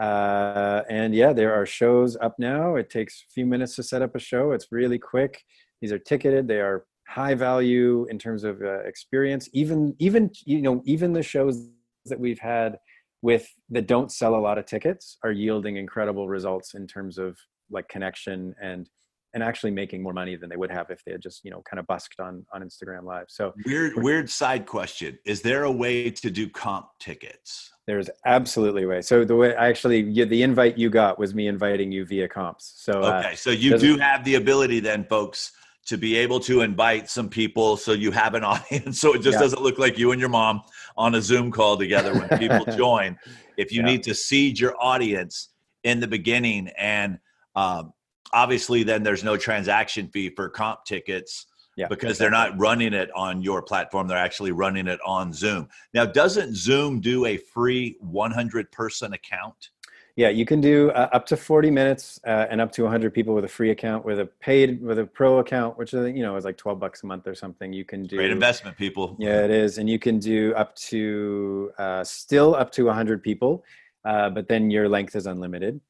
Uh, 0.00 0.82
and 0.88 1.14
yeah, 1.14 1.32
there 1.32 1.54
are 1.54 1.66
shows 1.66 2.16
up 2.20 2.34
now. 2.38 2.76
It 2.76 2.90
takes 2.90 3.24
a 3.28 3.32
few 3.32 3.46
minutes 3.46 3.74
to 3.76 3.82
set 3.82 4.02
up 4.02 4.14
a 4.14 4.18
show. 4.18 4.52
It's 4.52 4.68
really 4.70 4.98
quick. 4.98 5.42
These 5.80 5.92
are 5.92 5.98
ticketed. 5.98 6.48
They 6.48 6.60
are 6.60 6.84
high 7.08 7.34
value 7.34 8.06
in 8.08 8.18
terms 8.18 8.44
of 8.44 8.62
uh, 8.62 8.80
experience. 8.80 9.48
Even 9.52 9.94
even 9.98 10.30
you 10.44 10.62
know 10.62 10.82
even 10.84 11.12
the 11.12 11.22
shows 11.22 11.68
that 12.06 12.18
we've 12.18 12.38
had 12.38 12.78
with 13.20 13.46
that 13.70 13.86
don't 13.86 14.10
sell 14.10 14.34
a 14.34 14.40
lot 14.40 14.58
of 14.58 14.66
tickets 14.66 15.18
are 15.22 15.32
yielding 15.32 15.76
incredible 15.76 16.28
results 16.28 16.74
in 16.74 16.86
terms 16.86 17.18
of 17.18 17.36
like 17.70 17.88
connection 17.88 18.54
and 18.60 18.88
and 19.34 19.42
actually 19.42 19.70
making 19.70 20.02
more 20.02 20.12
money 20.12 20.36
than 20.36 20.50
they 20.50 20.56
would 20.56 20.70
have 20.70 20.90
if 20.90 21.04
they 21.04 21.12
had 21.12 21.22
just 21.22 21.44
you 21.44 21.50
know 21.50 21.62
kind 21.62 21.80
of 21.80 21.86
busked 21.86 22.20
on 22.20 22.44
on 22.52 22.62
Instagram 22.62 23.04
Live. 23.04 23.26
So 23.28 23.52
weird 23.66 23.94
weird 23.96 24.30
side 24.30 24.66
question: 24.66 25.18
Is 25.24 25.42
there 25.42 25.64
a 25.64 25.72
way 25.72 26.10
to 26.10 26.30
do 26.30 26.48
comp 26.48 26.86
tickets? 26.98 27.70
There's 27.86 28.08
absolutely 28.26 28.84
a 28.84 28.88
way. 28.88 29.02
So 29.02 29.24
the 29.24 29.34
way 29.34 29.56
I 29.56 29.68
actually 29.68 30.24
the 30.24 30.42
invite 30.42 30.78
you 30.78 30.90
got 30.90 31.18
was 31.18 31.34
me 31.34 31.48
inviting 31.48 31.90
you 31.90 32.04
via 32.06 32.28
comps. 32.28 32.74
So 32.76 32.92
uh, 33.02 33.18
okay, 33.18 33.32
uh, 33.32 33.36
so 33.36 33.50
you 33.50 33.76
do 33.78 33.96
have 33.98 34.24
the 34.24 34.36
ability 34.36 34.80
then, 34.80 35.04
folks, 35.04 35.52
to 35.86 35.98
be 35.98 36.16
able 36.16 36.38
to 36.40 36.60
invite 36.60 37.10
some 37.10 37.28
people 37.28 37.76
so 37.76 37.92
you 37.92 38.10
have 38.10 38.34
an 38.34 38.44
audience 38.52 39.00
so 39.00 39.14
it 39.14 39.22
just 39.22 39.34
yeah. 39.34 39.40
doesn't 39.40 39.62
look 39.62 39.78
like 39.78 39.98
you 39.98 40.12
and 40.12 40.20
your 40.20 40.30
mom 40.30 40.62
on 40.96 41.14
a 41.14 41.22
zoom 41.22 41.50
call 41.50 41.76
together 41.76 42.14
when 42.14 42.38
people 42.38 42.64
join 42.76 43.18
if 43.56 43.72
you 43.72 43.80
yeah. 43.80 43.86
need 43.86 44.02
to 44.02 44.14
seed 44.14 44.58
your 44.58 44.74
audience 44.80 45.48
in 45.84 46.00
the 46.00 46.06
beginning 46.06 46.68
and 46.78 47.18
um, 47.56 47.92
obviously 48.32 48.82
then 48.82 49.02
there's 49.02 49.24
no 49.24 49.36
transaction 49.36 50.08
fee 50.08 50.30
for 50.30 50.48
comp 50.48 50.84
tickets 50.84 51.46
yeah, 51.76 51.88
because 51.88 52.18
they're 52.18 52.30
not 52.30 52.58
running 52.58 52.92
it 52.92 53.10
on 53.14 53.42
your 53.42 53.62
platform 53.62 54.06
they're 54.06 54.18
actually 54.18 54.52
running 54.52 54.86
it 54.86 55.00
on 55.06 55.32
zoom. 55.32 55.68
Now 55.94 56.04
doesn't 56.04 56.54
zoom 56.54 57.00
do 57.00 57.26
a 57.26 57.36
free 57.36 57.96
100 58.00 58.70
person 58.72 59.14
account? 59.14 59.70
Yeah 60.16 60.28
you 60.28 60.44
can 60.44 60.60
do 60.60 60.90
uh, 60.90 61.08
up 61.12 61.24
to 61.26 61.36
40 61.36 61.70
minutes 61.70 62.20
uh, 62.26 62.46
and 62.50 62.60
up 62.60 62.72
to 62.72 62.82
100 62.82 63.14
people 63.14 63.34
with 63.34 63.44
a 63.44 63.48
free 63.48 63.70
account 63.70 64.04
with 64.04 64.20
a 64.20 64.26
paid 64.26 64.82
with 64.82 64.98
a 64.98 65.06
pro 65.06 65.38
account 65.38 65.78
which 65.78 65.94
is 65.94 66.14
you 66.14 66.22
know 66.22 66.36
is 66.36 66.44
like 66.44 66.58
12 66.58 66.78
bucks 66.78 67.02
a 67.04 67.06
month 67.06 67.26
or 67.26 67.34
something. 67.34 67.72
You 67.72 67.86
can 67.86 68.02
do 68.02 68.16
great 68.16 68.30
investment 68.30 68.76
people. 68.76 69.16
Yeah 69.18 69.44
it 69.44 69.50
is 69.50 69.78
and 69.78 69.88
you 69.88 69.98
can 69.98 70.18
do 70.18 70.52
up 70.54 70.76
to 70.76 71.72
uh, 71.78 72.04
still 72.04 72.54
up 72.54 72.70
to 72.72 72.84
100 72.84 73.22
people 73.22 73.64
uh, 74.04 74.28
but 74.28 74.46
then 74.46 74.70
your 74.70 74.88
length 74.90 75.16
is 75.16 75.26
unlimited 75.26 75.80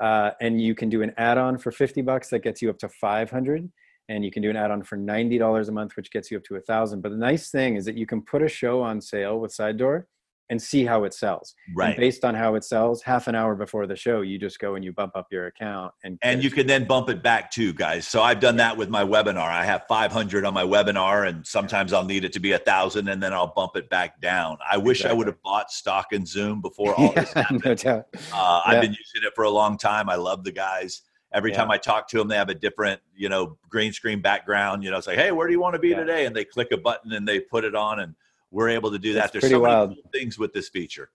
uh, 0.00 0.30
and 0.40 0.60
you 0.60 0.74
can 0.74 0.88
do 0.88 1.02
an 1.02 1.12
add-on 1.16 1.58
for 1.58 1.70
50 1.70 2.02
bucks 2.02 2.28
that 2.30 2.40
gets 2.40 2.60
you 2.60 2.70
up 2.70 2.78
to 2.78 2.88
500 2.88 3.70
and 4.08 4.24
you 4.24 4.30
can 4.30 4.42
do 4.42 4.50
an 4.50 4.56
add-on 4.56 4.82
for 4.82 4.96
$90 4.96 5.68
a 5.68 5.72
month 5.72 5.96
which 5.96 6.10
gets 6.10 6.30
you 6.30 6.36
up 6.36 6.44
to 6.44 6.56
a 6.56 6.60
thousand. 6.60 7.00
But 7.00 7.10
the 7.10 7.18
nice 7.18 7.50
thing 7.50 7.76
is 7.76 7.84
that 7.86 7.96
you 7.96 8.06
can 8.06 8.22
put 8.22 8.42
a 8.42 8.48
show 8.48 8.82
on 8.82 9.00
sale 9.00 9.40
with 9.40 9.52
side 9.52 9.76
door 9.76 10.06
and 10.50 10.60
see 10.60 10.84
how 10.84 11.04
it 11.04 11.12
sells. 11.12 11.54
Right. 11.74 11.88
And 11.88 11.96
based 11.96 12.24
on 12.24 12.34
how 12.34 12.54
it 12.54 12.64
sells, 12.64 13.02
half 13.02 13.26
an 13.26 13.34
hour 13.34 13.54
before 13.54 13.86
the 13.86 13.96
show, 13.96 14.20
you 14.20 14.38
just 14.38 14.58
go 14.58 14.74
and 14.74 14.84
you 14.84 14.92
bump 14.92 15.16
up 15.16 15.26
your 15.30 15.46
account 15.46 15.92
and 16.04 16.18
and 16.22 16.42
you 16.42 16.50
can 16.50 16.66
then 16.66 16.86
bump 16.86 17.08
it 17.08 17.22
back 17.22 17.50
too, 17.50 17.72
guys. 17.72 18.06
So 18.06 18.22
I've 18.22 18.40
done 18.40 18.56
that 18.56 18.76
with 18.76 18.88
my 18.88 19.04
webinar. 19.04 19.48
I 19.48 19.64
have 19.64 19.84
500 19.88 20.44
on 20.44 20.54
my 20.54 20.64
webinar, 20.64 21.28
and 21.28 21.46
sometimes 21.46 21.92
I'll 21.92 22.04
need 22.04 22.24
it 22.24 22.32
to 22.34 22.40
be 22.40 22.52
a 22.52 22.58
thousand, 22.58 23.08
and 23.08 23.22
then 23.22 23.32
I'll 23.32 23.52
bump 23.54 23.76
it 23.76 23.88
back 23.90 24.20
down. 24.20 24.58
I 24.70 24.76
wish 24.76 25.00
exactly. 25.00 25.14
I 25.14 25.18
would 25.18 25.26
have 25.26 25.42
bought 25.42 25.70
stock 25.70 26.12
in 26.12 26.24
Zoom 26.26 26.60
before 26.60 26.94
all 26.98 27.12
yeah, 27.14 27.20
this 27.20 27.32
happened. 27.32 27.62
no 27.64 27.74
doubt. 27.74 28.06
Uh, 28.14 28.18
yeah. 28.32 28.60
I've 28.66 28.80
been 28.80 28.92
using 28.92 29.26
it 29.26 29.34
for 29.34 29.44
a 29.44 29.50
long 29.50 29.76
time. 29.76 30.08
I 30.08 30.16
love 30.16 30.44
the 30.44 30.52
guys. 30.52 31.02
Every 31.34 31.50
yeah. 31.50 31.58
time 31.58 31.70
I 31.70 31.76
talk 31.76 32.08
to 32.08 32.18
them, 32.18 32.28
they 32.28 32.36
have 32.36 32.48
a 32.48 32.54
different, 32.54 33.00
you 33.14 33.28
know, 33.28 33.58
green 33.68 33.92
screen 33.92 34.22
background. 34.22 34.84
You 34.84 34.90
know, 34.90 34.96
it's 34.96 35.06
like, 35.06 35.18
hey, 35.18 35.32
where 35.32 35.46
do 35.46 35.52
you 35.52 35.60
want 35.60 35.74
to 35.74 35.78
be 35.78 35.92
today? 35.92 36.24
And 36.24 36.34
they 36.34 36.44
click 36.44 36.68
a 36.72 36.76
button 36.76 37.12
and 37.12 37.26
they 37.26 37.40
put 37.40 37.64
it 37.64 37.74
on 37.74 38.00
and 38.00 38.14
we're 38.50 38.68
able 38.70 38.90
to 38.90 38.98
do 38.98 39.12
that. 39.14 39.32
There's 39.32 39.48
so 39.48 39.60
wild. 39.60 39.90
many 39.90 40.02
cool 40.02 40.10
things 40.12 40.38
with 40.38 40.52
this 40.52 40.68
feature. 40.68 41.10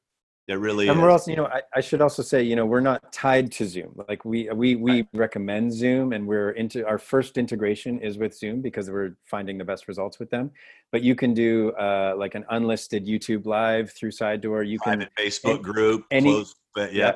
That 0.48 0.58
really 0.58 0.90
and 0.90 0.98
is. 0.98 1.02
we're 1.02 1.12
also, 1.12 1.30
you 1.30 1.38
know, 1.38 1.46
I, 1.46 1.62
I, 1.76 1.82
should 1.82 2.02
also 2.02 2.24
say, 2.24 2.42
you 2.42 2.56
know, 2.56 2.66
we're 2.66 2.82
not 2.82 3.14
tied 3.14 3.52
to 3.54 3.66
Zoom. 3.66 3.94
Like 4.10 4.26
we 4.26 4.50
we 4.50 4.76
we 4.76 4.92
right. 4.92 5.08
recommend 5.14 5.72
Zoom, 5.72 6.14
and 6.14 6.28
we're 6.28 6.52
into 6.52 6.86
our 6.86 6.98
first 6.98 7.38
integration 7.38 8.00
is 8.00 8.18
with 8.18 8.36
Zoom 8.36 8.60
because 8.60 8.90
we're 8.90 9.16
finding 9.26 9.60
the 9.60 9.64
best 9.64 9.88
results 9.88 10.20
with 10.20 10.32
them. 10.32 10.50
But 10.92 11.04
you 11.04 11.16
can 11.16 11.36
do 11.36 11.72
uh, 11.74 12.16
like 12.18 12.34
an 12.34 12.44
unlisted 12.50 13.06
YouTube 13.06 13.46
live 13.46 13.94
through 13.94 14.12
Side 14.12 14.42
Door. 14.42 14.64
You 14.64 14.80
can 14.80 15.08
Facebook 15.18 15.52
any, 15.52 15.60
group. 15.60 16.06
Any, 16.10 16.32
close, 16.32 16.56
but 16.74 16.92
yeah. 16.92 17.06
yeah. 17.06 17.16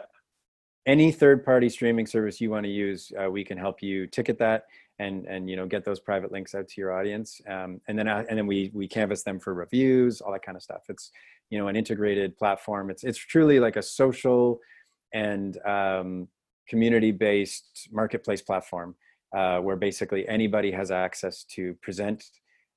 Any 0.86 1.12
third 1.12 1.44
party 1.44 1.68
streaming 1.68 2.06
service 2.06 2.40
you 2.40 2.52
want 2.52 2.64
to 2.66 2.72
use, 2.72 3.12
uh, 3.20 3.30
we 3.30 3.44
can 3.44 3.58
help 3.58 3.82
you 3.82 4.06
ticket 4.06 4.38
that 4.38 4.66
and 5.00 5.26
and 5.26 5.50
you 5.50 5.56
know 5.56 5.66
get 5.66 5.84
those 5.84 6.00
private 6.00 6.32
links 6.32 6.56
out 6.56 6.68
to 6.68 6.82
your 6.82 6.92
audience. 6.92 7.42
Um, 7.48 7.82
and 7.88 7.98
then 7.98 8.08
uh, 8.08 8.24
and 8.30 8.38
then 8.38 8.48
we 8.48 8.72
we 8.74 8.88
canvas 8.88 9.24
them 9.24 9.40
for 9.40 9.54
reviews 9.54 10.22
all 10.22 10.32
that 10.32 10.46
kind 10.46 10.56
of 10.56 10.64
stuff. 10.64 10.84
It's 10.90 11.12
you 11.50 11.58
know 11.58 11.68
an 11.68 11.76
integrated 11.76 12.38
platform. 12.38 12.90
It's 12.90 13.04
it's 13.04 13.18
truly 13.18 13.60
like 13.60 13.76
a 13.76 13.82
social 13.82 14.60
and 15.14 15.58
um, 15.66 16.28
community 16.68 17.12
based 17.12 17.90
marketplace 17.92 18.42
platform 18.42 18.96
uh, 19.36 19.60
where 19.60 19.76
basically 19.76 20.28
anybody 20.28 20.72
has 20.72 20.92
access 20.92 21.44
to 21.44 21.74
present 21.82 22.24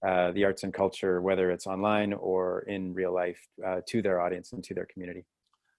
uh, 0.07 0.31
the 0.33 0.45
arts 0.45 0.63
and 0.63 0.73
culture 0.73 1.21
whether 1.21 1.51
it's 1.51 1.67
online 1.67 2.13
or 2.13 2.61
in 2.69 2.95
real 2.95 3.13
life 3.13 3.41
uh, 3.67 3.81
to 3.87 4.01
their 4.01 4.21
audience 4.21 4.53
and 4.53 4.63
to 4.63 4.75
their 4.75 4.87
community 4.87 5.25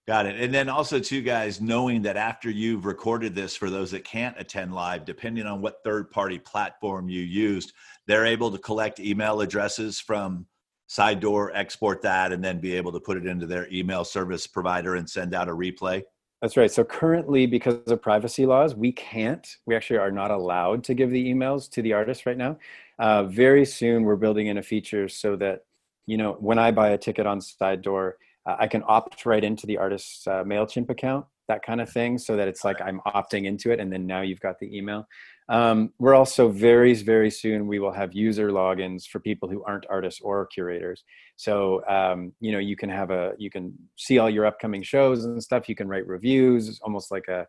Got 0.10 0.26
it. 0.26 0.42
And 0.42 0.52
then 0.52 0.70
also, 0.70 1.00
too, 1.00 1.22
guys, 1.22 1.62
knowing 1.62 2.02
that 2.02 2.18
after 2.18 2.50
you've 2.50 2.88
recorded 2.88 3.36
this, 3.36 3.56
for 3.56 3.70
those 3.70 3.92
that 3.92 4.04
can't 4.04 4.36
attend 4.40 4.74
live, 4.74 5.06
depending 5.06 5.46
on 5.46 5.62
what 5.62 5.84
third 5.84 6.10
party 6.10 6.40
platform 6.40 7.10
you 7.10 7.22
used, 7.22 7.74
they're 8.08 8.26
able 8.26 8.50
to 8.50 8.58
collect 8.58 9.00
email 9.00 9.40
addresses 9.42 10.00
from 10.00 10.48
Side 10.88 11.20
Door, 11.20 11.52
export 11.54 12.02
that, 12.02 12.32
and 12.32 12.44
then 12.44 12.60
be 12.60 12.76
able 12.76 12.92
to 12.94 13.00
put 13.00 13.18
it 13.18 13.28
into 13.28 13.46
their 13.46 13.72
email 13.72 14.04
service 14.04 14.48
provider 14.48 14.96
and 14.96 15.08
send 15.08 15.36
out 15.36 15.48
a 15.48 15.52
replay. 15.52 16.02
That's 16.42 16.58
right. 16.58 16.72
So 16.72 16.84
currently, 16.84 17.46
because 17.46 17.76
of 17.86 18.02
privacy 18.02 18.48
laws, 18.48 18.74
we 18.74 18.92
can't, 18.92 19.48
we 19.68 19.76
actually 19.76 20.00
are 20.00 20.10
not 20.10 20.32
allowed 20.32 20.84
to 20.86 20.96
give 20.96 21.12
the 21.12 21.32
emails 21.32 21.70
to 21.70 21.84
the 21.84 21.94
artist 21.94 22.26
right 22.26 22.36
now. 22.36 22.58
Uh, 22.98 23.26
very 23.26 23.64
soon, 23.64 24.02
we're 24.02 24.16
building 24.16 24.48
in 24.48 24.58
a 24.58 24.64
feature 24.64 25.08
so 25.08 25.36
that, 25.36 25.66
you 26.08 26.18
know, 26.18 26.32
when 26.40 26.58
I 26.58 26.72
buy 26.72 26.90
a 26.90 26.98
ticket 26.98 27.28
on 27.28 27.42
Side 27.42 27.84
Door, 27.84 28.18
uh, 28.46 28.56
I 28.60 28.68
can 28.68 28.84
opt 28.88 29.26
right 29.26 29.44
into 29.44 29.68
the 29.68 29.78
artist's 29.78 30.26
uh, 30.28 30.44
MailChimp 30.44 30.90
account, 30.90 31.26
that 31.48 31.64
kind 31.64 31.82
of 31.82 31.90
thing, 31.90 32.18
so 32.18 32.36
that 32.38 32.48
it's 32.48 32.64
like 32.64 32.82
I'm 32.82 33.02
opting 33.08 33.46
into 33.46 33.72
it 33.72 33.80
and 33.80 33.92
then 33.92 34.06
now 34.06 34.22
you've 34.22 34.40
got 34.40 34.60
the 34.60 34.76
email. 34.76 35.06
Um, 35.50 35.94
we're 35.98 36.14
also 36.14 36.50
very, 36.50 36.94
very 36.94 37.32
soon, 37.32 37.66
we 37.66 37.80
will 37.80 37.92
have 37.92 38.14
user 38.14 38.52
logins 38.52 39.08
for 39.08 39.20
people 39.20 39.50
who 39.50 39.64
aren't 39.64 39.88
artists 39.90 40.22
or 40.22 40.46
curators. 40.46 41.04
So, 41.38 41.84
um, 41.88 42.34
you 42.40 42.52
know, 42.52 42.60
you 42.60 42.76
can 42.76 42.90
have 42.90 43.10
a, 43.10 43.34
you 43.40 43.50
can 43.50 43.74
see 43.98 44.20
all 44.20 44.30
your 44.30 44.46
upcoming 44.46 44.84
shows 44.84 45.26
and 45.26 45.42
stuff. 45.42 45.68
You 45.68 45.76
can 45.76 45.88
write 45.88 46.06
reviews, 46.06 46.80
almost 46.84 47.10
like 47.10 47.28
a, 47.28 47.48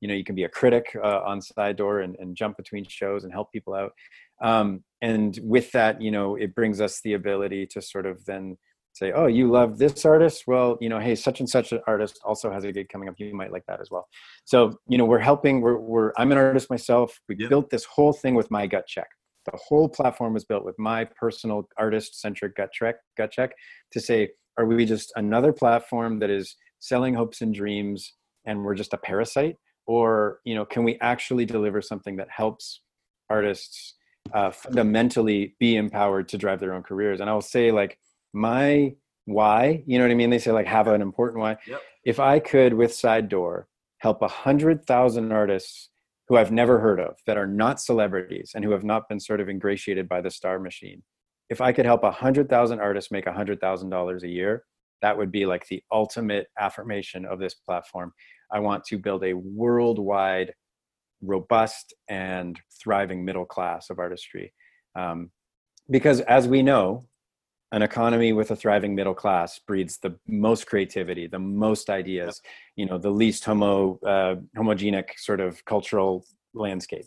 you 0.00 0.08
know, 0.08 0.14
you 0.14 0.24
can 0.24 0.34
be 0.34 0.44
a 0.44 0.48
critic 0.48 0.96
uh, 0.96 1.20
on 1.20 1.42
Side 1.42 1.76
Door 1.76 2.00
and, 2.00 2.16
and 2.18 2.34
jump 2.34 2.56
between 2.56 2.86
shows 2.88 3.24
and 3.24 3.32
help 3.32 3.52
people 3.52 3.74
out. 3.74 3.92
Um, 4.42 4.82
and 5.02 5.38
with 5.42 5.70
that, 5.72 6.00
you 6.00 6.10
know, 6.10 6.36
it 6.36 6.54
brings 6.54 6.80
us 6.80 7.00
the 7.02 7.12
ability 7.12 7.66
to 7.66 7.82
sort 7.82 8.06
of 8.06 8.24
then 8.24 8.56
say, 8.92 9.12
oh, 9.12 9.26
you 9.26 9.50
love 9.50 9.78
this 9.78 10.04
artist? 10.04 10.44
Well, 10.46 10.76
you 10.80 10.88
know, 10.88 10.98
hey, 10.98 11.14
such 11.14 11.40
and 11.40 11.48
such 11.48 11.72
an 11.72 11.80
artist 11.86 12.20
also 12.24 12.50
has 12.50 12.64
a 12.64 12.72
gig 12.72 12.88
coming 12.88 13.08
up. 13.08 13.14
You 13.18 13.34
might 13.34 13.52
like 13.52 13.64
that 13.66 13.80
as 13.80 13.90
well. 13.90 14.06
So, 14.44 14.78
you 14.86 14.98
know, 14.98 15.04
we're 15.04 15.18
helping. 15.18 15.60
We're, 15.60 15.78
we're 15.78 16.12
I'm 16.18 16.32
an 16.32 16.38
artist 16.38 16.70
myself. 16.70 17.20
We 17.28 17.36
yep. 17.38 17.48
built 17.48 17.70
this 17.70 17.84
whole 17.84 18.12
thing 18.12 18.34
with 18.34 18.50
my 18.50 18.66
gut 18.66 18.86
check. 18.86 19.08
The 19.50 19.56
whole 19.56 19.88
platform 19.88 20.34
was 20.34 20.44
built 20.44 20.64
with 20.64 20.78
my 20.78 21.04
personal 21.04 21.68
artist-centric 21.76 22.54
gut 22.54 22.70
check. 22.72 22.96
Gut 23.16 23.32
check 23.32 23.52
to 23.92 24.00
say, 24.00 24.30
are 24.56 24.66
we 24.66 24.84
just 24.84 25.12
another 25.16 25.52
platform 25.52 26.18
that 26.20 26.30
is 26.30 26.54
selling 26.78 27.14
hopes 27.14 27.40
and 27.40 27.54
dreams, 27.54 28.14
and 28.44 28.62
we're 28.62 28.74
just 28.74 28.92
a 28.92 28.98
parasite, 28.98 29.56
or 29.86 30.38
you 30.44 30.54
know, 30.54 30.64
can 30.64 30.84
we 30.84 30.98
actually 31.00 31.44
deliver 31.44 31.80
something 31.80 32.16
that 32.16 32.28
helps 32.30 32.82
artists 33.30 33.94
uh, 34.34 34.50
fundamentally 34.50 35.56
be 35.58 35.76
empowered 35.76 36.28
to 36.28 36.38
drive 36.38 36.60
their 36.60 36.74
own 36.74 36.82
careers? 36.82 37.20
And 37.20 37.30
I 37.30 37.32
will 37.32 37.40
say, 37.40 37.72
like 37.72 37.98
my 38.32 38.94
why, 39.24 39.82
you 39.86 39.98
know 39.98 40.04
what 40.04 40.10
I 40.10 40.14
mean? 40.14 40.30
They 40.30 40.38
say 40.38 40.52
like 40.52 40.66
have 40.66 40.88
an 40.88 41.02
important 41.02 41.40
why. 41.40 41.56
Yep. 41.66 41.82
If 42.04 42.20
I 42.20 42.38
could 42.38 42.74
with 42.74 42.94
Side 42.94 43.28
Door 43.28 43.68
help 43.98 44.22
a 44.22 44.28
hundred 44.28 44.84
thousand 44.84 45.30
artists 45.30 45.90
who 46.28 46.36
I've 46.36 46.50
never 46.50 46.80
heard 46.80 46.98
of 46.98 47.16
that 47.26 47.36
are 47.36 47.46
not 47.46 47.80
celebrities 47.80 48.52
and 48.54 48.64
who 48.64 48.72
have 48.72 48.84
not 48.84 49.08
been 49.08 49.20
sort 49.20 49.40
of 49.40 49.48
ingratiated 49.48 50.08
by 50.08 50.20
the 50.20 50.30
star 50.30 50.58
machine. 50.58 51.02
If 51.50 51.60
I 51.60 51.72
could 51.72 51.86
help 51.86 52.02
a 52.02 52.10
hundred 52.10 52.48
thousand 52.48 52.80
artists 52.80 53.10
make 53.10 53.26
a 53.26 53.32
hundred 53.32 53.60
thousand 53.60 53.90
dollars 53.90 54.22
a 54.22 54.28
year, 54.28 54.64
that 55.02 55.16
would 55.16 55.30
be 55.30 55.46
like 55.46 55.66
the 55.68 55.82
ultimate 55.92 56.46
affirmation 56.58 57.24
of 57.26 57.38
this 57.38 57.54
platform. 57.54 58.12
I 58.50 58.60
want 58.60 58.84
to 58.84 58.98
build 58.98 59.24
a 59.24 59.34
worldwide, 59.34 60.54
robust 61.20 61.94
and 62.08 62.58
thriving 62.80 63.24
middle 63.24 63.44
class 63.44 63.90
of 63.90 63.98
artistry. 63.98 64.52
Um, 64.96 65.30
because 65.90 66.20
as 66.22 66.48
we 66.48 66.62
know, 66.62 67.04
an 67.72 67.82
economy 67.82 68.32
with 68.32 68.50
a 68.50 68.56
thriving 68.56 68.94
middle 68.94 69.14
class 69.14 69.58
breeds 69.58 69.98
the 69.98 70.14
most 70.28 70.66
creativity, 70.66 71.26
the 71.26 71.38
most 71.38 71.88
ideas, 71.88 72.40
yep. 72.44 72.52
you 72.76 72.86
know, 72.86 72.98
the 72.98 73.10
least 73.10 73.44
homo 73.44 73.98
uh, 74.06 74.36
homogenic 74.56 75.06
sort 75.16 75.40
of 75.40 75.64
cultural 75.64 76.24
landscape. 76.54 77.06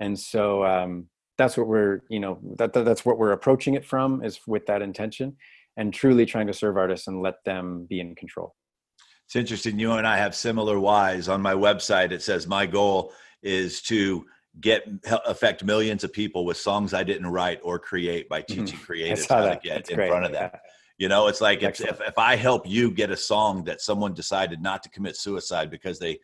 And 0.00 0.18
so 0.18 0.64
um, 0.64 1.08
that's 1.36 1.56
what 1.56 1.66
we're, 1.66 2.00
you 2.08 2.20
know, 2.20 2.38
that, 2.58 2.72
that 2.72 2.84
that's 2.84 3.04
what 3.04 3.18
we're 3.18 3.32
approaching 3.32 3.74
it 3.74 3.84
from 3.84 4.24
is 4.24 4.40
with 4.46 4.66
that 4.66 4.82
intention 4.82 5.36
and 5.76 5.92
truly 5.92 6.24
trying 6.24 6.46
to 6.46 6.54
serve 6.54 6.76
artists 6.76 7.08
and 7.08 7.20
let 7.20 7.42
them 7.44 7.86
be 7.90 7.98
in 8.00 8.14
control. 8.14 8.54
It's 9.26 9.36
interesting. 9.36 9.78
You 9.78 9.92
and 9.92 10.06
I 10.06 10.16
have 10.18 10.34
similar 10.34 10.78
whys. 10.78 11.28
On 11.28 11.42
my 11.42 11.54
website, 11.54 12.12
it 12.12 12.22
says 12.22 12.46
my 12.46 12.66
goal 12.66 13.12
is 13.42 13.82
to 13.82 14.24
get 14.60 14.86
affect 15.26 15.64
millions 15.64 16.04
of 16.04 16.12
people 16.12 16.44
with 16.44 16.56
songs 16.56 16.94
I 16.94 17.02
didn't 17.02 17.26
write 17.26 17.60
or 17.62 17.78
create 17.78 18.28
by 18.28 18.42
mm-hmm. 18.42 18.64
teaching 18.64 18.78
creatives 18.78 19.28
how 19.28 19.42
to 19.42 19.58
get 19.62 19.74
That's 19.74 19.90
in 19.90 19.96
great. 19.96 20.08
front 20.08 20.26
of. 20.26 20.32
Yeah. 20.32 20.50
You 20.96 21.08
know, 21.08 21.26
it's 21.26 21.40
like 21.40 21.62
if, 21.62 21.80
if, 21.80 22.00
if 22.00 22.18
I 22.18 22.36
help 22.36 22.68
you 22.68 22.90
get 22.90 23.10
a 23.10 23.16
song 23.16 23.64
that 23.64 23.80
someone 23.80 24.14
decided 24.14 24.62
not 24.62 24.82
to 24.84 24.88
commit 24.90 25.16
suicide 25.16 25.70
because 25.70 25.98
they 25.98 26.20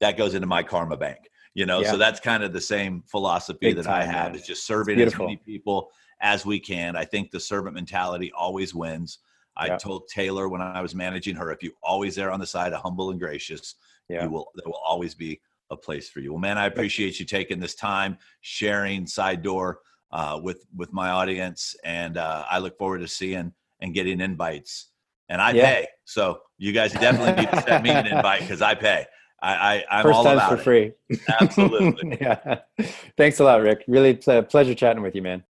that 0.00 0.16
goes 0.16 0.34
into 0.34 0.46
my 0.46 0.62
karma 0.62 0.96
bank. 0.96 1.18
You 1.54 1.66
know, 1.66 1.80
yeah. 1.80 1.90
so 1.90 1.96
that's 1.96 2.20
kind 2.20 2.44
of 2.44 2.52
the 2.52 2.60
same 2.60 3.02
philosophy 3.10 3.58
Big 3.60 3.76
that 3.76 3.84
time, 3.84 4.02
I 4.02 4.04
have 4.04 4.32
man. 4.32 4.34
is 4.36 4.46
just 4.46 4.66
serving 4.66 5.00
as 5.00 5.18
many 5.18 5.36
people 5.36 5.90
as 6.20 6.46
we 6.46 6.60
can. 6.60 6.96
I 6.96 7.04
think 7.04 7.30
the 7.30 7.40
servant 7.40 7.74
mentality 7.74 8.30
always 8.36 8.74
wins. 8.74 9.18
I 9.56 9.66
yeah. 9.66 9.76
told 9.76 10.06
Taylor 10.08 10.48
when 10.48 10.60
I 10.60 10.80
was 10.80 10.94
managing 10.94 11.34
her, 11.36 11.50
if 11.50 11.62
you 11.62 11.72
always 11.82 12.14
there 12.14 12.30
on 12.30 12.40
the 12.40 12.46
side 12.46 12.72
of 12.72 12.80
humble 12.80 13.10
and 13.10 13.18
gracious, 13.18 13.74
yeah. 14.08 14.24
you 14.24 14.30
will 14.30 14.50
there 14.54 14.64
will 14.66 14.80
always 14.84 15.14
be 15.14 15.40
a 15.70 15.76
place 15.76 16.08
for 16.08 16.20
you. 16.20 16.32
Well, 16.32 16.40
man, 16.40 16.58
I 16.58 16.66
appreciate 16.66 17.18
you 17.20 17.26
taking 17.26 17.60
this 17.60 17.74
time, 17.74 18.18
sharing 18.40 19.06
side 19.06 19.42
door 19.42 19.80
uh, 20.12 20.40
with 20.42 20.66
with 20.76 20.92
my 20.92 21.10
audience, 21.10 21.74
and 21.84 22.16
uh, 22.16 22.44
I 22.50 22.58
look 22.58 22.76
forward 22.78 22.98
to 22.98 23.08
seeing 23.08 23.52
and 23.80 23.94
getting 23.94 24.20
invites. 24.20 24.88
And 25.28 25.40
I 25.40 25.52
yeah. 25.52 25.64
pay, 25.64 25.88
so 26.04 26.40
you 26.58 26.72
guys 26.72 26.92
definitely 26.92 27.44
need 27.44 27.50
to 27.52 27.62
send 27.62 27.84
me 27.84 27.90
an 27.90 28.06
invite 28.06 28.40
because 28.40 28.62
I 28.62 28.74
pay. 28.74 29.06
I, 29.42 29.84
I 29.90 29.98
am 30.00 30.02
First 30.02 30.16
all 30.16 30.24
time's 30.24 30.36
about 30.38 30.48
for 30.50 30.56
it. 30.56 30.94
free. 31.08 31.18
Absolutely. 31.40 32.18
yeah. 32.20 32.60
Thanks 33.16 33.40
a 33.40 33.44
lot, 33.44 33.62
Rick. 33.62 33.84
Really 33.88 34.14
pleasure 34.14 34.74
chatting 34.74 35.02
with 35.02 35.14
you, 35.14 35.22
man. 35.22 35.44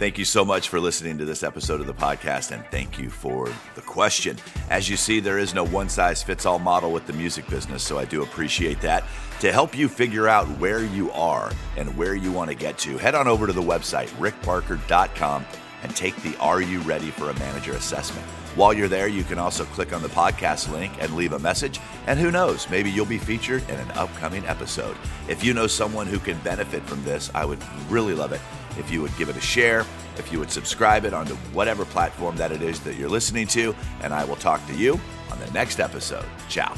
Thank 0.00 0.16
you 0.16 0.24
so 0.24 0.46
much 0.46 0.70
for 0.70 0.80
listening 0.80 1.18
to 1.18 1.26
this 1.26 1.42
episode 1.42 1.82
of 1.82 1.86
the 1.86 1.92
podcast, 1.92 2.52
and 2.52 2.64
thank 2.70 2.98
you 2.98 3.10
for 3.10 3.50
the 3.74 3.82
question. 3.82 4.38
As 4.70 4.88
you 4.88 4.96
see, 4.96 5.20
there 5.20 5.36
is 5.36 5.52
no 5.52 5.62
one 5.62 5.90
size 5.90 6.22
fits 6.22 6.46
all 6.46 6.58
model 6.58 6.90
with 6.90 7.06
the 7.06 7.12
music 7.12 7.46
business, 7.50 7.82
so 7.82 7.98
I 7.98 8.06
do 8.06 8.22
appreciate 8.22 8.80
that. 8.80 9.04
To 9.40 9.52
help 9.52 9.76
you 9.76 9.90
figure 9.90 10.26
out 10.26 10.46
where 10.58 10.82
you 10.82 11.10
are 11.10 11.52
and 11.76 11.94
where 11.98 12.14
you 12.14 12.32
want 12.32 12.48
to 12.48 12.56
get 12.56 12.78
to, 12.78 12.96
head 12.96 13.14
on 13.14 13.28
over 13.28 13.46
to 13.46 13.52
the 13.52 13.60
website, 13.60 14.08
rickbarker.com, 14.18 15.44
and 15.82 15.94
take 15.94 16.16
the 16.22 16.34
Are 16.38 16.62
You 16.62 16.78
Ready 16.80 17.10
for 17.10 17.28
a 17.28 17.38
Manager 17.38 17.72
assessment. 17.72 18.24
While 18.56 18.72
you're 18.72 18.88
there, 18.88 19.06
you 19.06 19.22
can 19.22 19.38
also 19.38 19.66
click 19.66 19.92
on 19.92 20.00
the 20.00 20.08
podcast 20.08 20.72
link 20.72 20.94
and 20.98 21.14
leave 21.14 21.34
a 21.34 21.38
message. 21.38 21.78
And 22.06 22.18
who 22.18 22.30
knows, 22.30 22.70
maybe 22.70 22.90
you'll 22.90 23.04
be 23.04 23.18
featured 23.18 23.68
in 23.68 23.78
an 23.78 23.90
upcoming 23.90 24.46
episode. 24.46 24.96
If 25.28 25.44
you 25.44 25.52
know 25.52 25.66
someone 25.66 26.06
who 26.06 26.18
can 26.18 26.38
benefit 26.38 26.84
from 26.84 27.04
this, 27.04 27.30
I 27.34 27.44
would 27.44 27.62
really 27.90 28.14
love 28.14 28.32
it 28.32 28.40
if 28.78 28.90
you 28.90 29.02
would 29.02 29.16
give 29.16 29.28
it 29.28 29.36
a 29.36 29.40
share, 29.40 29.84
if 30.16 30.32
you 30.32 30.38
would 30.38 30.50
subscribe 30.50 31.04
it 31.04 31.14
onto 31.14 31.34
whatever 31.52 31.84
platform 31.84 32.36
that 32.36 32.52
it 32.52 32.62
is 32.62 32.80
that 32.80 32.96
you're 32.96 33.08
listening 33.08 33.46
to, 33.48 33.74
and 34.02 34.12
I 34.12 34.24
will 34.24 34.36
talk 34.36 34.64
to 34.68 34.74
you 34.74 35.00
on 35.30 35.38
the 35.40 35.50
next 35.52 35.80
episode. 35.80 36.24
Ciao. 36.48 36.74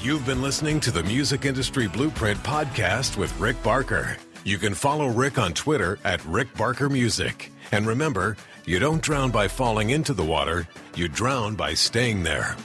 You've 0.00 0.24
been 0.24 0.42
listening 0.42 0.78
to 0.80 0.90
the 0.90 1.02
Music 1.02 1.44
Industry 1.44 1.88
Blueprint 1.88 2.38
podcast 2.44 3.16
with 3.16 3.36
Rick 3.40 3.60
Barker. 3.62 4.16
You 4.44 4.56
can 4.58 4.74
follow 4.74 5.08
Rick 5.08 5.38
on 5.38 5.52
Twitter 5.52 5.98
at 6.04 6.24
Rick 6.24 6.54
Barker 6.56 6.88
Music. 6.88 7.50
And 7.72 7.86
remember, 7.86 8.36
you 8.64 8.78
don't 8.78 9.02
drown 9.02 9.30
by 9.30 9.48
falling 9.48 9.90
into 9.90 10.14
the 10.14 10.24
water, 10.24 10.68
you 10.94 11.08
drown 11.08 11.54
by 11.54 11.74
staying 11.74 12.22
there. 12.22 12.56